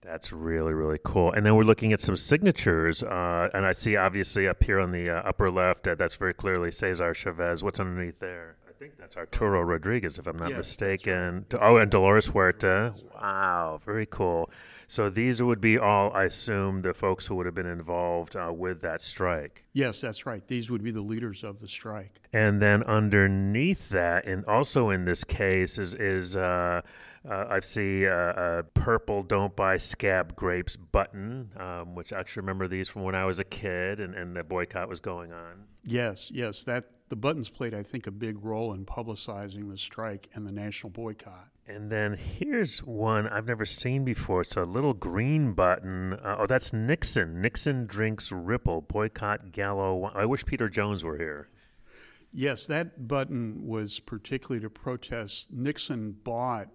That's 0.00 0.32
really, 0.32 0.72
really 0.72 0.98
cool. 1.04 1.32
And 1.32 1.44
then 1.44 1.56
we're 1.56 1.64
looking 1.64 1.92
at 1.92 2.00
some 2.00 2.16
signatures. 2.16 3.02
Uh, 3.02 3.48
and 3.52 3.66
I 3.66 3.72
see, 3.72 3.96
obviously, 3.96 4.46
up 4.46 4.62
here 4.62 4.80
on 4.80 4.92
the 4.92 5.10
uh, 5.10 5.28
upper 5.28 5.50
left, 5.50 5.88
uh, 5.88 5.94
that's 5.96 6.16
very 6.16 6.34
clearly 6.34 6.70
Cesar 6.70 7.14
Chavez. 7.14 7.64
What's 7.64 7.80
underneath 7.80 8.20
there? 8.20 8.56
I 8.68 8.72
think 8.78 8.96
that's 8.96 9.16
Arturo 9.16 9.60
Rodriguez, 9.62 10.18
if 10.18 10.26
I'm 10.26 10.38
not 10.38 10.52
mistaken. 10.52 11.46
Oh, 11.60 11.78
and 11.78 11.90
Dolores 11.90 12.28
Huerta. 12.28 12.94
Wow, 13.20 13.80
very 13.84 14.06
cool. 14.06 14.48
So 14.90 15.10
these 15.10 15.42
would 15.42 15.60
be 15.60 15.76
all, 15.76 16.10
I 16.14 16.24
assume, 16.24 16.80
the 16.80 16.94
folks 16.94 17.26
who 17.26 17.34
would 17.34 17.44
have 17.44 17.54
been 17.54 17.66
involved 17.66 18.36
uh, 18.36 18.50
with 18.50 18.80
that 18.80 19.02
strike. 19.02 19.64
Yes, 19.74 20.00
that's 20.00 20.24
right. 20.24 20.46
These 20.46 20.70
would 20.70 20.82
be 20.82 20.92
the 20.92 21.02
leaders 21.02 21.44
of 21.44 21.60
the 21.60 21.68
strike. 21.68 22.20
And 22.32 22.62
then 22.62 22.82
underneath 22.84 23.90
that, 23.90 24.26
and 24.26 24.46
also 24.46 24.88
in 24.88 25.04
this 25.04 25.24
case, 25.24 25.76
is 25.76 25.94
is 25.94 26.36
uh, 26.36 26.80
uh, 27.28 27.46
I 27.48 27.60
see 27.60 28.04
a, 28.04 28.58
a 28.58 28.62
purple 28.62 29.22
"Don't 29.22 29.56
buy 29.56 29.76
scab 29.76 30.36
grapes" 30.36 30.76
button, 30.76 31.52
um, 31.56 31.94
which 31.94 32.12
I 32.12 32.20
actually 32.20 32.42
remember 32.42 32.68
these 32.68 32.88
from 32.88 33.02
when 33.02 33.14
I 33.14 33.24
was 33.24 33.38
a 33.38 33.44
kid, 33.44 34.00
and, 34.00 34.14
and 34.14 34.36
the 34.36 34.44
boycott 34.44 34.88
was 34.88 35.00
going 35.00 35.32
on. 35.32 35.64
Yes, 35.84 36.30
yes, 36.32 36.64
that 36.64 36.90
the 37.08 37.16
buttons 37.16 37.48
played, 37.48 37.74
I 37.74 37.82
think, 37.82 38.06
a 38.06 38.10
big 38.10 38.44
role 38.44 38.72
in 38.72 38.84
publicizing 38.84 39.70
the 39.70 39.78
strike 39.78 40.28
and 40.34 40.46
the 40.46 40.52
national 40.52 40.90
boycott. 40.90 41.48
And 41.66 41.90
then 41.90 42.14
here's 42.14 42.80
one 42.80 43.26
I've 43.28 43.46
never 43.46 43.66
seen 43.66 44.04
before. 44.04 44.40
It's 44.40 44.56
a 44.56 44.64
little 44.64 44.94
green 44.94 45.52
button. 45.52 46.14
Uh, 46.14 46.36
oh, 46.40 46.46
that's 46.46 46.72
Nixon. 46.72 47.42
Nixon 47.42 47.86
drinks 47.86 48.32
Ripple. 48.32 48.82
Boycott 48.82 49.52
Gallo. 49.52 50.10
I 50.14 50.24
wish 50.24 50.46
Peter 50.46 50.68
Jones 50.68 51.04
were 51.04 51.18
here. 51.18 51.48
Yes, 52.32 52.66
that 52.66 53.06
button 53.08 53.66
was 53.66 54.00
particularly 54.00 54.60
to 54.62 54.70
protest. 54.70 55.50
Nixon 55.50 56.12
bought 56.12 56.68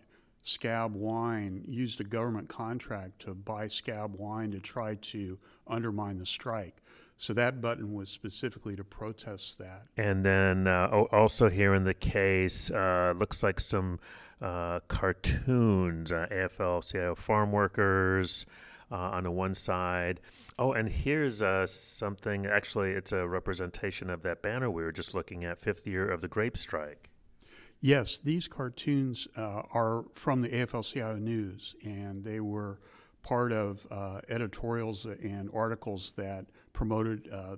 scab 0.43 0.95
wine, 0.95 1.63
used 1.67 1.99
a 2.01 2.03
government 2.03 2.49
contract 2.49 3.19
to 3.19 3.33
buy 3.33 3.67
scab 3.67 4.15
wine 4.15 4.51
to 4.51 4.59
try 4.59 4.95
to 4.95 5.37
undermine 5.67 6.19
the 6.19 6.25
strike. 6.25 6.77
So 7.17 7.33
that 7.33 7.61
button 7.61 7.93
was 7.93 8.09
specifically 8.09 8.75
to 8.75 8.83
protest 8.83 9.57
that. 9.59 9.83
And 9.95 10.25
then 10.25 10.67
uh, 10.67 10.87
also 11.11 11.49
here 11.49 11.73
in 11.73 11.85
the 11.85 11.93
case, 11.93 12.69
uh, 12.69 13.13
looks 13.17 13.41
like 13.41 13.59
some 13.59 13.99
uh, 14.41 14.81
cartoons, 14.89 16.11
uh, 16.11 16.27
AFL 16.29 16.91
CIO 16.91 17.15
farm 17.15 17.51
workers 17.51 18.45
uh, 18.91 18.95
on 18.95 19.23
the 19.23 19.31
one 19.31 19.55
side. 19.55 20.19
Oh, 20.59 20.73
and 20.73 20.89
here's 20.89 21.41
uh, 21.41 21.65
something, 21.65 22.45
actually, 22.45 22.91
it's 22.91 23.13
a 23.13 23.25
representation 23.27 24.09
of 24.09 24.21
that 24.23 24.41
banner 24.41 24.69
we 24.69 24.83
were 24.83 24.91
just 24.91 25.13
looking 25.13 25.45
at, 25.45 25.59
fifth 25.59 25.87
year 25.87 26.09
of 26.09 26.19
the 26.19 26.27
grape 26.27 26.57
strike. 26.57 27.09
Yes, 27.83 28.17
these 28.17 28.47
cartoons 28.47 29.27
uh, 29.35 29.63
are 29.73 30.05
from 30.13 30.41
the 30.41 30.47
AFL-CIO 30.47 31.17
News, 31.17 31.75
and 31.83 32.23
they 32.23 32.39
were 32.39 32.79
part 33.23 33.51
of 33.51 33.85
uh, 33.91 34.21
editorials 34.29 35.03
and 35.03 35.49
articles 35.53 36.13
that 36.15 36.45
promoted 36.71 37.27
uh, 37.29 37.57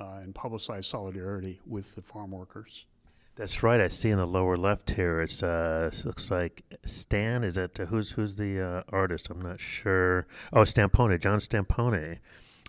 uh, 0.00 0.20
and 0.22 0.34
publicized 0.34 0.88
solidarity 0.88 1.60
with 1.66 1.94
the 1.94 2.00
farm 2.00 2.30
workers. 2.30 2.86
That's 3.34 3.62
right. 3.62 3.78
I 3.78 3.88
see 3.88 4.08
in 4.08 4.16
the 4.16 4.26
lower 4.26 4.56
left 4.56 4.92
here. 4.92 5.20
It's 5.20 5.42
uh, 5.42 5.90
it 5.92 6.06
looks 6.06 6.30
like 6.30 6.62
Stan. 6.86 7.44
Is 7.44 7.56
that 7.56 7.78
uh, 7.78 7.84
who's 7.84 8.12
who's 8.12 8.36
the 8.36 8.62
uh, 8.62 8.82
artist? 8.88 9.28
I'm 9.28 9.42
not 9.42 9.60
sure. 9.60 10.26
Oh, 10.54 10.62
Stampone, 10.62 11.20
John 11.20 11.38
Stampone, 11.38 12.16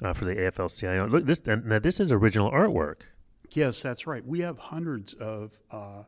uh, 0.04 0.12
for 0.12 0.26
the 0.26 0.36
AFL-CIO. 0.36 1.08
Look, 1.08 1.26
this 1.26 1.40
and 1.48 1.68
now 1.68 1.80
this 1.80 2.02
is 2.02 2.12
original 2.12 2.52
artwork. 2.52 3.04
Yes, 3.52 3.82
that's 3.82 4.06
right. 4.06 4.26
We 4.28 4.42
have 4.42 4.58
hundreds 4.58 5.14
of 5.14 5.58
uh, 5.72 6.04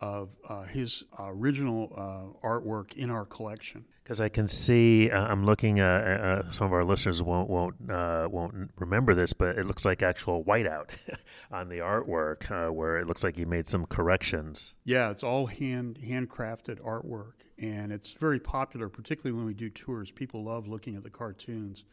of 0.00 0.34
uh, 0.48 0.62
his 0.62 1.04
original 1.18 1.92
uh, 1.96 2.46
artwork 2.46 2.94
in 2.94 3.10
our 3.10 3.24
collection. 3.24 3.84
Because 4.02 4.20
I 4.20 4.28
can 4.28 4.48
see, 4.48 5.10
uh, 5.10 5.20
I'm 5.20 5.44
looking. 5.44 5.80
Uh, 5.80 6.42
uh, 6.46 6.50
some 6.50 6.66
of 6.66 6.72
our 6.72 6.84
listeners 6.84 7.22
won't 7.22 7.48
won't 7.48 7.76
uh, 7.88 8.26
won't 8.28 8.72
remember 8.76 9.14
this, 9.14 9.32
but 9.32 9.56
it 9.56 9.66
looks 9.66 9.84
like 9.84 10.02
actual 10.02 10.42
whiteout 10.42 10.90
on 11.52 11.68
the 11.68 11.76
artwork, 11.76 12.74
where 12.74 12.98
it 12.98 13.06
looks 13.06 13.22
like 13.22 13.36
he 13.36 13.44
made 13.44 13.68
some 13.68 13.86
corrections. 13.86 14.74
Yeah, 14.84 15.10
it's 15.10 15.22
all 15.22 15.46
hand 15.46 16.00
handcrafted 16.04 16.80
artwork, 16.80 17.44
and 17.56 17.92
it's 17.92 18.12
very 18.14 18.40
popular, 18.40 18.88
particularly 18.88 19.36
when 19.36 19.46
we 19.46 19.54
do 19.54 19.70
tours. 19.70 20.10
People 20.10 20.42
love 20.42 20.66
looking 20.66 20.96
at 20.96 21.04
the 21.04 21.10
cartoons 21.10 21.84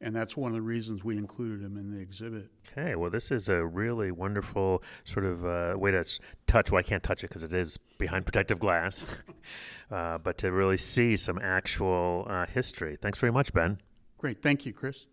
and 0.00 0.14
that's 0.14 0.36
one 0.36 0.50
of 0.50 0.54
the 0.54 0.62
reasons 0.62 1.02
we 1.02 1.16
included 1.16 1.62
him 1.62 1.76
in 1.76 1.90
the 1.90 2.00
exhibit. 2.00 2.50
Okay, 2.70 2.94
well, 2.94 3.10
this 3.10 3.30
is 3.30 3.48
a 3.48 3.64
really 3.64 4.10
wonderful 4.10 4.82
sort 5.04 5.24
of 5.24 5.44
uh, 5.44 5.74
way 5.76 5.90
to 5.90 6.04
touch. 6.46 6.70
Well, 6.70 6.78
I 6.78 6.82
can't 6.82 7.02
touch 7.02 7.24
it 7.24 7.28
because 7.28 7.42
it 7.42 7.54
is 7.54 7.78
behind 7.98 8.26
protective 8.26 8.58
glass, 8.58 9.04
uh, 9.90 10.18
but 10.18 10.38
to 10.38 10.52
really 10.52 10.76
see 10.76 11.16
some 11.16 11.38
actual 11.38 12.26
uh, 12.28 12.46
history. 12.46 12.98
Thanks 13.00 13.18
very 13.18 13.32
much, 13.32 13.52
Ben. 13.52 13.78
Great, 14.18 14.42
thank 14.42 14.66
you, 14.66 14.72
Chris. 14.72 15.06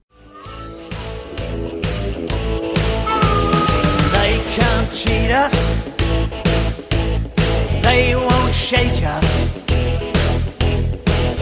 They 4.11 4.41
can't 4.55 4.93
cheat 4.93 5.31
us. 5.31 5.83
They 7.81 8.15
won't 8.15 8.53
shake 8.53 9.03
us. 9.03 9.53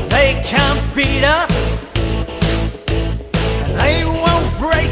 They 0.10 0.41
can't 0.43 0.95
beat 0.95 1.23
us 1.23 1.70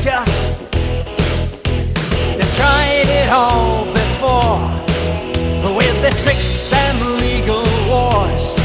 us. 0.08 0.52
They've 2.38 2.56
tried 2.56 3.08
it 3.08 3.30
all 3.30 3.86
before 3.86 4.60
with 5.76 6.02
their 6.02 6.12
tricks 6.12 6.72
and 6.72 7.18
legal 7.22 7.64
wars. 7.88 8.58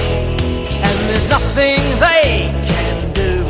And 0.69 0.97
there's 1.09 1.29
nothing 1.29 1.81
they 1.99 2.53
can 2.65 3.13
do, 3.13 3.45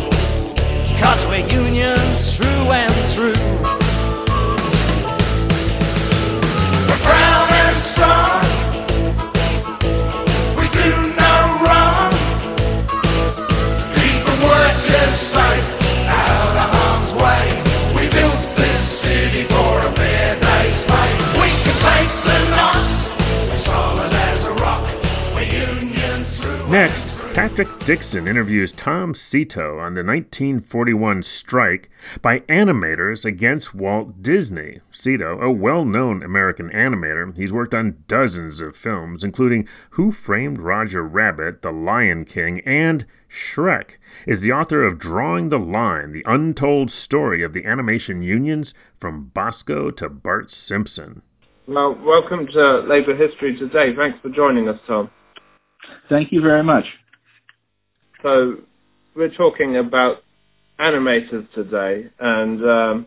cause 0.99 1.27
we're 1.27 1.47
unions 1.49 2.37
through 2.37 2.47
and 2.47 2.95
through. 3.13 3.41
We're 6.89 7.03
proud 7.05 7.49
and 7.63 7.77
strong. 7.77 8.45
We 10.57 10.67
do 10.81 10.91
no 11.21 11.35
wrong. 11.65 12.13
Keep 13.95 14.25
the 14.25 14.37
workers 14.47 15.13
safe 15.13 15.74
Next, 26.75 27.07
Patrick 27.37 27.69
Dixon 27.85 28.27
interviews 28.27 28.73
Tom 28.73 29.13
Sito 29.13 29.81
on 29.81 29.95
the 29.95 30.03
1941 30.03 31.23
strike 31.23 31.89
by 32.21 32.41
animators 32.41 33.25
against 33.25 33.77
Walt 33.77 34.21
Disney. 34.25 34.81
Sito, 34.91 35.41
a 35.41 35.53
well 35.53 35.85
known 35.85 36.25
American 36.25 36.71
animator, 36.71 37.37
he's 37.37 37.53
worked 37.53 37.77
on 37.77 38.03
dozens 38.09 38.61
of 38.61 38.77
films, 38.77 39.23
including 39.23 39.69
Who 39.91 40.11
Framed 40.11 40.59
Roger 40.59 41.05
Rabbit, 41.05 41.63
The 41.63 41.71
Lion 41.71 42.25
King, 42.25 42.61
and 42.67 43.07
Shrek, 43.31 43.97
is 44.27 44.41
the 44.41 44.51
author 44.51 44.83
of 44.83 44.99
Drawing 44.99 45.51
the 45.51 45.61
Line, 45.61 46.11
the 46.11 46.25
untold 46.27 46.91
story 46.91 47.45
of 47.45 47.53
the 47.53 47.67
animation 47.67 48.21
unions 48.21 48.75
from 48.99 49.31
Bosko 49.33 49.97
to 49.99 50.09
Bart 50.09 50.51
Simpson. 50.51 51.23
Well, 51.69 51.97
welcome 52.03 52.49
to 52.49 52.81
Labor 52.81 53.15
History 53.15 53.57
Today. 53.57 53.95
Thanks 53.97 54.19
for 54.21 54.29
joining 54.29 54.69
us, 54.69 54.81
Tom. 54.89 55.09
Thank 56.09 56.33
you 56.33 56.41
very 56.41 56.63
much. 56.63 56.85
So, 58.23 58.57
we're 59.15 59.35
talking 59.37 59.77
about 59.77 60.19
animators 60.81 61.47
today, 61.55 62.11
and 62.19 62.61
um, 62.63 63.07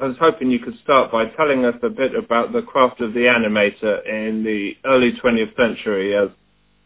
I 0.00 0.06
was 0.06 0.16
hoping 0.20 0.50
you 0.50 0.58
could 0.58 0.74
start 0.82 1.12
by 1.12 1.24
telling 1.36 1.64
us 1.64 1.74
a 1.82 1.90
bit 1.90 2.12
about 2.14 2.52
the 2.52 2.62
craft 2.62 3.00
of 3.00 3.12
the 3.12 3.26
animator 3.26 4.06
in 4.06 4.42
the 4.42 4.72
early 4.84 5.12
20th 5.22 5.54
century 5.56 6.16
as 6.16 6.30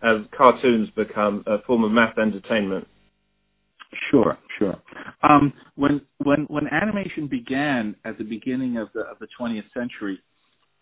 as 0.02 0.18
cartoons 0.36 0.88
become 0.90 1.42
a 1.46 1.62
form 1.66 1.84
of 1.84 1.90
mass 1.90 2.16
entertainment? 2.18 2.86
Sure, 4.10 4.36
sure. 4.58 4.76
Um, 5.22 5.52
when 5.76 6.00
when 6.22 6.46
when 6.48 6.66
animation 6.68 7.28
began 7.28 7.96
at 8.04 8.18
the 8.18 8.24
beginning 8.24 8.76
of 8.76 8.88
the 8.94 9.00
of 9.00 9.18
the 9.18 9.28
20th 9.40 9.72
century, 9.72 10.18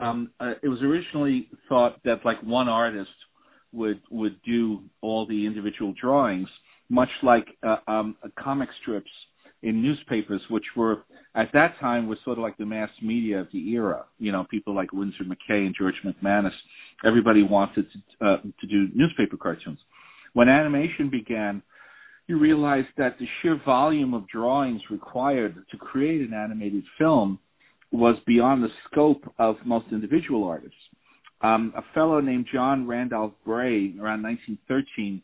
um, 0.01 0.31
uh, 0.41 0.55
it 0.63 0.69
was 0.69 0.81
originally 0.83 1.49
thought 1.69 2.03
that 2.05 2.25
like 2.25 2.43
one 2.43 2.69
artist 2.69 3.11
would 3.75 4.01
would 4.11 4.41
do 4.43 4.81
all 5.01 5.27
the 5.27 5.47
individual 5.47 5.95
drawings, 6.01 6.49
much 6.89 7.11
like 7.23 7.47
uh, 7.63 7.77
um, 7.89 8.17
comic 8.39 8.69
strips 8.83 9.11
in 9.63 9.83
newspapers, 9.83 10.41
which 10.51 10.65
were 10.77 11.05
at 11.35 11.49
that 11.53 11.75
time 11.81 12.07
was 12.07 12.19
sort 12.25 12.39
of 12.39 12.43
like 12.43 12.57
the 12.57 12.67
mass 12.67 12.91
media 13.03 13.41
of 13.41 13.49
the 13.53 13.71
era. 13.71 14.05
You 14.19 14.33
know, 14.33 14.47
people 14.51 14.75
like 14.75 14.93
Winsor 14.93 15.25
McCay 15.25 15.67
and 15.67 15.75
George 15.77 15.97
McManus 16.05 16.53
everybody 17.05 17.43
wanted 17.43 17.87
to, 17.93 18.27
uh, 18.27 18.37
to 18.61 18.67
do 18.67 18.89
newspaper 18.95 19.37
cartoons. 19.37 19.79
When 20.33 20.49
animation 20.49 21.11
began, 21.11 21.63
you 22.27 22.39
realized 22.39 22.89
that 22.97 23.17
the 23.19 23.27
sheer 23.41 23.61
volume 23.65 24.15
of 24.15 24.29
drawings 24.29 24.81
required 24.91 25.57
to 25.71 25.77
create 25.77 26.27
an 26.27 26.35
animated 26.35 26.85
film 26.99 27.39
was 27.93 28.17
beyond 28.27 28.63
the 28.63 28.69
scope 28.91 29.23
of 29.39 29.57
most 29.65 29.87
individual 29.93 30.45
artists. 30.45 30.77
Um, 31.45 31.75
a 31.77 31.83
fellow 31.93 32.21
named 32.21 32.47
John 32.51 32.87
Randolph 32.87 33.35
Bray, 33.45 33.93
around 34.01 34.23
1913, 34.23 35.21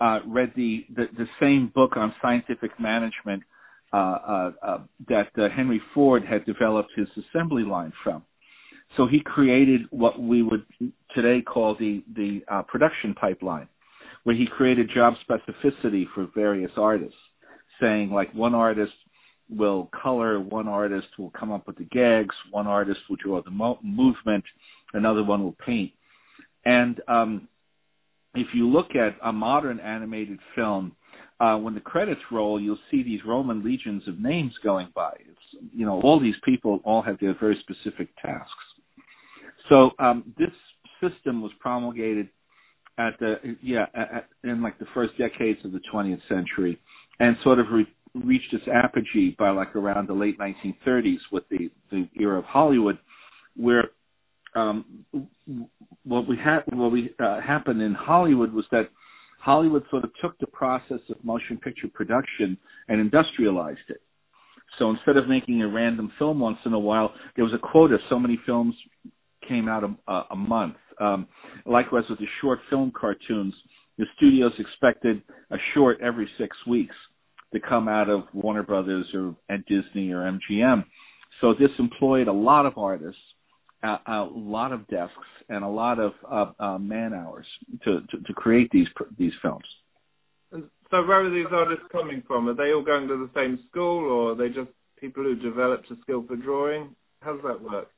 uh, 0.00 0.20
read 0.26 0.52
the, 0.56 0.86
the, 0.96 1.04
the 1.18 1.26
same 1.38 1.70
book 1.74 1.98
on 1.98 2.14
scientific 2.22 2.70
management 2.80 3.42
uh, 3.92 3.96
uh, 3.96 4.50
uh 4.62 4.78
that 5.08 5.28
uh, 5.36 5.48
Henry 5.54 5.82
Ford 5.92 6.22
had 6.24 6.46
developed 6.46 6.90
his 6.96 7.08
assembly 7.18 7.64
line 7.64 7.92
from. 8.02 8.22
So 8.96 9.06
he 9.06 9.20
created 9.20 9.82
what 9.90 10.18
we 10.18 10.42
would 10.42 10.64
today 11.14 11.42
call 11.42 11.76
the 11.78 12.02
the 12.16 12.40
uh, 12.48 12.62
production 12.62 13.14
pipeline, 13.14 13.68
where 14.24 14.36
he 14.36 14.46
created 14.46 14.90
job 14.94 15.14
specificity 15.28 16.04
for 16.14 16.28
various 16.34 16.70
artists, 16.76 17.18
saying 17.80 18.10
like 18.10 18.32
one 18.32 18.54
artist 18.54 18.92
will 19.50 19.90
color, 20.02 20.40
one 20.40 20.68
artist 20.68 21.08
will 21.18 21.30
come 21.30 21.52
up 21.52 21.66
with 21.66 21.76
the 21.76 21.84
gags, 21.84 22.34
one 22.50 22.66
artist 22.66 23.00
will 23.08 23.16
draw 23.16 23.42
the 23.42 23.50
mo- 23.50 23.80
movement, 23.82 24.44
another 24.92 25.24
one 25.24 25.42
will 25.42 25.56
paint. 25.64 25.92
And 26.64 27.00
um, 27.08 27.48
if 28.34 28.48
you 28.54 28.68
look 28.68 28.94
at 28.94 29.16
a 29.24 29.32
modern 29.32 29.80
animated 29.80 30.38
film, 30.54 30.92
uh, 31.40 31.56
when 31.56 31.74
the 31.74 31.80
credits 31.80 32.20
roll, 32.30 32.60
you'll 32.60 32.78
see 32.90 33.02
these 33.02 33.20
Roman 33.26 33.64
legions 33.64 34.02
of 34.06 34.20
names 34.20 34.52
going 34.62 34.88
by. 34.94 35.12
It's 35.20 35.72
you 35.74 35.86
know 35.86 36.00
all 36.02 36.20
these 36.20 36.34
people 36.44 36.80
all 36.84 37.02
have 37.02 37.18
their 37.18 37.34
very 37.38 37.58
specific 37.62 38.08
tasks. 38.20 38.50
So 39.68 39.90
um, 39.98 40.34
this 40.38 40.50
system 41.00 41.40
was 41.40 41.50
promulgated 41.58 42.28
at 42.98 43.18
the 43.20 43.36
yeah 43.62 43.86
at, 43.94 44.28
in 44.44 44.62
like 44.62 44.78
the 44.78 44.86
first 44.92 45.16
decades 45.16 45.58
of 45.64 45.72
the 45.72 45.80
20th 45.92 46.20
century, 46.28 46.78
and 47.18 47.36
sort 47.42 47.58
of 47.58 47.66
re- 47.72 47.86
reached 48.14 48.52
its 48.52 48.64
apogee 48.72 49.34
by 49.38 49.48
like 49.50 49.74
around 49.74 50.08
the 50.08 50.12
late 50.12 50.38
1930s 50.38 51.18
with 51.32 51.44
the 51.48 51.70
the 51.90 52.06
era 52.20 52.38
of 52.38 52.44
Hollywood, 52.44 52.98
where 53.56 53.84
um, 54.54 55.06
what 56.04 56.28
we 56.28 56.36
had 56.36 56.60
what 56.72 56.92
we 56.92 57.10
uh, 57.22 57.40
happened 57.40 57.82
in 57.82 57.94
Hollywood 57.94 58.52
was 58.52 58.64
that 58.70 58.88
Hollywood 59.40 59.84
sort 59.90 60.04
of 60.04 60.10
took 60.22 60.38
the 60.38 60.46
process 60.46 61.00
of 61.08 61.22
motion 61.24 61.58
picture 61.58 61.88
production 61.92 62.58
and 62.88 63.00
industrialized 63.00 63.78
it. 63.88 64.02
So 64.78 64.90
instead 64.90 65.16
of 65.16 65.28
making 65.28 65.62
a 65.62 65.68
random 65.68 66.12
film 66.18 66.40
once 66.40 66.58
in 66.64 66.72
a 66.72 66.78
while, 66.78 67.12
there 67.36 67.44
was 67.44 67.54
a 67.54 67.58
quota: 67.58 67.98
so 68.08 68.18
many 68.18 68.38
films 68.46 68.74
came 69.48 69.68
out 69.68 69.84
a, 69.84 70.12
a 70.30 70.36
month. 70.36 70.76
Um, 71.00 71.26
likewise, 71.64 72.04
with 72.10 72.18
the 72.18 72.26
short 72.40 72.60
film 72.68 72.92
cartoons, 72.98 73.54
the 73.98 74.04
studios 74.16 74.52
expected 74.58 75.22
a 75.50 75.56
short 75.74 76.00
every 76.00 76.28
six 76.38 76.56
weeks 76.66 76.94
to 77.52 77.60
come 77.60 77.88
out 77.88 78.08
of 78.08 78.22
Warner 78.32 78.62
Brothers 78.62 79.06
or 79.14 79.34
at 79.48 79.60
Disney 79.66 80.12
or 80.12 80.20
MGM. 80.50 80.84
So 81.40 81.54
this 81.54 81.70
employed 81.78 82.28
a 82.28 82.32
lot 82.32 82.66
of 82.66 82.76
artists, 82.76 83.20
a, 83.82 83.96
a 84.06 84.28
lot 84.32 84.72
of 84.72 84.86
desks, 84.88 85.14
and 85.48 85.64
a 85.64 85.68
lot 85.68 85.98
of 85.98 86.12
uh, 86.30 86.52
uh, 86.62 86.78
man 86.78 87.12
hours 87.14 87.46
to, 87.84 88.00
to, 88.10 88.22
to 88.26 88.32
create 88.34 88.70
these 88.72 88.88
these 89.18 89.32
films. 89.42 89.64
And 90.52 90.64
so, 90.90 91.04
where 91.06 91.24
are 91.24 91.30
these 91.30 91.52
artists 91.52 91.84
coming 91.92 92.22
from? 92.26 92.48
Are 92.48 92.54
they 92.54 92.72
all 92.72 92.84
going 92.84 93.08
to 93.08 93.16
the 93.16 93.30
same 93.34 93.58
school, 93.70 94.10
or 94.10 94.32
are 94.32 94.34
they 94.34 94.48
just 94.48 94.70
people 95.00 95.22
who 95.22 95.34
developed 95.36 95.90
a 95.90 95.96
skill 96.02 96.24
for 96.26 96.36
drawing? 96.36 96.94
How 97.20 97.32
does 97.32 97.42
that 97.44 97.62
work? 97.62 97.88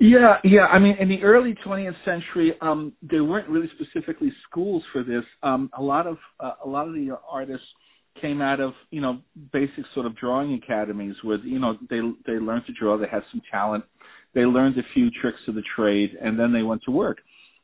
Yeah, 0.00 0.36
yeah. 0.42 0.66
I 0.66 0.78
mean, 0.78 0.96
in 0.98 1.08
the 1.08 1.22
early 1.22 1.54
20th 1.64 1.94
century, 2.04 2.54
um, 2.60 2.92
there 3.02 3.22
weren't 3.22 3.48
really 3.48 3.70
specifically 3.78 4.32
schools 4.48 4.82
for 4.92 5.04
this. 5.04 5.22
Um, 5.42 5.70
a 5.76 5.82
lot 5.82 6.06
of 6.06 6.16
uh, 6.40 6.52
a 6.64 6.68
lot 6.68 6.88
of 6.88 6.94
the 6.94 7.16
artists 7.30 7.66
came 8.20 8.40
out 8.40 8.60
of 8.60 8.72
you 8.90 9.00
know 9.00 9.20
basic 9.52 9.84
sort 9.94 10.06
of 10.06 10.16
drawing 10.16 10.54
academies 10.54 11.14
where 11.22 11.38
you 11.38 11.58
know 11.58 11.76
they 11.88 12.00
they 12.26 12.38
learned 12.38 12.66
to 12.66 12.72
draw, 12.72 12.98
they 12.98 13.08
had 13.10 13.22
some 13.30 13.42
talent, 13.50 13.84
they 14.34 14.42
learned 14.42 14.76
a 14.78 14.82
few 14.94 15.10
tricks 15.20 15.38
of 15.48 15.54
the 15.54 15.62
trade, 15.76 16.10
and 16.20 16.38
then 16.38 16.52
they 16.52 16.62
went 16.62 16.82
to 16.84 16.90
work. 16.90 17.18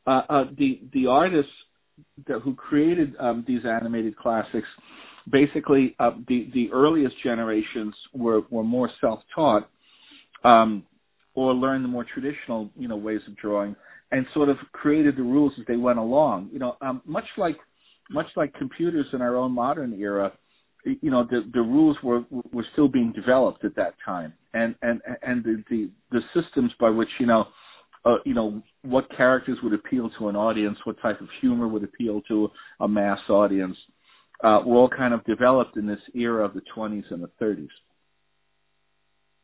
uh, 0.07 0.23
uh, 0.29 0.45
the 0.59 0.81
the 0.93 1.07
artists 1.07 1.53
that, 2.27 2.41
who 2.43 2.55
created 2.55 3.15
um, 3.19 3.45
these 3.47 3.61
animated 3.65 4.17
classics, 4.17 4.67
basically 5.31 5.95
uh, 5.99 6.11
the 6.29 6.49
the 6.55 6.71
earliest 6.73 7.15
generations 7.23 7.95
were 8.15 8.43
were 8.51 8.65
more 8.65 8.91
self 9.01 9.21
taught, 9.35 9.69
um, 10.45 10.85
or 11.35 11.55
learned 11.55 11.85
the 11.85 11.89
more 11.89 12.05
traditional 12.13 12.71
you 12.77 12.89
know 12.89 12.97
ways 12.97 13.21
of 13.29 13.37
drawing, 13.37 13.77
and 14.11 14.27
sort 14.35 14.49
of 14.49 14.57
created 14.73 15.17
the 15.17 15.23
rules 15.23 15.53
as 15.61 15.67
they 15.67 15.77
went 15.77 15.99
along. 15.99 16.49
You 16.53 16.59
know, 16.59 16.77
um, 16.81 17.03
much 17.05 17.27
like 17.37 17.57
much 18.11 18.27
like 18.37 18.53
computers 18.55 19.07
in 19.13 19.21
our 19.23 19.37
own 19.37 19.53
modern 19.53 19.93
era, 20.01 20.33
you 20.85 21.11
know 21.11 21.25
the 21.25 21.43
the 21.53 21.61
rules 21.61 21.97
were 22.03 22.25
were 22.31 22.65
still 22.73 22.89
being 22.89 23.13
developed 23.13 23.65
at 23.65 23.77
that 23.77 23.95
time, 24.05 24.33
and 24.55 24.75
and 24.83 25.01
and 25.23 25.45
the 25.45 25.63
the, 25.71 25.91
the 26.11 26.21
systems 26.35 26.73
by 26.81 26.91
which 26.91 27.09
you 27.19 27.27
know 27.27 27.45
uh, 28.05 28.17
you 28.25 28.35
know 28.35 28.63
what 28.83 29.05
characters 29.17 29.59
would 29.63 29.75
appeal 29.75 30.11
to 30.19 30.29
an 30.29 30.37
audience, 30.37 30.79
what 30.85 31.01
type 31.03 31.21
of 31.21 31.29
humor 31.41 31.69
would 31.69 31.85
appeal 31.85 32.23
to 32.29 32.49
a 32.81 32.89
mass 32.89 33.19
audience, 33.29 33.77
uh, 34.43 34.61
were 34.65 34.77
all 34.77 34.89
kind 34.89 35.13
of 35.13 35.25
developed 35.25 35.77
in 35.77 35.87
this 35.87 36.01
era 36.15 36.45
of 36.45 36.55
the 36.55 36.63
20s 36.75 37.05
and 37.11 37.23
the 37.23 37.31
30s. 37.41 37.69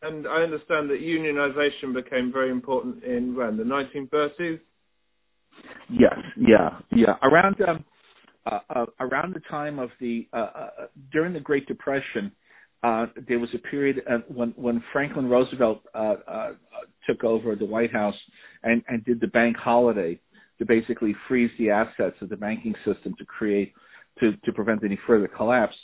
And 0.03 0.27
I 0.27 0.43
understand 0.43 0.91
that 0.91 1.01
unionization 1.01 1.95
became 1.95 2.33
very 2.33 2.51
important 2.51 3.03
in 3.03 3.35
when 3.35 3.57
the 3.57 3.65
1930s. 3.65 4.61
Yes, 5.91 6.19
yeah, 6.37 6.81
yeah. 6.95 7.17
Around 7.23 7.57
um, 7.67 7.85
uh, 8.47 8.59
uh, 8.71 8.87
around 9.01 9.35
the 9.35 9.41
time 9.51 9.79
of 9.79 9.91
the 10.01 10.29
uh, 10.33 10.37
uh 10.37 10.69
during 11.13 11.33
the 11.33 11.41
Great 11.41 11.67
Depression, 11.67 12.33
uh, 12.83 13.07
there 13.29 13.39
was 13.39 13.49
a 13.55 13.59
period 13.59 14.03
when 14.29 14.51
when 14.57 14.83
Franklin 14.93 15.29
Roosevelt 15.29 15.83
uh, 15.95 16.15
took 17.09 17.25
over 17.25 17.57
the 17.57 17.65
White 17.65 17.93
House 17.93 18.15
and, 18.63 18.83
and 18.89 19.05
did 19.05 19.21
the 19.21 19.27
bank 19.29 19.57
holiday 19.57 20.19
to 20.59 20.65
basically 20.65 21.15
freeze 21.29 21.51
the 21.59 21.71
assets 21.71 22.17
of 22.21 22.29
the 22.29 22.37
banking 22.37 22.75
system 22.85 23.15
to 23.19 23.25
create 23.25 23.73
to 24.21 24.33
to 24.45 24.53
prevent 24.53 24.85
any 24.85 24.99
further 25.07 25.29
collapse. 25.29 25.75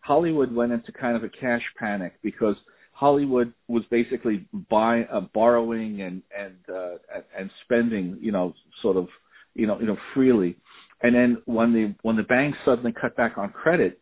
Hollywood 0.00 0.52
went 0.54 0.72
into 0.72 0.92
kind 0.92 1.16
of 1.16 1.24
a 1.24 1.28
cash 1.28 1.62
panic 1.78 2.14
because 2.22 2.56
Hollywood 2.92 3.52
was 3.68 3.84
basically 3.90 4.46
buy, 4.68 5.02
uh, 5.04 5.20
borrowing 5.32 6.02
and 6.02 6.22
and 6.36 6.56
uh, 6.68 7.20
and 7.38 7.48
spending, 7.64 8.18
you 8.20 8.32
know, 8.32 8.54
sort 8.82 8.96
of, 8.96 9.06
you 9.54 9.68
know, 9.68 9.78
you 9.78 9.86
know, 9.86 9.96
freely. 10.14 10.56
And 11.02 11.14
then 11.14 11.42
when 11.44 11.72
the 11.72 11.94
when 12.02 12.16
the 12.16 12.24
banks 12.24 12.58
suddenly 12.64 12.92
cut 12.92 13.16
back 13.16 13.38
on 13.38 13.50
credit, 13.50 14.00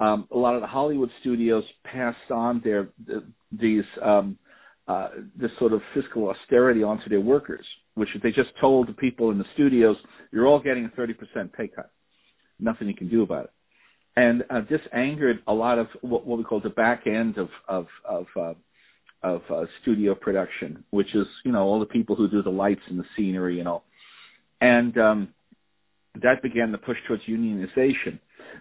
um, 0.00 0.28
a 0.30 0.36
lot 0.36 0.54
of 0.54 0.60
the 0.60 0.66
Hollywood 0.66 1.10
studios 1.20 1.64
passed 1.84 2.30
on 2.30 2.60
their 2.62 2.88
the, 3.06 3.24
these 3.50 3.84
um, 4.02 4.38
uh, 4.86 5.08
this 5.38 5.50
sort 5.58 5.72
of 5.72 5.80
fiscal 5.94 6.28
austerity 6.30 6.82
onto 6.82 7.08
their 7.08 7.20
workers, 7.20 7.66
which 7.94 8.08
they 8.22 8.30
just 8.30 8.50
told 8.60 8.88
the 8.88 8.92
people 8.92 9.30
in 9.30 9.38
the 9.38 9.44
studios, 9.54 9.96
"You're 10.30 10.46
all 10.46 10.60
getting 10.60 10.84
a 10.84 11.00
30% 11.00 11.52
pay 11.52 11.68
cut. 11.68 11.90
Nothing 12.60 12.88
you 12.88 12.94
can 12.94 13.08
do 13.08 13.22
about 13.22 13.44
it." 13.46 13.50
And 14.16 14.44
uh, 14.48 14.60
this 14.70 14.80
angered 14.92 15.40
a 15.46 15.52
lot 15.52 15.78
of 15.78 15.88
what, 16.02 16.24
what 16.24 16.38
we 16.38 16.44
call 16.44 16.60
the 16.60 16.70
back 16.70 17.06
end 17.06 17.36
of 17.36 17.48
of 17.66 17.86
of 18.08 18.26
uh, 18.36 18.54
of 19.24 19.42
uh, 19.50 19.64
studio 19.82 20.14
production, 20.14 20.84
which 20.90 21.14
is 21.14 21.26
you 21.44 21.50
know 21.50 21.62
all 21.62 21.80
the 21.80 21.86
people 21.86 22.14
who 22.14 22.28
do 22.28 22.42
the 22.42 22.50
lights 22.50 22.80
and 22.88 22.98
the 22.98 23.04
scenery 23.16 23.58
and 23.58 23.68
all. 23.68 23.84
And 24.60 24.96
um, 24.98 25.28
that 26.22 26.42
began 26.42 26.72
the 26.72 26.78
push 26.78 26.96
towards 27.06 27.22
unionization. 27.28 28.18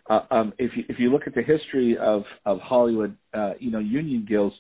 Uh, 0.10 0.22
um, 0.32 0.54
if 0.58 0.72
you 0.76 0.84
if 0.89 1.00
you 1.00 1.12
look 1.12 1.24
at 1.28 1.36
the 1.36 1.41
history 1.41 1.98
of 2.00 2.24
of 2.45 2.60
Hollywood, 2.60 3.16
uh, 3.34 3.52
you 3.60 3.72
know, 3.72 3.80
union 3.80 4.26
guilds, 4.28 4.56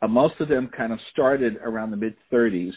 uh, 0.00 0.08
most 0.08 0.34
of 0.40 0.48
them 0.48 0.70
kind 0.76 0.92
of 0.92 0.98
started 1.12 1.56
around 1.62 1.90
the 1.90 1.96
mid 1.96 2.14
30s, 2.32 2.72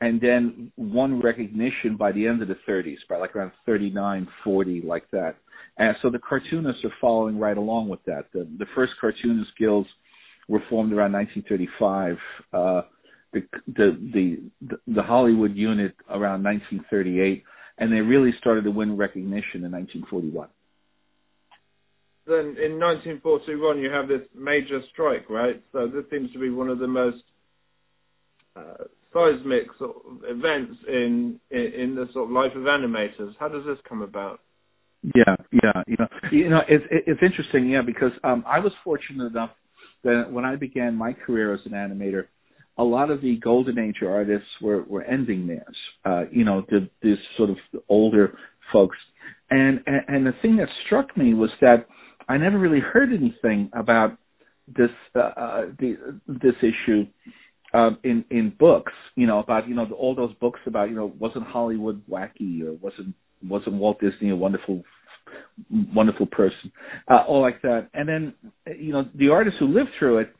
and 0.00 0.20
then 0.20 0.72
won 0.76 1.20
recognition 1.20 1.96
by 1.98 2.12
the 2.12 2.26
end 2.26 2.42
of 2.42 2.48
the 2.48 2.56
30s, 2.68 2.96
by 3.08 3.16
like 3.16 3.34
around 3.36 3.52
39, 3.66 4.28
40, 4.44 4.82
like 4.82 5.08
that. 5.12 5.36
And 5.78 5.96
so 6.02 6.10
the 6.10 6.18
cartoonists 6.18 6.84
are 6.84 6.92
following 7.00 7.38
right 7.38 7.56
along 7.56 7.88
with 7.88 8.04
that. 8.04 8.26
The, 8.32 8.46
the 8.58 8.66
first 8.74 8.92
cartoonist 9.00 9.50
guilds 9.58 9.88
were 10.48 10.62
formed 10.68 10.92
around 10.92 11.12
1935. 11.12 12.16
Uh, 12.52 12.82
the, 13.32 13.40
the 13.66 13.98
the 14.12 14.80
the 14.86 15.02
Hollywood 15.02 15.56
unit 15.56 15.94
around 16.10 16.44
1938 16.44 17.42
and 17.78 17.92
they 17.92 18.00
really 18.00 18.32
started 18.40 18.64
to 18.64 18.70
win 18.70 18.96
recognition 18.96 19.64
in 19.64 19.72
1941. 19.72 20.48
Then 22.26 22.56
in 22.62 22.78
1941, 22.78 23.78
you 23.80 23.90
have 23.90 24.06
this 24.06 24.22
major 24.34 24.80
strike, 24.92 25.28
right? 25.28 25.60
So 25.72 25.88
this 25.88 26.04
seems 26.10 26.32
to 26.32 26.38
be 26.38 26.50
one 26.50 26.68
of 26.68 26.78
the 26.78 26.86
most 26.86 27.22
uh, 28.54 28.84
seismic 29.12 29.66
sort 29.78 29.96
of 30.08 30.18
events 30.24 30.78
in, 30.86 31.40
in, 31.50 31.72
in 31.76 31.94
the 31.94 32.06
sort 32.12 32.26
of 32.26 32.30
life 32.30 32.52
of 32.54 32.62
animators. 32.62 33.34
How 33.40 33.48
does 33.48 33.64
this 33.66 33.78
come 33.88 34.02
about? 34.02 34.40
Yeah, 35.02 35.34
yeah, 35.50 35.82
you 35.88 35.96
know, 35.98 36.06
you 36.30 36.48
know, 36.48 36.60
it's 36.68 36.84
it's 36.90 37.20
interesting, 37.20 37.70
yeah, 37.70 37.82
because 37.84 38.12
um, 38.22 38.44
I 38.46 38.60
was 38.60 38.70
fortunate 38.84 39.32
enough 39.32 39.50
that 40.04 40.30
when 40.30 40.44
I 40.44 40.54
began 40.54 40.94
my 40.94 41.12
career 41.12 41.52
as 41.52 41.60
an 41.64 41.72
animator, 41.72 42.26
a 42.78 42.84
lot 42.84 43.10
of 43.10 43.20
the 43.20 43.36
golden 43.36 43.78
age 43.78 43.96
artists 44.06 44.48
were 44.60 44.82
were 44.84 45.02
ending 45.02 45.46
theirs. 45.46 45.76
Uh, 46.04 46.24
you 46.30 46.44
know, 46.44 46.64
the, 46.70 46.88
this 47.02 47.18
sort 47.36 47.50
of 47.50 47.56
older 47.88 48.36
folks, 48.72 48.96
and, 49.50 49.80
and 49.86 50.02
and 50.08 50.26
the 50.26 50.32
thing 50.40 50.56
that 50.56 50.68
struck 50.86 51.16
me 51.16 51.34
was 51.34 51.50
that 51.60 51.86
I 52.28 52.38
never 52.38 52.58
really 52.58 52.80
heard 52.80 53.10
anything 53.12 53.70
about 53.74 54.16
this 54.66 54.90
uh, 55.14 55.18
uh, 55.18 55.62
the, 55.78 55.96
this 56.26 56.54
issue 56.60 57.04
um, 57.74 57.98
in 58.04 58.24
in 58.30 58.52
books. 58.58 58.92
You 59.16 59.26
know, 59.26 59.40
about 59.40 59.68
you 59.68 59.74
know 59.74 59.86
the, 59.86 59.94
all 59.94 60.14
those 60.14 60.34
books 60.40 60.60
about 60.66 60.88
you 60.88 60.96
know 60.96 61.12
wasn't 61.18 61.46
Hollywood 61.46 62.02
wacky 62.08 62.62
or 62.62 62.72
wasn't 62.74 63.14
wasn't 63.42 63.74
Walt 63.74 64.00
Disney 64.00 64.30
a 64.30 64.36
wonderful 64.36 64.82
wonderful 65.94 66.26
person, 66.26 66.72
uh, 67.10 67.22
all 67.26 67.40
like 67.40 67.62
that. 67.62 67.88
And 67.94 68.08
then 68.08 68.34
you 68.78 68.92
know 68.92 69.04
the 69.14 69.28
artists 69.28 69.58
who 69.58 69.66
lived 69.66 69.90
through 69.98 70.18
it 70.18 70.34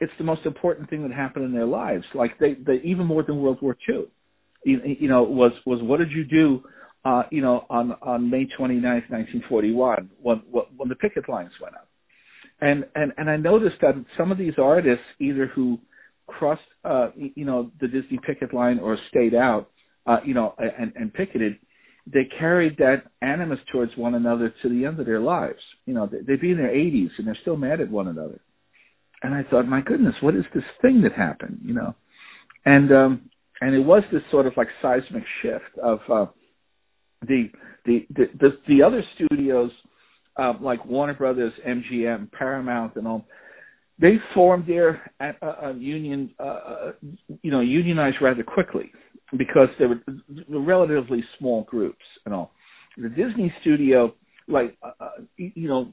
it's 0.00 0.12
the 0.18 0.24
most 0.24 0.44
important 0.44 0.90
thing 0.90 1.02
that 1.02 1.12
happened 1.12 1.44
in 1.44 1.52
their 1.52 1.66
lives. 1.66 2.04
Like 2.14 2.38
they, 2.38 2.54
they 2.54 2.80
even 2.84 3.06
more 3.06 3.22
than 3.22 3.40
World 3.40 3.58
War 3.62 3.76
II. 3.88 4.04
You, 4.64 4.80
you 5.00 5.08
know, 5.08 5.22
was 5.22 5.52
was 5.64 5.80
what 5.82 5.98
did 5.98 6.10
you 6.10 6.24
do? 6.24 6.62
Uh, 7.04 7.22
you 7.30 7.40
know, 7.40 7.64
on 7.70 7.92
on 8.02 8.28
May 8.28 8.46
29th, 8.58 9.08
1941, 9.10 10.10
when 10.20 10.42
when 10.50 10.88
the 10.88 10.96
picket 10.96 11.28
lines 11.28 11.52
went 11.62 11.76
up, 11.76 11.88
and 12.60 12.84
and 12.94 13.12
and 13.16 13.30
I 13.30 13.36
noticed 13.36 13.76
that 13.80 13.94
some 14.18 14.32
of 14.32 14.38
these 14.38 14.54
artists, 14.60 15.04
either 15.20 15.46
who 15.46 15.78
crossed, 16.26 16.62
uh, 16.84 17.10
you 17.14 17.44
know, 17.44 17.70
the 17.80 17.86
Disney 17.86 18.18
picket 18.26 18.52
line 18.52 18.80
or 18.80 18.98
stayed 19.08 19.34
out, 19.34 19.70
uh, 20.06 20.16
you 20.24 20.34
know, 20.34 20.54
and, 20.58 20.92
and 20.96 21.14
picketed, 21.14 21.56
they 22.12 22.28
carried 22.38 22.76
that 22.78 23.04
animus 23.22 23.60
towards 23.70 23.96
one 23.96 24.16
another 24.16 24.52
to 24.62 24.68
the 24.68 24.84
end 24.84 24.98
of 24.98 25.06
their 25.06 25.20
lives. 25.20 25.60
You 25.84 25.94
know, 25.94 26.10
they'd 26.10 26.40
be 26.40 26.50
in 26.50 26.56
their 26.56 26.74
80s 26.74 27.10
and 27.18 27.26
they're 27.28 27.38
still 27.42 27.56
mad 27.56 27.80
at 27.80 27.88
one 27.88 28.08
another 28.08 28.40
and 29.22 29.34
I 29.34 29.42
thought, 29.50 29.66
my 29.66 29.80
goodness, 29.80 30.14
what 30.20 30.34
is 30.34 30.44
this 30.54 30.64
thing 30.82 31.02
that 31.02 31.12
happened? 31.12 31.60
You 31.62 31.74
know, 31.74 31.94
and 32.64 32.92
um, 32.92 33.30
and 33.60 33.74
it 33.74 33.80
was 33.80 34.02
this 34.12 34.22
sort 34.30 34.46
of 34.46 34.52
like 34.56 34.68
seismic 34.82 35.24
shift 35.42 35.78
of 35.82 36.00
uh, 36.12 36.26
the, 37.22 37.50
the 37.84 38.06
the 38.10 38.24
the 38.38 38.48
the 38.68 38.82
other 38.82 39.02
studios 39.14 39.70
uh, 40.36 40.52
like 40.60 40.84
Warner 40.84 41.14
Brothers, 41.14 41.52
MGM, 41.66 42.30
Paramount, 42.32 42.96
and 42.96 43.06
all. 43.06 43.24
They 43.98 44.16
formed 44.34 44.66
their 44.66 45.10
uh, 45.20 45.32
uh, 45.42 45.72
union, 45.72 46.34
uh, 46.38 46.42
uh, 46.42 46.92
you 47.42 47.50
know, 47.50 47.60
unionized 47.60 48.16
rather 48.20 48.42
quickly 48.42 48.92
because 49.36 49.68
they 49.78 49.86
were 49.86 50.00
relatively 50.48 51.24
small 51.38 51.62
groups 51.64 52.04
and 52.26 52.34
all. 52.34 52.52
The 52.98 53.08
Disney 53.08 53.52
studio, 53.62 54.14
like, 54.48 54.76
uh, 54.82 54.90
uh 55.00 55.08
you 55.36 55.68
know, 55.68 55.92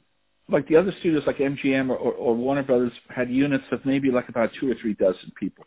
like 0.49 0.67
the 0.67 0.75
other 0.75 0.93
studios 0.99 1.23
like 1.25 1.37
MGM 1.37 1.89
or, 1.89 1.95
or, 1.95 2.13
or 2.13 2.35
Warner 2.35 2.63
Brothers 2.63 2.91
had 3.15 3.29
units 3.29 3.63
of 3.71 3.79
maybe 3.85 4.11
like 4.11 4.29
about 4.29 4.49
two 4.59 4.69
or 4.69 4.75
three 4.81 4.93
dozen 4.93 5.31
people. 5.39 5.65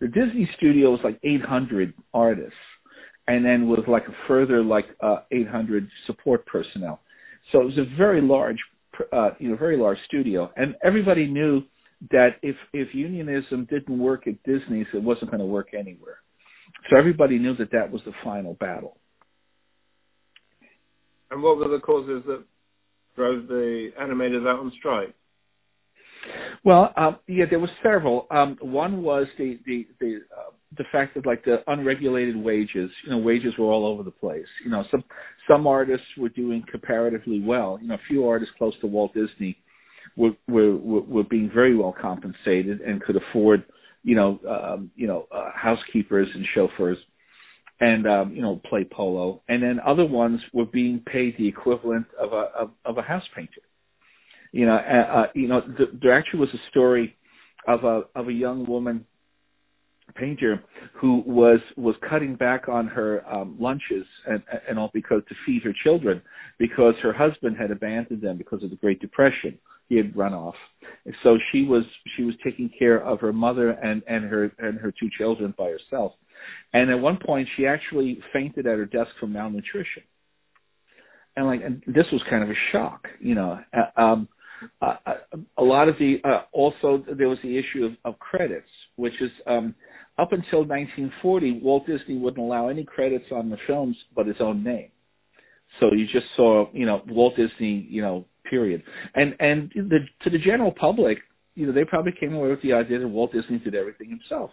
The 0.00 0.08
Disney 0.08 0.48
studio 0.56 0.90
was 0.90 1.00
like 1.04 1.18
800 1.22 1.94
artists, 2.12 2.52
and 3.28 3.44
then 3.44 3.68
with 3.68 3.86
like 3.88 4.04
a 4.08 4.14
further 4.26 4.62
like 4.62 4.86
uh, 5.00 5.18
800 5.30 5.88
support 6.06 6.44
personnel. 6.46 7.00
So 7.50 7.60
it 7.60 7.64
was 7.64 7.78
a 7.78 7.96
very 7.96 8.20
large, 8.20 8.58
uh, 9.12 9.30
you 9.38 9.50
know, 9.50 9.56
very 9.56 9.76
large 9.76 9.98
studio, 10.08 10.50
and 10.56 10.74
everybody 10.84 11.26
knew 11.26 11.62
that 12.10 12.30
if 12.42 12.56
if 12.72 12.88
unionism 12.94 13.66
didn't 13.70 13.98
work 13.98 14.26
at 14.26 14.42
Disney's, 14.42 14.86
it 14.92 15.02
wasn't 15.02 15.30
going 15.30 15.40
to 15.40 15.46
work 15.46 15.68
anywhere. 15.72 16.18
So 16.90 16.96
everybody 16.96 17.38
knew 17.38 17.54
that 17.56 17.70
that 17.72 17.90
was 17.90 18.02
the 18.04 18.12
final 18.24 18.54
battle. 18.54 18.96
And 21.30 21.42
what 21.42 21.56
were 21.56 21.68
the 21.68 21.78
causes 21.78 22.22
that 22.26 22.44
drove 23.16 23.46
the 23.46 23.90
animators 24.00 24.46
out 24.48 24.60
on 24.60 24.72
strike? 24.78 25.14
Well, 26.64 26.92
um, 26.96 27.16
yeah, 27.26 27.46
there 27.50 27.58
were 27.58 27.70
several. 27.82 28.26
Um, 28.30 28.56
one 28.60 29.02
was 29.02 29.26
the 29.38 29.58
the 29.66 29.86
the 30.00 30.20
uh, 30.36 30.50
the 30.78 30.84
fact 30.92 31.14
that 31.14 31.26
like 31.26 31.44
the 31.44 31.56
unregulated 31.66 32.36
wages. 32.36 32.90
You 33.04 33.10
know, 33.10 33.18
wages 33.18 33.54
were 33.58 33.66
all 33.66 33.86
over 33.86 34.02
the 34.02 34.12
place. 34.12 34.46
You 34.64 34.70
know, 34.70 34.84
some 34.90 35.02
some 35.48 35.66
artists 35.66 36.06
were 36.16 36.28
doing 36.28 36.62
comparatively 36.70 37.42
well. 37.44 37.78
You 37.82 37.88
know, 37.88 37.94
a 37.94 38.08
few 38.08 38.26
artists 38.28 38.54
close 38.56 38.74
to 38.80 38.86
Walt 38.86 39.12
Disney 39.14 39.56
were 40.16 40.32
were 40.48 40.76
were, 40.76 41.02
were 41.02 41.24
being 41.24 41.50
very 41.52 41.76
well 41.76 41.94
compensated 42.00 42.80
and 42.80 43.02
could 43.02 43.16
afford 43.16 43.64
you 44.02 44.14
know 44.14 44.38
um, 44.48 44.90
you 44.94 45.06
know 45.06 45.26
uh, 45.32 45.50
housekeepers 45.54 46.28
and 46.34 46.46
chauffeurs. 46.54 46.98
And 47.82 48.06
um, 48.06 48.32
you 48.32 48.40
know 48.40 48.60
play 48.70 48.86
polo, 48.90 49.42
and 49.48 49.60
then 49.62 49.80
other 49.84 50.06
ones 50.06 50.40
were 50.54 50.64
being 50.64 51.02
paid 51.04 51.34
the 51.36 51.48
equivalent 51.48 52.06
of 52.18 52.32
a 52.32 52.46
of, 52.56 52.70
of 52.84 52.96
a 52.96 53.02
house 53.02 53.24
painter. 53.34 53.60
You 54.52 54.66
know, 54.66 54.76
uh, 54.76 55.16
uh, 55.18 55.26
you 55.34 55.48
know, 55.48 55.60
th- 55.62 55.90
there 56.00 56.16
actually 56.16 56.40
was 56.40 56.50
a 56.54 56.70
story 56.70 57.16
of 57.66 57.82
a 57.82 58.02
of 58.14 58.28
a 58.28 58.32
young 58.32 58.66
woman 58.66 59.04
painter 60.14 60.62
who 60.94 61.24
was 61.26 61.58
was 61.76 61.96
cutting 62.08 62.36
back 62.36 62.68
on 62.68 62.86
her 62.86 63.26
um 63.28 63.56
lunches 63.58 64.06
and 64.26 64.42
and 64.68 64.78
all 64.78 64.90
because 64.94 65.22
to 65.28 65.34
feed 65.44 65.62
her 65.64 65.72
children 65.82 66.22
because 66.58 66.94
her 67.02 67.12
husband 67.12 67.56
had 67.58 67.70
abandoned 67.72 68.22
them 68.22 68.36
because 68.38 68.62
of 68.62 68.70
the 68.70 68.76
great 68.76 69.00
depression. 69.00 69.58
He 69.88 69.96
had 69.96 70.16
run 70.16 70.34
off. 70.34 70.54
And 71.04 71.14
so 71.24 71.36
she 71.50 71.64
was 71.64 71.84
she 72.16 72.22
was 72.22 72.34
taking 72.44 72.70
care 72.78 73.02
of 73.04 73.20
her 73.20 73.32
mother 73.32 73.70
and 73.70 74.02
and 74.06 74.24
her 74.24 74.52
and 74.58 74.78
her 74.78 74.92
two 74.92 75.08
children 75.18 75.52
by 75.58 75.70
herself 75.70 76.12
and 76.72 76.90
at 76.90 76.98
one 76.98 77.18
point 77.24 77.48
she 77.56 77.66
actually 77.66 78.18
fainted 78.32 78.66
at 78.66 78.76
her 78.76 78.86
desk 78.86 79.10
from 79.20 79.32
malnutrition 79.32 80.02
and 81.36 81.46
like 81.46 81.60
and 81.64 81.82
this 81.86 82.06
was 82.12 82.22
kind 82.30 82.42
of 82.42 82.50
a 82.50 82.58
shock 82.72 83.08
you 83.20 83.34
know 83.34 83.58
uh, 83.72 84.00
um 84.00 84.28
uh, 84.80 84.94
a 85.58 85.62
lot 85.62 85.88
of 85.88 85.96
the 85.98 86.16
uh, 86.24 86.42
also 86.52 87.04
there 87.18 87.28
was 87.28 87.38
the 87.42 87.58
issue 87.58 87.84
of, 87.84 87.92
of 88.04 88.18
credits 88.18 88.68
which 88.96 89.14
is 89.20 89.30
um 89.46 89.74
up 90.18 90.32
until 90.32 90.60
1940, 90.60 91.60
Walt 91.62 91.86
Disney 91.86 92.18
wouldn't 92.18 92.42
allow 92.42 92.68
any 92.68 92.84
credits 92.84 93.24
on 93.32 93.48
the 93.48 93.56
films 93.66 93.96
but 94.14 94.26
his 94.26 94.36
own 94.40 94.62
name. 94.62 94.90
So 95.80 95.86
you 95.92 96.04
just 96.04 96.26
saw, 96.36 96.66
you 96.72 96.84
know, 96.84 97.00
Walt 97.08 97.34
Disney, 97.36 97.86
you 97.88 98.02
know, 98.02 98.26
period. 98.48 98.82
And 99.14 99.34
and 99.40 99.72
the, 99.74 100.00
to 100.22 100.30
the 100.30 100.38
general 100.38 100.72
public, 100.78 101.18
you 101.54 101.66
know, 101.66 101.72
they 101.72 101.84
probably 101.84 102.12
came 102.18 102.34
away 102.34 102.50
with 102.50 102.60
the 102.62 102.74
idea 102.74 102.98
that 102.98 103.08
Walt 103.08 103.32
Disney 103.32 103.58
did 103.58 103.74
everything 103.74 104.10
himself. 104.10 104.50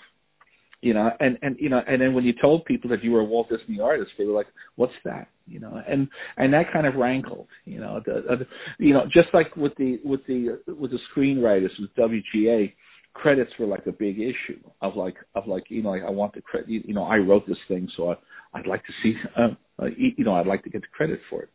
You 0.82 0.93
know, 0.93 1.09
and 1.19 1.38
and 1.41 1.57
you 1.59 1.69
know, 1.69 1.82
and 1.86 2.01
then 2.01 2.13
when 2.13 2.23
you 2.23 2.34
told 2.41 2.63
people 2.65 2.89
that 2.91 3.03
you 3.03 3.11
were 3.11 3.19
a 3.19 3.25
Walt 3.25 3.49
Disney 3.49 3.82
artist, 3.82 4.11
they 4.17 4.25
were 4.25 4.34
like, 4.34 4.47
"What's 4.75 4.93
that?" 5.03 5.27
You 5.45 5.59
know, 5.59 5.82
and 5.88 6.07
and 6.38 6.53
that 6.53 6.71
kind 6.71 6.88
of 6.88 6.95
rankled. 6.95 7.47
You 7.65 7.82
know, 7.82 8.01
the, 8.05 8.23
the 8.38 8.86
you 8.86 8.93
know, 8.93 9.03
just 9.05 9.27
like 9.34 9.55
with 9.57 9.75
the 9.75 9.99
with 10.05 10.21
the 10.27 10.59
with 10.67 10.91
the 10.91 10.99
screenwriters 11.13 11.71
with 11.80 11.93
WGA, 11.97 12.71
credits 13.13 13.51
were 13.59 13.65
like 13.65 13.86
a 13.88 13.91
big 13.91 14.19
issue 14.19 14.59
of 14.82 14.95
like 14.95 15.15
of 15.36 15.47
like 15.47 15.63
you 15.69 15.84
know 15.84 15.89
like 15.89 16.03
I 16.03 16.09
want 16.09 16.34
the 16.34 16.41
credit 16.41 16.69
you 16.69 16.93
know 16.93 17.03
I 17.03 17.17
wrote 17.17 17.47
this 17.47 17.57
thing 17.67 17.89
so 17.97 18.11
I, 18.11 18.15
I'd 18.53 18.67
like 18.67 18.84
to 18.86 18.93
see 19.03 19.13
uh, 19.38 19.49
uh, 19.82 19.88
you 19.97 20.23
know 20.23 20.36
I'd 20.36 20.47
like 20.47 20.63
to 20.63 20.69
get 20.69 20.82
the 20.82 20.88
credit 20.95 21.19
for 21.30 21.43
it. 21.43 21.49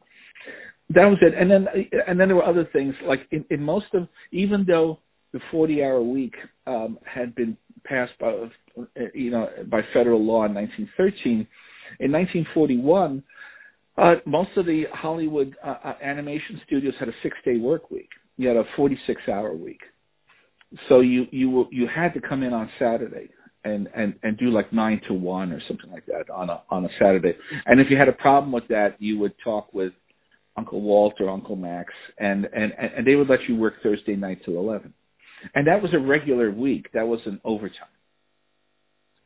That 0.91 1.07
was 1.07 1.19
it, 1.23 1.33
and 1.39 1.51
then 1.51 1.67
and 2.07 2.21
then 2.21 2.29
there 2.29 2.37
were 2.37 2.45
other 2.45 2.69
things 2.73 2.95
like 3.07 3.21
in, 3.31 3.45
in 3.51 3.63
most 3.63 3.87
of 3.95 4.07
even 4.33 4.65
though 4.67 4.99
the 5.33 5.41
40 5.51 5.83
hour 5.83 6.03
week 6.03 6.35
um, 6.67 6.99
had 7.05 7.35
been 7.35 7.57
passed 7.85 8.13
by 8.21 8.33
you 9.15 9.31
know 9.31 9.49
by 9.71 9.81
federal 9.93 10.25
law 10.25 10.45
in 10.45 10.55
1913 10.55 11.47
in 12.01 12.13
1941 12.13 13.23
uh, 13.97 14.15
most 14.27 14.51
of 14.57 14.67
the 14.67 14.85
Hollywood 14.93 15.55
uh, 15.65 15.77
uh, 15.85 15.95
animation 16.03 16.61
studios 16.67 16.95
had 16.99 17.09
a 17.09 17.15
six 17.23 17.37
day 17.45 17.57
work 17.57 17.91
week 17.91 18.09
you 18.37 18.49
had 18.49 18.57
a 18.57 18.65
46 18.77 19.21
hour 19.29 19.55
week 19.55 19.81
so 20.89 21.01
you 21.01 21.27
you 21.31 21.67
you 21.71 21.87
had 21.95 22.15
to 22.15 22.21
come 22.21 22.43
in 22.43 22.53
on 22.53 22.69
Saturday 22.79 23.31
and 23.65 23.89
and 23.95 24.15
and 24.23 24.37
do 24.39 24.51
like 24.51 24.73
nine 24.73 25.01
to 25.09 25.15
one 25.15 25.53
or 25.53 25.61
something 25.69 25.91
like 25.91 26.07
that 26.07 26.31
on 26.33 26.51
a 26.51 26.63
on 26.71 26.85
a 26.85 26.89
Saturday. 27.01 27.33
And 27.67 27.81
if 27.81 27.89
you 27.91 27.97
had 27.97 28.09
a 28.09 28.13
problem 28.13 28.53
with 28.53 28.69
that, 28.69 28.97
you 28.99 29.19
would 29.19 29.35
talk 29.43 29.73
with 29.73 29.93
Uncle 30.57 30.81
Walt 30.81 31.15
or 31.21 31.29
Uncle 31.29 31.57
Max, 31.57 31.93
and 32.19 32.47
and 32.47 32.73
and 32.73 33.07
they 33.07 33.15
would 33.15 33.29
let 33.29 33.41
you 33.49 33.57
work 33.57 33.75
Thursday 33.83 34.17
night 34.17 34.41
till 34.45 34.59
eleven. 34.59 34.93
And 35.55 35.67
that 35.67 35.83
was 35.83 35.93
a 35.95 35.99
regular 35.99 36.51
week. 36.51 36.87
That 36.95 37.07
was 37.07 37.21
an 37.27 37.41
overtime. 37.45 37.89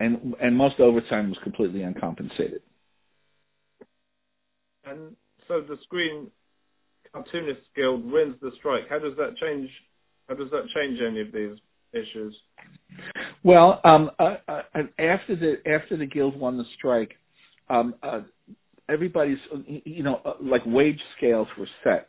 And 0.01 0.35
and 0.41 0.57
most 0.57 0.79
overtime 0.81 1.29
was 1.29 1.39
completely 1.43 1.83
uncompensated. 1.83 2.63
And 4.85 5.17
so 5.49 5.61
the 5.61 5.77
Screen 5.83 6.31
Cartoonists 7.13 7.65
Guild 7.75 8.05
wins 8.05 8.37
the 8.41 8.51
strike. 8.59 8.85
How 8.89 8.99
does 8.99 9.17
that 9.17 9.37
change 9.41 9.69
how 10.29 10.35
does 10.35 10.51
that 10.51 10.65
change 10.75 10.99
any 11.07 11.23
of 11.23 11.33
these 11.33 11.59
issues? 11.93 12.37
Well, 13.43 13.81
um, 13.85 14.11
uh, 14.19 14.37
uh, 14.47 14.63
after 14.99 15.37
the 15.37 15.55
after 15.67 15.97
the 15.97 16.07
guild 16.07 16.39
won 16.39 16.59
the 16.59 16.65
strike, 16.77 17.13
um, 17.71 17.95
uh, 18.03 18.21
everybody's 18.89 19.39
you 19.85 20.03
know 20.03 20.21
uh, 20.25 20.35
like 20.41 20.63
wage 20.67 21.01
scales 21.17 21.49
were 21.59 21.69
set, 21.83 22.09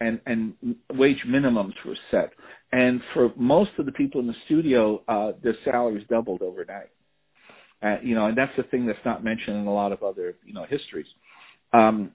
and 0.00 0.20
and 0.26 0.54
wage 0.92 1.18
minimums 1.28 1.74
were 1.86 1.96
set, 2.10 2.32
and 2.72 3.00
for 3.14 3.32
most 3.36 3.70
of 3.78 3.86
the 3.86 3.92
people 3.92 4.20
in 4.20 4.26
the 4.26 4.34
studio, 4.46 5.02
uh, 5.08 5.32
their 5.42 5.56
salaries 5.64 6.06
doubled 6.08 6.42
overnight. 6.42 6.90
Uh, 7.82 7.96
you 8.02 8.14
know, 8.14 8.26
and 8.26 8.38
that's 8.38 8.52
the 8.56 8.62
thing 8.64 8.86
that's 8.86 8.98
not 9.04 9.24
mentioned 9.24 9.56
in 9.56 9.66
a 9.66 9.72
lot 9.72 9.92
of 9.92 10.02
other 10.02 10.34
you 10.44 10.54
know 10.54 10.64
histories. 10.64 11.06
Um, 11.72 12.12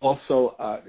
also, 0.00 0.56
uh, 0.58 0.80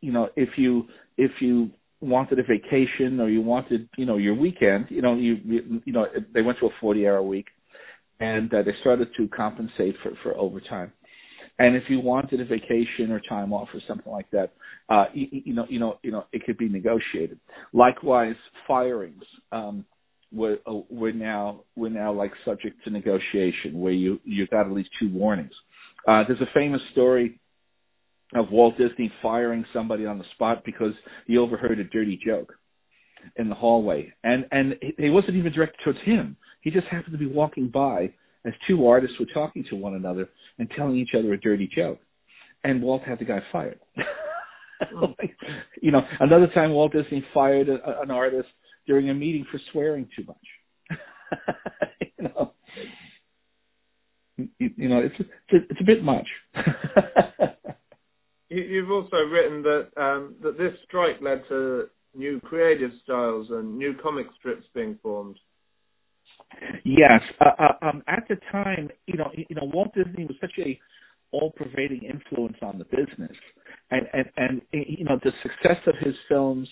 you 0.00 0.12
know, 0.12 0.28
if 0.36 0.50
you 0.56 0.84
if 1.18 1.30
you 1.40 1.70
wanted 2.00 2.38
a 2.38 2.42
vacation 2.42 3.20
or 3.20 3.28
you 3.28 3.40
wanted 3.40 3.88
you 3.96 4.04
know 4.04 4.18
your 4.18 4.34
weekend 4.34 4.86
you 4.90 5.00
know 5.00 5.14
you 5.16 5.36
you 5.84 5.92
know 5.92 6.06
they 6.34 6.42
went 6.42 6.58
to 6.58 6.66
a 6.66 6.70
40 6.80 7.06
hour 7.06 7.22
week 7.22 7.46
and 8.20 8.52
uh, 8.52 8.62
they 8.62 8.72
started 8.80 9.08
to 9.16 9.28
compensate 9.28 9.94
for 10.02 10.12
for 10.22 10.36
overtime 10.36 10.92
and 11.58 11.76
if 11.76 11.84
you 11.88 12.00
wanted 12.00 12.40
a 12.40 12.44
vacation 12.44 13.10
or 13.10 13.20
time 13.28 13.52
off 13.52 13.68
or 13.72 13.80
something 13.88 14.12
like 14.12 14.30
that 14.30 14.52
uh 14.88 15.04
you, 15.14 15.26
you 15.30 15.54
know 15.54 15.66
you 15.68 15.80
know 15.80 15.98
you 16.02 16.10
know 16.10 16.24
it 16.32 16.44
could 16.44 16.58
be 16.58 16.68
negotiated. 16.68 17.38
Likewise 17.72 18.36
firings 18.66 19.22
um 19.52 19.84
were 20.32 20.58
uh, 20.66 20.80
were 20.90 21.12
now 21.12 21.60
were 21.76 21.90
now 21.90 22.12
like 22.12 22.32
subject 22.44 22.82
to 22.84 22.90
negotiation 22.90 23.78
where 23.80 23.92
you 23.92 24.20
you 24.24 24.46
got 24.48 24.66
at 24.66 24.72
least 24.72 24.90
two 25.00 25.10
warnings. 25.10 25.52
Uh 26.08 26.22
there's 26.26 26.40
a 26.40 26.54
famous 26.54 26.80
story 26.92 27.38
of 28.34 28.50
Walt 28.50 28.74
Disney 28.76 29.10
firing 29.22 29.64
somebody 29.72 30.04
on 30.04 30.18
the 30.18 30.24
spot 30.34 30.62
because 30.64 30.92
he 31.26 31.38
overheard 31.38 31.78
a 31.78 31.84
dirty 31.84 32.18
joke 32.24 32.54
in 33.36 33.48
the 33.48 33.54
hallway, 33.54 34.12
and 34.24 34.44
and 34.50 34.74
it 34.80 35.12
wasn't 35.12 35.36
even 35.36 35.52
directed 35.52 35.78
towards 35.84 35.98
him. 36.04 36.36
He 36.60 36.70
just 36.70 36.86
happened 36.88 37.12
to 37.12 37.18
be 37.18 37.26
walking 37.26 37.68
by 37.68 38.12
as 38.46 38.54
two 38.68 38.86
artists 38.86 39.16
were 39.18 39.26
talking 39.34 39.64
to 39.70 39.76
one 39.76 39.94
another 39.94 40.28
and 40.58 40.70
telling 40.76 40.96
each 40.96 41.10
other 41.18 41.32
a 41.32 41.40
dirty 41.40 41.68
joke, 41.74 41.98
and 42.64 42.82
Walt 42.82 43.02
had 43.02 43.18
the 43.18 43.24
guy 43.24 43.40
fired. 43.52 43.80
you 45.80 45.90
know, 45.90 46.00
another 46.20 46.48
time 46.54 46.72
Walt 46.72 46.92
Disney 46.92 47.24
fired 47.32 47.68
a, 47.68 48.00
an 48.00 48.10
artist 48.10 48.48
during 48.86 49.10
a 49.10 49.14
meeting 49.14 49.46
for 49.50 49.60
swearing 49.72 50.08
too 50.16 50.24
much. 50.26 50.98
you 52.18 52.24
know, 52.24 52.52
you, 54.36 54.70
you 54.76 54.88
know, 54.88 54.98
it's 54.98 55.14
it's 55.18 55.52
a, 55.52 55.56
it's 55.70 55.80
a 55.80 55.84
bit 55.84 56.02
much. 56.02 56.26
You've 58.48 58.90
also 58.90 59.16
written 59.16 59.62
that 59.62 59.88
um, 59.96 60.36
that 60.42 60.56
this 60.56 60.72
strike 60.86 61.20
led 61.20 61.42
to 61.48 61.86
new 62.14 62.40
creative 62.40 62.90
styles 63.02 63.48
and 63.50 63.76
new 63.76 63.94
comic 64.02 64.26
strips 64.38 64.64
being 64.74 64.98
formed. 65.02 65.38
Yes, 66.84 67.20
uh, 67.40 67.50
uh, 67.58 67.86
um, 67.86 68.02
at 68.08 68.24
the 68.28 68.36
time, 68.52 68.88
you 69.06 69.16
know, 69.16 69.30
you 69.34 69.54
know, 69.56 69.70
Walt 69.72 69.94
Disney 69.94 70.24
was 70.24 70.36
such 70.40 70.52
a 70.58 70.78
all-pervading 71.32 72.02
influence 72.02 72.56
on 72.62 72.78
the 72.78 72.84
business, 72.84 73.36
and 73.90 74.06
and 74.12 74.26
and 74.36 74.62
you 74.72 75.04
know, 75.04 75.18
the 75.22 75.32
success 75.42 75.78
of 75.86 75.94
his 76.00 76.14
films, 76.28 76.68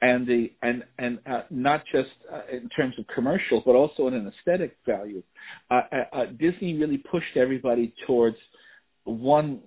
and 0.00 0.26
the 0.26 0.52
and 0.62 0.84
and 0.98 1.18
uh, 1.26 1.42
not 1.50 1.82
just 1.92 2.10
uh, 2.32 2.42
in 2.50 2.68
terms 2.70 2.94
of 2.98 3.04
commercial, 3.14 3.62
but 3.64 3.72
also 3.72 4.08
in 4.08 4.14
an 4.14 4.32
aesthetic 4.38 4.76
value. 4.86 5.22
Uh, 5.70 5.82
uh, 6.12 6.26
Disney 6.38 6.74
really 6.74 6.98
pushed 6.98 7.36
everybody 7.36 7.92
towards 8.06 8.36
one 9.04 9.60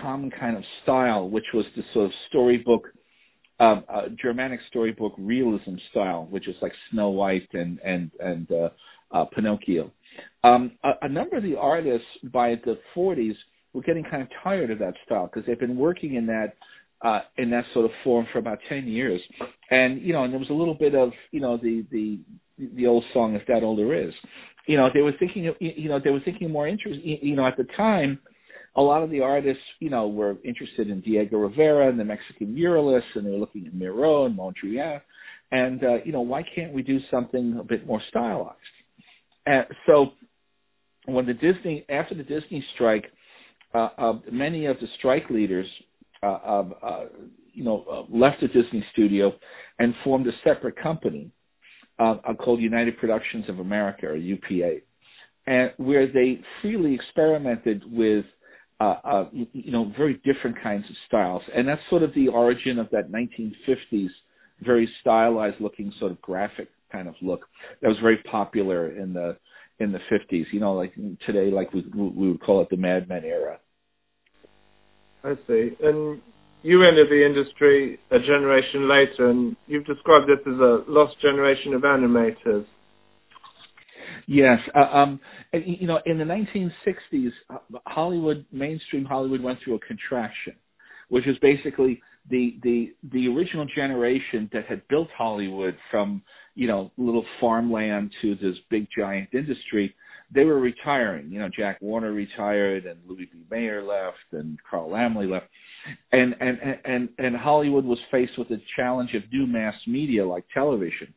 common 0.00 0.30
kind 0.30 0.56
of 0.56 0.62
style, 0.82 1.28
which 1.28 1.46
was 1.54 1.64
the 1.76 1.82
sort 1.92 2.06
of 2.06 2.12
storybook, 2.28 2.88
um, 3.60 3.84
uh, 3.88 4.02
Germanic 4.20 4.60
storybook 4.68 5.12
realism 5.18 5.74
style, 5.90 6.26
which 6.30 6.48
is 6.48 6.54
like 6.62 6.72
Snow 6.90 7.10
White 7.10 7.48
and 7.52 7.78
and 7.84 8.10
and 8.20 8.50
uh, 8.50 8.68
uh, 9.10 9.24
Pinocchio. 9.26 9.90
Um, 10.44 10.72
a, 10.84 10.90
a 11.02 11.08
number 11.08 11.36
of 11.36 11.42
the 11.42 11.56
artists 11.56 12.06
by 12.32 12.54
the 12.64 12.78
40s 12.96 13.34
were 13.72 13.82
getting 13.82 14.04
kind 14.04 14.22
of 14.22 14.28
tired 14.42 14.70
of 14.70 14.78
that 14.78 14.94
style 15.04 15.28
because 15.32 15.46
they've 15.46 15.58
been 15.58 15.76
working 15.76 16.14
in 16.14 16.26
that 16.26 16.54
uh, 17.02 17.20
in 17.36 17.50
that 17.50 17.64
sort 17.74 17.84
of 17.84 17.90
form 18.02 18.26
for 18.32 18.38
about 18.38 18.58
10 18.68 18.88
years, 18.88 19.20
and 19.70 20.02
you 20.02 20.12
know, 20.12 20.24
and 20.24 20.32
there 20.32 20.40
was 20.40 20.50
a 20.50 20.54
little 20.54 20.74
bit 20.74 20.94
of 20.94 21.10
you 21.30 21.40
know 21.40 21.56
the 21.56 21.84
the 21.90 22.18
the 22.74 22.86
old 22.86 23.04
song 23.12 23.34
"If 23.34 23.46
That 23.46 23.62
All 23.62 23.76
There 23.76 24.08
Is." 24.08 24.12
You 24.66 24.76
know, 24.76 24.88
they 24.92 25.00
were 25.00 25.14
thinking 25.18 25.52
you 25.60 25.88
know 25.88 26.00
they 26.02 26.10
were 26.10 26.20
thinking 26.24 26.50
more 26.50 26.66
interest. 26.66 27.00
You 27.02 27.36
know, 27.36 27.46
at 27.46 27.56
the 27.56 27.66
time 27.76 28.18
a 28.78 28.80
lot 28.80 29.02
of 29.02 29.10
the 29.10 29.20
artists, 29.20 29.62
you 29.80 29.90
know, 29.90 30.06
were 30.06 30.36
interested 30.44 30.88
in 30.88 31.00
Diego 31.00 31.38
Rivera 31.38 31.88
and 31.88 31.98
the 31.98 32.04
Mexican 32.04 32.54
muralists, 32.54 33.16
and 33.16 33.26
they 33.26 33.30
were 33.30 33.38
looking 33.38 33.66
at 33.66 33.74
Miro 33.74 34.24
and 34.24 34.38
Mondrian, 34.38 35.00
and 35.50 35.82
uh, 35.82 35.96
you 36.04 36.12
know, 36.12 36.20
why 36.20 36.42
can't 36.54 36.72
we 36.72 36.82
do 36.82 36.98
something 37.10 37.58
a 37.60 37.64
bit 37.64 37.86
more 37.86 38.00
stylized? 38.08 38.56
And 39.46 39.66
so, 39.86 40.12
when 41.06 41.26
the 41.26 41.34
Disney 41.34 41.84
after 41.88 42.14
the 42.14 42.22
Disney 42.22 42.64
strike, 42.76 43.06
uh, 43.74 43.88
uh, 43.98 44.12
many 44.30 44.66
of 44.66 44.76
the 44.80 44.86
strike 44.98 45.28
leaders, 45.28 45.66
uh, 46.22 46.26
uh, 46.26 47.04
you 47.52 47.64
know, 47.64 47.84
uh, 47.90 48.16
left 48.16 48.36
the 48.40 48.46
Disney 48.46 48.84
studio 48.92 49.32
and 49.80 49.92
formed 50.04 50.28
a 50.28 50.32
separate 50.44 50.80
company 50.80 51.32
called 51.98 52.60
United 52.60 52.96
Productions 52.98 53.46
of 53.48 53.58
America 53.58 54.06
or 54.06 54.14
UPA 54.14 54.78
and 55.48 55.72
where 55.78 56.06
they 56.06 56.38
freely 56.62 56.94
experimented 56.94 57.82
with 57.90 58.24
uh, 58.80 58.94
uh, 59.04 59.24
you 59.32 59.72
know 59.72 59.92
very 59.96 60.14
different 60.24 60.56
kinds 60.62 60.84
of 60.88 60.96
styles, 61.06 61.42
and 61.54 61.66
that's 61.66 61.80
sort 61.90 62.02
of 62.02 62.14
the 62.14 62.28
origin 62.28 62.78
of 62.78 62.88
that 62.90 63.10
1950s 63.10 64.08
very 64.60 64.88
stylized 65.00 65.60
looking 65.60 65.92
sort 65.98 66.10
of 66.10 66.20
graphic 66.20 66.68
kind 66.90 67.06
of 67.06 67.14
look 67.20 67.46
that 67.80 67.88
was 67.88 67.98
very 68.02 68.18
popular 68.30 68.90
in 68.96 69.12
the 69.12 69.36
in 69.78 69.92
the 69.92 69.98
50s. 70.10 70.44
You 70.52 70.60
know, 70.60 70.74
like 70.74 70.94
today, 71.26 71.50
like 71.50 71.72
we 71.72 71.84
we 71.92 72.28
would 72.30 72.40
call 72.40 72.62
it 72.62 72.68
the 72.70 72.76
Mad 72.76 73.08
Men 73.08 73.24
era. 73.24 73.58
I 75.24 75.34
see. 75.46 75.70
And 75.82 76.20
you 76.62 76.82
entered 76.82 77.08
the 77.10 77.24
industry 77.24 77.98
a 78.10 78.18
generation 78.18 78.88
later, 78.88 79.30
and 79.30 79.56
you've 79.66 79.86
described 79.86 80.28
this 80.28 80.40
as 80.46 80.58
a 80.58 80.84
lost 80.88 81.20
generation 81.20 81.74
of 81.74 81.82
animators. 81.82 82.66
Yes, 84.30 84.58
uh, 84.74 84.80
um, 84.94 85.20
and, 85.54 85.64
you 85.66 85.86
know, 85.86 86.00
in 86.04 86.18
the 86.18 86.24
1960s, 86.24 87.30
uh, 87.48 87.78
Hollywood, 87.86 88.44
mainstream 88.52 89.06
Hollywood, 89.06 89.40
went 89.40 89.58
through 89.64 89.76
a 89.76 89.78
contraction, 89.80 90.52
which 91.08 91.26
is 91.26 91.36
basically 91.40 92.02
the 92.28 92.58
the 92.62 92.94
the 93.10 93.26
original 93.28 93.64
generation 93.74 94.50
that 94.52 94.66
had 94.66 94.86
built 94.88 95.08
Hollywood 95.16 95.74
from 95.90 96.22
you 96.54 96.66
know 96.68 96.92
little 96.98 97.24
farmland 97.40 98.10
to 98.20 98.34
this 98.34 98.54
big 98.68 98.86
giant 98.96 99.30
industry. 99.32 99.94
They 100.34 100.44
were 100.44 100.60
retiring. 100.60 101.30
You 101.32 101.38
know, 101.38 101.48
Jack 101.56 101.78
Warner 101.80 102.12
retired, 102.12 102.84
and 102.84 102.98
Louis 103.08 103.30
B. 103.32 103.38
Mayer 103.50 103.82
left, 103.82 104.18
and 104.32 104.58
Carl 104.70 104.90
Laemmle 104.90 105.30
left, 105.30 105.46
and 106.12 106.34
and 106.38 106.58
and 106.84 107.08
and 107.16 107.34
Hollywood 107.34 107.86
was 107.86 107.98
faced 108.10 108.38
with 108.38 108.50
the 108.50 108.60
challenge 108.76 109.14
of 109.14 109.22
new 109.32 109.46
mass 109.46 109.74
media 109.86 110.26
like 110.26 110.44
television 110.52 111.14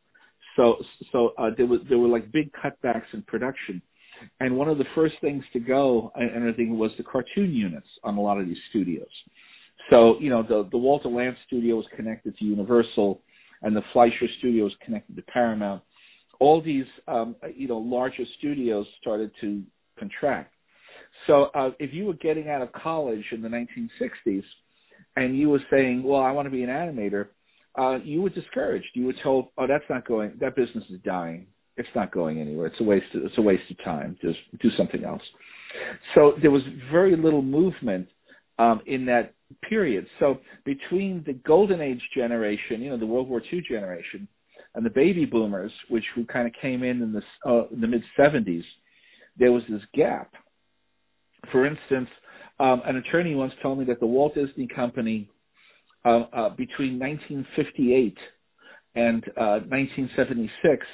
so 0.55 0.75
so 1.11 1.33
uh, 1.37 1.49
there 1.55 1.65
was 1.65 1.79
there 1.89 1.97
were 1.97 2.07
like 2.07 2.31
big 2.31 2.51
cutbacks 2.53 3.13
in 3.13 3.21
production, 3.23 3.81
and 4.39 4.55
one 4.55 4.67
of 4.67 4.77
the 4.77 4.85
first 4.95 5.15
things 5.21 5.43
to 5.53 5.59
go 5.59 6.11
and 6.15 6.35
everything 6.35 6.77
was 6.77 6.91
the 6.97 7.03
cartoon 7.03 7.51
units 7.51 7.87
on 8.03 8.17
a 8.17 8.21
lot 8.21 8.39
of 8.39 8.47
these 8.47 8.57
studios. 8.69 9.07
So 9.89 10.19
you 10.19 10.29
know 10.29 10.43
the 10.43 10.67
the 10.71 10.77
Walter 10.77 11.09
Lantz 11.09 11.37
studio 11.47 11.75
was 11.75 11.85
connected 11.95 12.37
to 12.37 12.45
Universal, 12.45 13.21
and 13.61 13.75
the 13.75 13.81
Fleischer 13.93 14.27
studio 14.39 14.65
was 14.65 14.73
connected 14.83 15.15
to 15.15 15.21
Paramount. 15.23 15.83
All 16.39 16.61
these 16.61 16.85
um, 17.07 17.35
you 17.55 17.67
know 17.67 17.77
larger 17.77 18.23
studios 18.39 18.85
started 18.99 19.31
to 19.41 19.63
contract. 19.97 20.53
So 21.27 21.45
uh, 21.53 21.71
if 21.79 21.93
you 21.93 22.05
were 22.05 22.15
getting 22.15 22.49
out 22.49 22.61
of 22.61 22.71
college 22.71 23.23
in 23.31 23.41
the 23.41 23.49
1960s, 23.49 24.43
and 25.15 25.37
you 25.37 25.49
were 25.49 25.61
saying, 25.69 26.03
"Well, 26.03 26.21
I 26.21 26.31
want 26.31 26.45
to 26.45 26.49
be 26.49 26.63
an 26.63 26.69
animator," 26.69 27.27
uh, 27.77 27.97
you 28.03 28.21
were 28.21 28.29
discouraged. 28.29 28.87
You 28.93 29.05
were 29.05 29.15
told, 29.23 29.47
"Oh, 29.57 29.67
that's 29.67 29.83
not 29.89 30.07
going. 30.07 30.33
That 30.39 30.55
business 30.55 30.83
is 30.89 30.99
dying. 31.03 31.47
It's 31.77 31.89
not 31.95 32.11
going 32.11 32.39
anywhere. 32.39 32.67
It's 32.67 32.79
a 32.79 32.83
waste. 32.83 33.05
Of, 33.15 33.23
it's 33.23 33.37
a 33.37 33.41
waste 33.41 33.69
of 33.69 33.83
time. 33.83 34.17
Just 34.21 34.39
do 34.61 34.69
something 34.77 35.03
else." 35.03 35.21
So 36.15 36.33
there 36.41 36.51
was 36.51 36.61
very 36.91 37.15
little 37.15 37.41
movement 37.41 38.07
um, 38.59 38.81
in 38.85 39.05
that 39.05 39.33
period. 39.67 40.05
So 40.19 40.39
between 40.65 41.23
the 41.25 41.33
golden 41.33 41.81
age 41.81 42.01
generation, 42.15 42.81
you 42.81 42.89
know, 42.89 42.97
the 42.97 43.05
World 43.05 43.29
War 43.29 43.41
II 43.51 43.61
generation, 43.67 44.27
and 44.75 44.85
the 44.85 44.89
baby 44.89 45.25
boomers, 45.25 45.71
which 45.89 46.03
who 46.15 46.25
kind 46.25 46.47
of 46.47 46.53
came 46.61 46.83
in 46.83 47.01
in 47.01 47.13
the 47.13 47.49
uh, 47.49 47.67
the 47.79 47.87
mid 47.87 48.03
'70s, 48.17 48.63
there 49.37 49.51
was 49.51 49.63
this 49.69 49.81
gap. 49.93 50.33
For 51.51 51.65
instance, 51.65 52.09
um, 52.59 52.81
an 52.85 52.97
attorney 52.97 53.33
once 53.33 53.53
told 53.61 53.79
me 53.79 53.85
that 53.85 53.99
the 53.99 54.05
Walt 54.05 54.35
Disney 54.35 54.67
Company 54.67 55.29
uh, 56.05 56.23
uh, 56.33 56.49
between 56.49 56.99
1958 56.99 58.17
and 58.95 59.23
uh, 59.37 59.59
1976, 59.69 60.85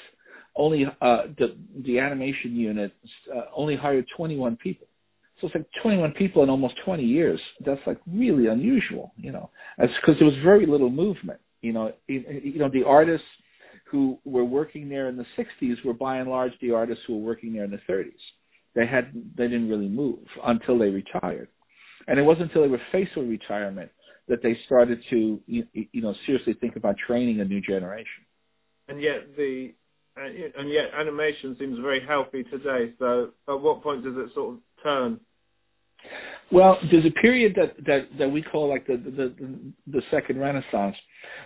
only 0.55 0.86
uh, 1.01 1.18
the 1.38 1.55
the 1.86 1.99
animation 1.99 2.55
unit 2.55 2.91
uh, 3.34 3.41
only 3.55 3.76
hired 3.76 4.05
21 4.16 4.58
people. 4.58 4.88
So 5.39 5.47
it's 5.47 5.55
like 5.55 5.68
21 5.84 6.14
people 6.14 6.43
in 6.43 6.49
almost 6.49 6.74
20 6.84 7.03
years. 7.03 7.39
That's 7.64 7.80
like 7.86 7.99
really 8.12 8.47
unusual, 8.47 9.14
you 9.18 9.32
know. 9.32 9.51
Because 9.78 10.16
there 10.20 10.28
was 10.28 10.38
very 10.43 10.66
little 10.66 10.89
movement. 10.89 11.39
You 11.62 11.74
know, 11.74 11.93
you 12.08 12.58
know 12.58 12.70
the 12.70 12.84
artists 12.86 13.26
who 13.89 14.18
were 14.26 14.43
working 14.43 14.89
there 14.89 15.10
in 15.10 15.16
the 15.16 15.26
60s 15.38 15.76
were 15.86 15.93
by 15.93 16.18
and 16.18 16.30
large 16.30 16.51
the 16.62 16.72
artists 16.72 17.03
who 17.08 17.18
were 17.18 17.26
working 17.26 17.53
there 17.53 17.64
in 17.64 17.72
the 17.72 17.80
30s. 17.89 18.12
They 18.76 18.86
had 18.86 19.14
they 19.38 19.43
didn't 19.43 19.70
really 19.70 19.88
move 19.88 20.20
until 20.43 20.78
they 20.78 20.89
retired, 20.89 21.49
and 22.08 22.20
it 22.20 22.24
wasn't 22.24 22.49
until 22.49 22.64
they 22.64 22.68
were 22.68 22.82
faced 22.91 23.16
with 23.16 23.28
retirement 23.28 23.91
that 24.28 24.44
they 24.44 24.58
started 24.66 25.00
to 25.10 25.40
you, 25.46 25.64
you 25.74 26.02
know 26.02 26.14
seriously 26.26 26.54
think 26.60 26.76
about 26.76 26.96
training 27.08 27.40
a 27.40 27.46
new 27.46 27.62
generation. 27.62 28.24
And 28.88 29.02
yet 29.02 29.36
the 29.36 29.74
and 30.16 30.70
yet 30.70 30.86
animation 30.98 31.56
seems 31.60 31.78
very 31.80 32.02
healthy 32.08 32.44
today. 32.44 32.94
So 33.00 33.30
at 33.48 33.62
what 33.62 33.84
point 33.84 34.04
does 34.04 34.16
it 34.18 34.34
sort 34.34 34.56
of 34.56 34.60
turn? 34.84 35.20
Well, 36.52 36.78
there's 36.92 37.06
a 37.06 37.22
period 37.22 37.56
that 37.56 37.84
that 37.86 38.18
that 38.20 38.30
we 38.30 38.42
call 38.42 38.70
like 38.70 38.88
the 38.88 38.98
the 38.98 39.12
the, 39.12 39.74
the 39.88 40.02
second 40.12 40.40
renaissance, 40.40 40.96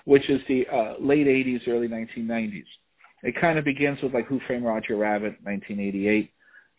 which 0.06 0.24
is 0.30 0.40
the 0.48 0.64
uh, 0.72 0.94
late 1.04 1.28
80s, 1.28 1.68
early 1.68 1.88
1990s. 1.88 2.64
It 3.24 3.36
kind 3.40 3.58
of 3.60 3.66
begins 3.66 4.00
with 4.02 4.14
like 4.14 4.28
Who 4.28 4.40
Framed 4.48 4.66
Roger 4.66 4.96
Rabbit, 4.96 5.38
1988, 5.44 6.32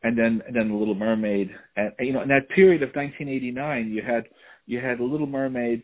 and 0.03 0.17
then 0.17 0.43
and 0.47 0.55
then 0.55 0.69
The 0.69 0.75
Little 0.75 0.95
Mermaid, 0.95 1.51
and 1.77 1.93
you 2.01 2.13
know 2.13 2.23
in 2.23 2.29
that 2.29 2.49
period 2.55 2.83
of 2.83 2.91
1989, 2.95 3.91
you 3.91 4.03
had 4.07 4.25
you 4.67 4.79
had 4.79 4.99
The 4.99 5.05
Little 5.05 5.27
Mermaid, 5.27 5.83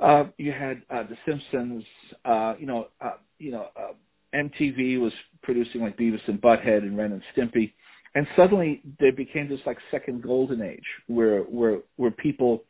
uh, 0.00 0.24
you 0.36 0.52
had 0.52 0.82
uh, 0.90 1.04
The 1.08 1.16
Simpsons. 1.26 1.84
Uh, 2.24 2.54
you 2.58 2.66
know, 2.66 2.88
uh, 3.00 3.16
you 3.38 3.50
know, 3.50 3.66
uh, 3.76 3.92
MTV 4.34 5.00
was 5.00 5.12
producing 5.42 5.80
like 5.80 5.96
Beavis 5.96 6.20
and 6.26 6.40
Butthead 6.40 6.82
and 6.82 6.96
Ren 6.96 7.12
and 7.12 7.22
Stimpy, 7.36 7.72
and 8.14 8.26
suddenly 8.36 8.82
there 9.00 9.12
became 9.12 9.48
this 9.48 9.60
like 9.66 9.78
second 9.90 10.22
golden 10.22 10.62
age 10.62 10.84
where 11.06 11.42
where 11.42 11.78
where 11.96 12.10
people 12.10 12.64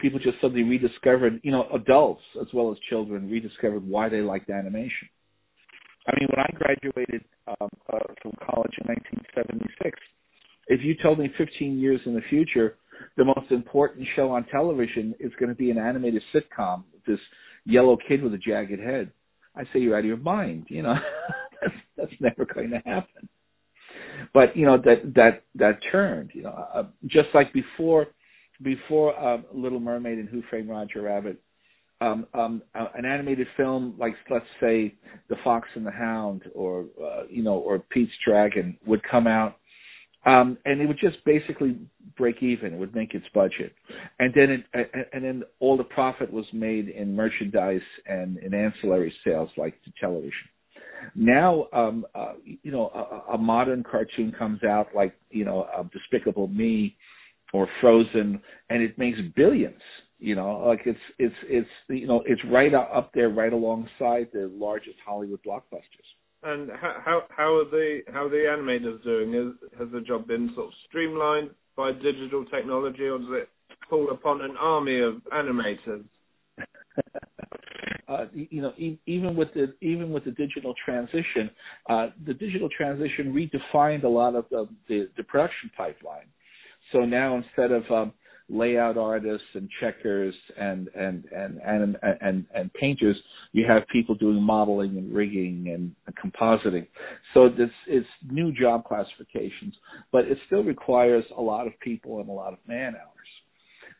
people 0.00 0.18
just 0.18 0.40
suddenly 0.40 0.62
rediscovered, 0.62 1.40
you 1.42 1.52
know, 1.52 1.66
adults 1.74 2.22
as 2.40 2.48
well 2.52 2.70
as 2.70 2.78
children 2.90 3.30
rediscovered 3.30 3.86
why 3.86 4.08
they 4.08 4.20
liked 4.20 4.50
animation. 4.50 5.08
I 6.06 6.12
mean, 6.18 6.28
when 6.34 6.44
I 6.44 6.50
graduated 6.54 7.24
um, 7.48 7.68
uh, 7.92 7.98
from 8.20 8.32
college 8.44 8.72
in 8.80 8.88
1976, 8.88 9.98
if 10.66 10.80
you 10.82 10.94
told 11.02 11.18
me 11.18 11.30
15 11.38 11.78
years 11.78 12.00
in 12.06 12.14
the 12.14 12.22
future 12.28 12.76
the 13.16 13.24
most 13.24 13.50
important 13.50 14.06
show 14.16 14.30
on 14.30 14.44
television 14.46 15.14
is 15.20 15.32
going 15.38 15.48
to 15.48 15.54
be 15.54 15.70
an 15.70 15.78
animated 15.78 16.22
sitcom 16.34 16.84
this 17.06 17.18
yellow 17.64 17.96
kid 18.08 18.22
with 18.22 18.34
a 18.34 18.38
jagged 18.38 18.80
head. 18.80 19.10
I 19.56 19.64
say 19.64 19.80
you're 19.80 19.94
out 19.94 20.00
of 20.00 20.06
your 20.06 20.16
mind. 20.16 20.66
You 20.68 20.82
know, 20.82 20.94
that's 21.60 21.74
that's 21.96 22.20
never 22.20 22.44
going 22.44 22.70
to 22.70 22.82
happen. 22.84 23.28
But 24.32 24.56
you 24.56 24.66
know 24.66 24.78
that 24.78 25.14
that 25.14 25.42
that 25.56 25.78
turned. 25.92 26.30
You 26.34 26.44
know, 26.44 26.66
uh, 26.74 26.84
just 27.06 27.28
like 27.34 27.52
before, 27.52 28.06
before 28.62 29.18
uh, 29.18 29.42
Little 29.52 29.80
Mermaid 29.80 30.18
and 30.18 30.28
Who 30.28 30.42
Framed 30.50 30.68
Roger 30.68 31.02
Rabbit, 31.02 31.40
um, 32.00 32.26
um, 32.34 32.62
uh, 32.74 32.86
an 32.96 33.04
animated 33.04 33.46
film 33.56 33.94
like 33.98 34.14
let's 34.30 34.44
say 34.60 34.94
The 35.28 35.36
Fox 35.44 35.68
and 35.74 35.86
the 35.86 35.92
Hound, 35.92 36.42
or 36.54 36.86
uh, 37.02 37.22
you 37.28 37.42
know, 37.42 37.54
or 37.54 37.78
Pete's 37.78 38.12
Dragon 38.26 38.76
would 38.86 39.02
come 39.08 39.26
out 39.26 39.56
um, 40.26 40.58
and 40.64 40.80
it 40.80 40.86
would 40.86 40.98
just 40.98 41.24
basically 41.24 41.78
break 42.16 42.42
even. 42.42 42.74
It 42.74 42.78
would 42.78 42.94
make 42.94 43.14
its 43.14 43.26
budget, 43.34 43.72
and 44.18 44.32
then 44.34 44.64
it, 44.72 45.08
and 45.12 45.24
then 45.24 45.42
all 45.60 45.76
the 45.76 45.84
profit 45.84 46.32
was 46.32 46.46
made 46.52 46.88
in 46.88 47.14
merchandise 47.14 47.80
and 48.06 48.38
in 48.38 48.54
ancillary 48.54 49.12
sales, 49.24 49.50
like 49.56 49.74
the 49.84 49.92
television. 50.00 50.48
Now, 51.14 51.68
um, 51.72 52.06
uh, 52.14 52.34
you 52.44 52.70
know, 52.70 52.88
a, 52.94 53.34
a 53.34 53.38
modern 53.38 53.82
cartoon 53.82 54.32
comes 54.38 54.62
out 54.64 54.88
like 54.94 55.14
you 55.30 55.44
know, 55.44 55.62
uh, 55.76 55.84
Despicable 55.92 56.48
Me 56.48 56.96
or 57.52 57.68
Frozen, 57.80 58.40
and 58.70 58.82
it 58.82 58.98
makes 58.98 59.18
billions. 59.36 59.80
You 60.18 60.36
know, 60.36 60.64
like 60.66 60.82
it's 60.86 60.98
it's 61.18 61.34
it's 61.44 61.68
you 61.88 62.06
know 62.06 62.22
it's 62.26 62.40
right 62.50 62.72
up 62.72 63.10
there, 63.14 63.28
right 63.28 63.52
alongside 63.52 64.28
the 64.32 64.50
largest 64.54 64.96
Hollywood 65.04 65.40
blockbusters. 65.46 66.08
And 66.44 66.70
how 66.80 67.22
how 67.34 67.56
are 67.56 67.70
the 67.70 68.00
how 68.12 68.26
are 68.26 68.28
the 68.28 68.44
animators 68.48 69.02
doing? 69.02 69.34
Is, 69.34 69.54
has 69.78 69.88
the 69.92 70.02
job 70.02 70.26
been 70.26 70.50
sort 70.54 70.66
of 70.66 70.72
streamlined 70.88 71.50
by 71.76 71.92
digital 71.92 72.44
technology, 72.46 73.04
or 73.04 73.18
does 73.18 73.28
it 73.30 73.48
fall 73.88 74.10
upon 74.10 74.42
an 74.42 74.54
army 74.58 75.00
of 75.00 75.14
animators? 75.32 76.04
uh, 78.08 78.26
you 78.32 78.60
know, 78.60 78.72
even 79.06 79.36
with 79.36 79.48
the 79.54 79.74
even 79.80 80.10
with 80.12 80.24
the 80.24 80.32
digital 80.32 80.74
transition, 80.84 81.50
uh, 81.88 82.08
the 82.26 82.34
digital 82.34 82.68
transition 82.68 83.32
redefined 83.32 84.04
a 84.04 84.08
lot 84.08 84.34
of 84.34 84.44
the, 84.50 84.68
the, 84.88 85.08
the 85.16 85.22
production 85.24 85.70
pipeline. 85.76 86.26
So 86.92 87.00
now 87.00 87.36
instead 87.36 87.72
of 87.72 87.82
um, 87.90 88.12
layout 88.48 88.98
artists 88.98 89.46
and 89.54 89.68
checkers 89.80 90.34
and 90.58 90.88
and 90.94 91.24
and 91.34 91.60
and 91.64 91.96
and, 92.20 92.46
and 92.54 92.72
painters. 92.74 93.16
You 93.52 93.64
have 93.68 93.82
people 93.88 94.14
doing 94.14 94.42
modeling 94.42 94.98
and 94.98 95.14
rigging 95.14 95.70
and, 95.72 95.94
and 96.06 96.16
compositing. 96.16 96.86
So 97.32 97.48
this 97.48 97.70
is 97.88 98.04
new 98.30 98.52
job 98.52 98.84
classifications, 98.84 99.74
but 100.12 100.24
it 100.24 100.38
still 100.46 100.62
requires 100.62 101.24
a 101.36 101.40
lot 101.40 101.66
of 101.66 101.72
people 101.80 102.20
and 102.20 102.28
a 102.28 102.32
lot 102.32 102.52
of 102.52 102.58
man 102.66 102.94
hours. 102.94 103.10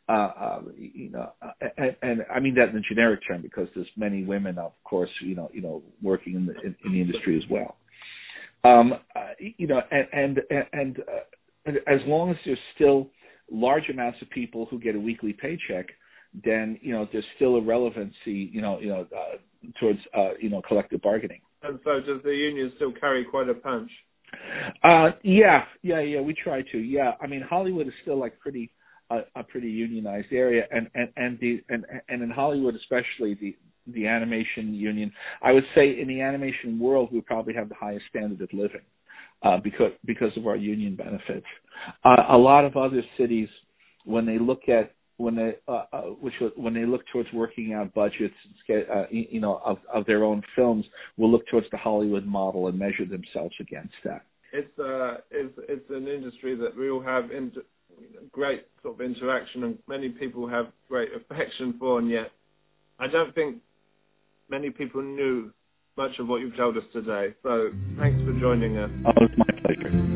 Uh, 0.06 0.12
uh, 0.12 0.60
you 0.76 1.10
know, 1.10 1.32
and, 1.78 1.96
and 2.02 2.20
I 2.30 2.38
mean 2.38 2.54
that 2.56 2.68
in 2.68 2.74
the 2.74 2.82
generic 2.86 3.20
term 3.26 3.40
because 3.40 3.68
there's 3.74 3.88
many 3.96 4.22
women, 4.22 4.58
of 4.58 4.72
course, 4.84 5.08
you 5.22 5.34
know, 5.34 5.50
you 5.54 5.62
know, 5.62 5.82
working 6.02 6.34
in 6.34 6.44
the 6.44 6.52
in, 6.60 6.76
in 6.84 6.92
the 6.92 7.00
industry 7.00 7.38
as 7.38 7.50
well. 7.50 7.76
Um, 8.64 8.94
uh, 9.16 9.20
you 9.38 9.66
know, 9.66 9.80
and 9.90 10.38
and, 10.50 10.66
and 10.74 10.98
uh, 11.00 11.70
as 11.86 12.00
long 12.06 12.30
as 12.30 12.36
there's 12.44 12.58
still 12.74 13.08
large 13.50 13.88
amounts 13.88 14.18
of 14.22 14.30
people 14.30 14.66
who 14.70 14.78
get 14.78 14.94
a 14.94 15.00
weekly 15.00 15.32
paycheck, 15.32 15.86
then 16.44 16.78
you 16.82 16.92
know 16.92 17.06
there's 17.12 17.24
still 17.36 17.56
a 17.56 17.62
relevancy, 17.62 18.50
you 18.52 18.60
know, 18.60 18.80
you 18.80 18.88
know, 18.88 19.06
uh, 19.16 19.70
towards 19.80 20.00
uh, 20.16 20.30
you 20.40 20.50
know 20.50 20.62
collective 20.66 21.00
bargaining. 21.02 21.40
And 21.62 21.78
so, 21.84 22.00
does 22.00 22.22
the 22.24 22.34
union 22.34 22.72
still 22.76 22.92
carry 22.92 23.24
quite 23.24 23.48
a 23.48 23.54
punch? 23.54 23.90
Uh, 24.82 25.10
yeah, 25.22 25.64
yeah, 25.82 26.00
yeah. 26.00 26.20
We 26.20 26.34
try 26.34 26.62
to. 26.72 26.78
Yeah, 26.78 27.12
I 27.20 27.26
mean, 27.26 27.42
Hollywood 27.48 27.86
is 27.86 27.92
still 28.02 28.18
like 28.18 28.38
pretty 28.40 28.70
uh, 29.10 29.20
a 29.36 29.44
pretty 29.44 29.68
unionized 29.68 30.32
area, 30.32 30.64
and 30.70 30.88
and 30.94 31.08
and 31.16 31.38
the 31.40 31.62
and 31.68 31.84
and 32.08 32.22
in 32.22 32.30
Hollywood 32.30 32.74
especially 32.74 33.34
the 33.40 33.56
the 33.86 34.06
animation 34.06 34.74
union. 34.74 35.12
I 35.42 35.52
would 35.52 35.64
say 35.74 36.00
in 36.00 36.08
the 36.08 36.20
animation 36.20 36.78
world, 36.78 37.10
we 37.12 37.20
probably 37.20 37.54
have 37.54 37.68
the 37.68 37.74
highest 37.74 38.06
standard 38.10 38.40
of 38.40 38.48
living 38.52 38.80
uh, 39.42 39.58
because 39.62 39.92
because 40.04 40.30
of 40.36 40.46
our 40.46 40.56
union 40.56 40.96
benefits. 40.96 41.46
Uh, 42.04 42.22
a 42.30 42.36
lot 42.36 42.64
of 42.64 42.76
other 42.76 43.02
cities, 43.18 43.48
when 44.04 44.26
they 44.26 44.38
look 44.38 44.68
at 44.68 44.92
when 45.16 45.36
they 45.36 45.52
uh, 45.68 45.84
uh, 45.92 46.02
which 46.20 46.34
when 46.56 46.74
they 46.74 46.84
look 46.84 47.02
towards 47.12 47.28
working 47.32 47.72
out 47.72 47.92
budgets, 47.94 48.34
uh, 48.70 49.04
you 49.10 49.40
know, 49.40 49.60
of 49.64 49.78
of 49.92 50.06
their 50.06 50.24
own 50.24 50.42
films, 50.56 50.84
will 51.16 51.30
look 51.30 51.46
towards 51.48 51.66
the 51.70 51.76
Hollywood 51.76 52.26
model 52.26 52.68
and 52.68 52.78
measure 52.78 53.04
themselves 53.04 53.54
against 53.60 53.94
that. 54.04 54.22
It's 54.52 54.78
uh, 54.78 55.18
it's 55.30 55.54
it's 55.68 55.90
an 55.90 56.08
industry 56.08 56.56
that 56.56 56.76
we 56.76 56.90
all 56.90 57.02
have 57.02 57.30
inter- 57.30 57.62
great 58.32 58.66
sort 58.82 58.94
of 58.94 59.00
interaction, 59.00 59.64
and 59.64 59.78
many 59.88 60.08
people 60.08 60.48
have 60.48 60.66
great 60.88 61.10
affection 61.14 61.74
for, 61.78 61.98
and 61.98 62.10
yet 62.10 62.30
I 62.98 63.06
don't 63.06 63.34
think 63.34 63.56
many 64.48 64.70
people 64.70 65.02
knew 65.02 65.52
much 65.96 66.18
of 66.18 66.26
what 66.26 66.40
you've 66.40 66.56
told 66.56 66.76
us 66.76 66.84
today. 66.92 67.34
So 67.42 67.70
thanks 67.98 68.20
for 68.24 68.32
joining 68.40 68.78
us. 68.78 68.90
Oh, 69.06 69.12
it's 69.20 69.34
my 69.38 69.46
pleasure. 69.62 70.14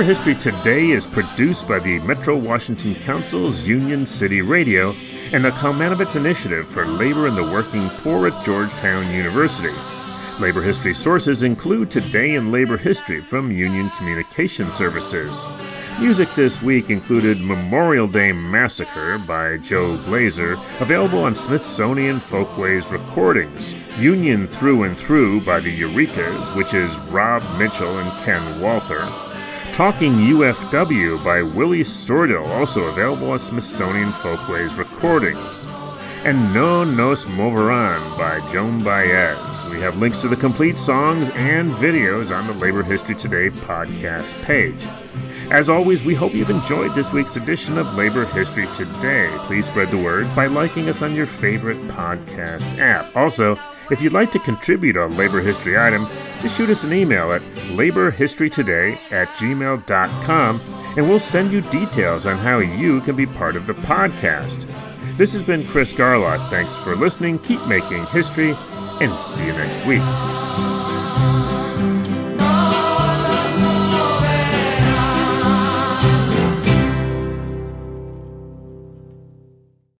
Labor 0.00 0.14
History 0.14 0.34
Today 0.34 0.92
is 0.92 1.06
produced 1.06 1.68
by 1.68 1.78
the 1.78 1.98
Metro 1.98 2.34
Washington 2.34 2.94
Council's 2.94 3.68
Union 3.68 4.06
City 4.06 4.40
Radio 4.40 4.92
and 5.34 5.44
the 5.44 5.50
Kalmanovitz 5.50 6.16
Initiative 6.16 6.66
for 6.66 6.86
Labor 6.86 7.26
and 7.26 7.36
the 7.36 7.42
Working 7.42 7.90
Poor 7.98 8.26
at 8.26 8.42
Georgetown 8.42 9.12
University. 9.12 9.74
Labor 10.38 10.62
history 10.62 10.94
sources 10.94 11.42
include 11.42 11.90
Today 11.90 12.36
in 12.36 12.50
Labor 12.50 12.78
History 12.78 13.20
from 13.20 13.52
Union 13.52 13.90
Communication 13.90 14.72
Services. 14.72 15.44
Music 15.98 16.30
this 16.34 16.62
week 16.62 16.88
included 16.88 17.38
Memorial 17.38 18.08
Day 18.08 18.32
Massacre 18.32 19.18
by 19.18 19.58
Joe 19.58 19.98
Glazer, 20.06 20.58
available 20.80 21.24
on 21.24 21.34
Smithsonian 21.34 22.20
Folkways 22.20 22.90
Recordings. 22.90 23.74
Union 23.98 24.46
Through 24.46 24.84
and 24.84 24.98
Through 24.98 25.42
by 25.42 25.60
the 25.60 25.78
Eurekas, 25.78 26.56
which 26.56 26.72
is 26.72 26.98
Rob 27.10 27.42
Mitchell 27.58 27.98
and 27.98 28.18
Ken 28.22 28.62
Walther. 28.62 29.29
Talking 29.72 30.14
UFW 30.14 31.22
by 31.24 31.42
Willie 31.42 31.80
Sordill, 31.80 32.46
also 32.48 32.84
available 32.86 33.30
on 33.30 33.38
Smithsonian 33.38 34.12
Folkways 34.12 34.76
Recordings. 34.76 35.66
And 36.24 36.52
No 36.52 36.84
Nos 36.84 37.24
Moverán 37.24 38.18
by 38.18 38.46
Joan 38.52 38.82
Baez. 38.84 39.64
We 39.66 39.80
have 39.80 39.96
links 39.96 40.18
to 40.18 40.28
the 40.28 40.36
complete 40.36 40.76
songs 40.76 41.30
and 41.30 41.72
videos 41.74 42.36
on 42.36 42.46
the 42.46 42.52
Labor 42.52 42.82
History 42.82 43.14
Today 43.14 43.48
podcast 43.48 44.40
page. 44.42 44.86
As 45.50 45.70
always, 45.70 46.04
we 46.04 46.14
hope 46.14 46.34
you've 46.34 46.50
enjoyed 46.50 46.94
this 46.94 47.12
week's 47.12 47.36
edition 47.36 47.78
of 47.78 47.94
Labor 47.94 48.26
History 48.26 48.66
Today. 48.68 49.34
Please 49.44 49.66
spread 49.66 49.90
the 49.90 49.96
word 49.96 50.34
by 50.36 50.46
liking 50.46 50.88
us 50.90 51.00
on 51.00 51.14
your 51.14 51.26
favorite 51.26 51.80
podcast 51.88 52.78
app. 52.78 53.16
Also, 53.16 53.56
if 53.90 54.00
you'd 54.00 54.12
like 54.12 54.30
to 54.32 54.38
contribute 54.38 54.96
a 54.96 55.06
labor 55.06 55.40
history 55.40 55.78
item, 55.78 56.06
just 56.40 56.56
shoot 56.56 56.70
us 56.70 56.84
an 56.84 56.92
email 56.92 57.32
at 57.32 57.42
laborhistorytoday 57.70 58.98
at 59.10 59.28
gmail.com 59.36 60.60
and 60.96 61.08
we'll 61.08 61.18
send 61.18 61.52
you 61.52 61.60
details 61.62 62.26
on 62.26 62.38
how 62.38 62.58
you 62.58 63.00
can 63.02 63.16
be 63.16 63.26
part 63.26 63.56
of 63.56 63.66
the 63.66 63.74
podcast. 63.74 64.66
This 65.16 65.32
has 65.34 65.44
been 65.44 65.66
Chris 65.66 65.92
Garlock. 65.92 66.48
Thanks 66.50 66.76
for 66.76 66.96
listening. 66.96 67.38
Keep 67.40 67.66
making 67.66 68.06
history 68.06 68.54
and 69.00 69.20
see 69.20 69.46
you 69.46 69.52
next 69.52 69.84
week. 69.86 70.69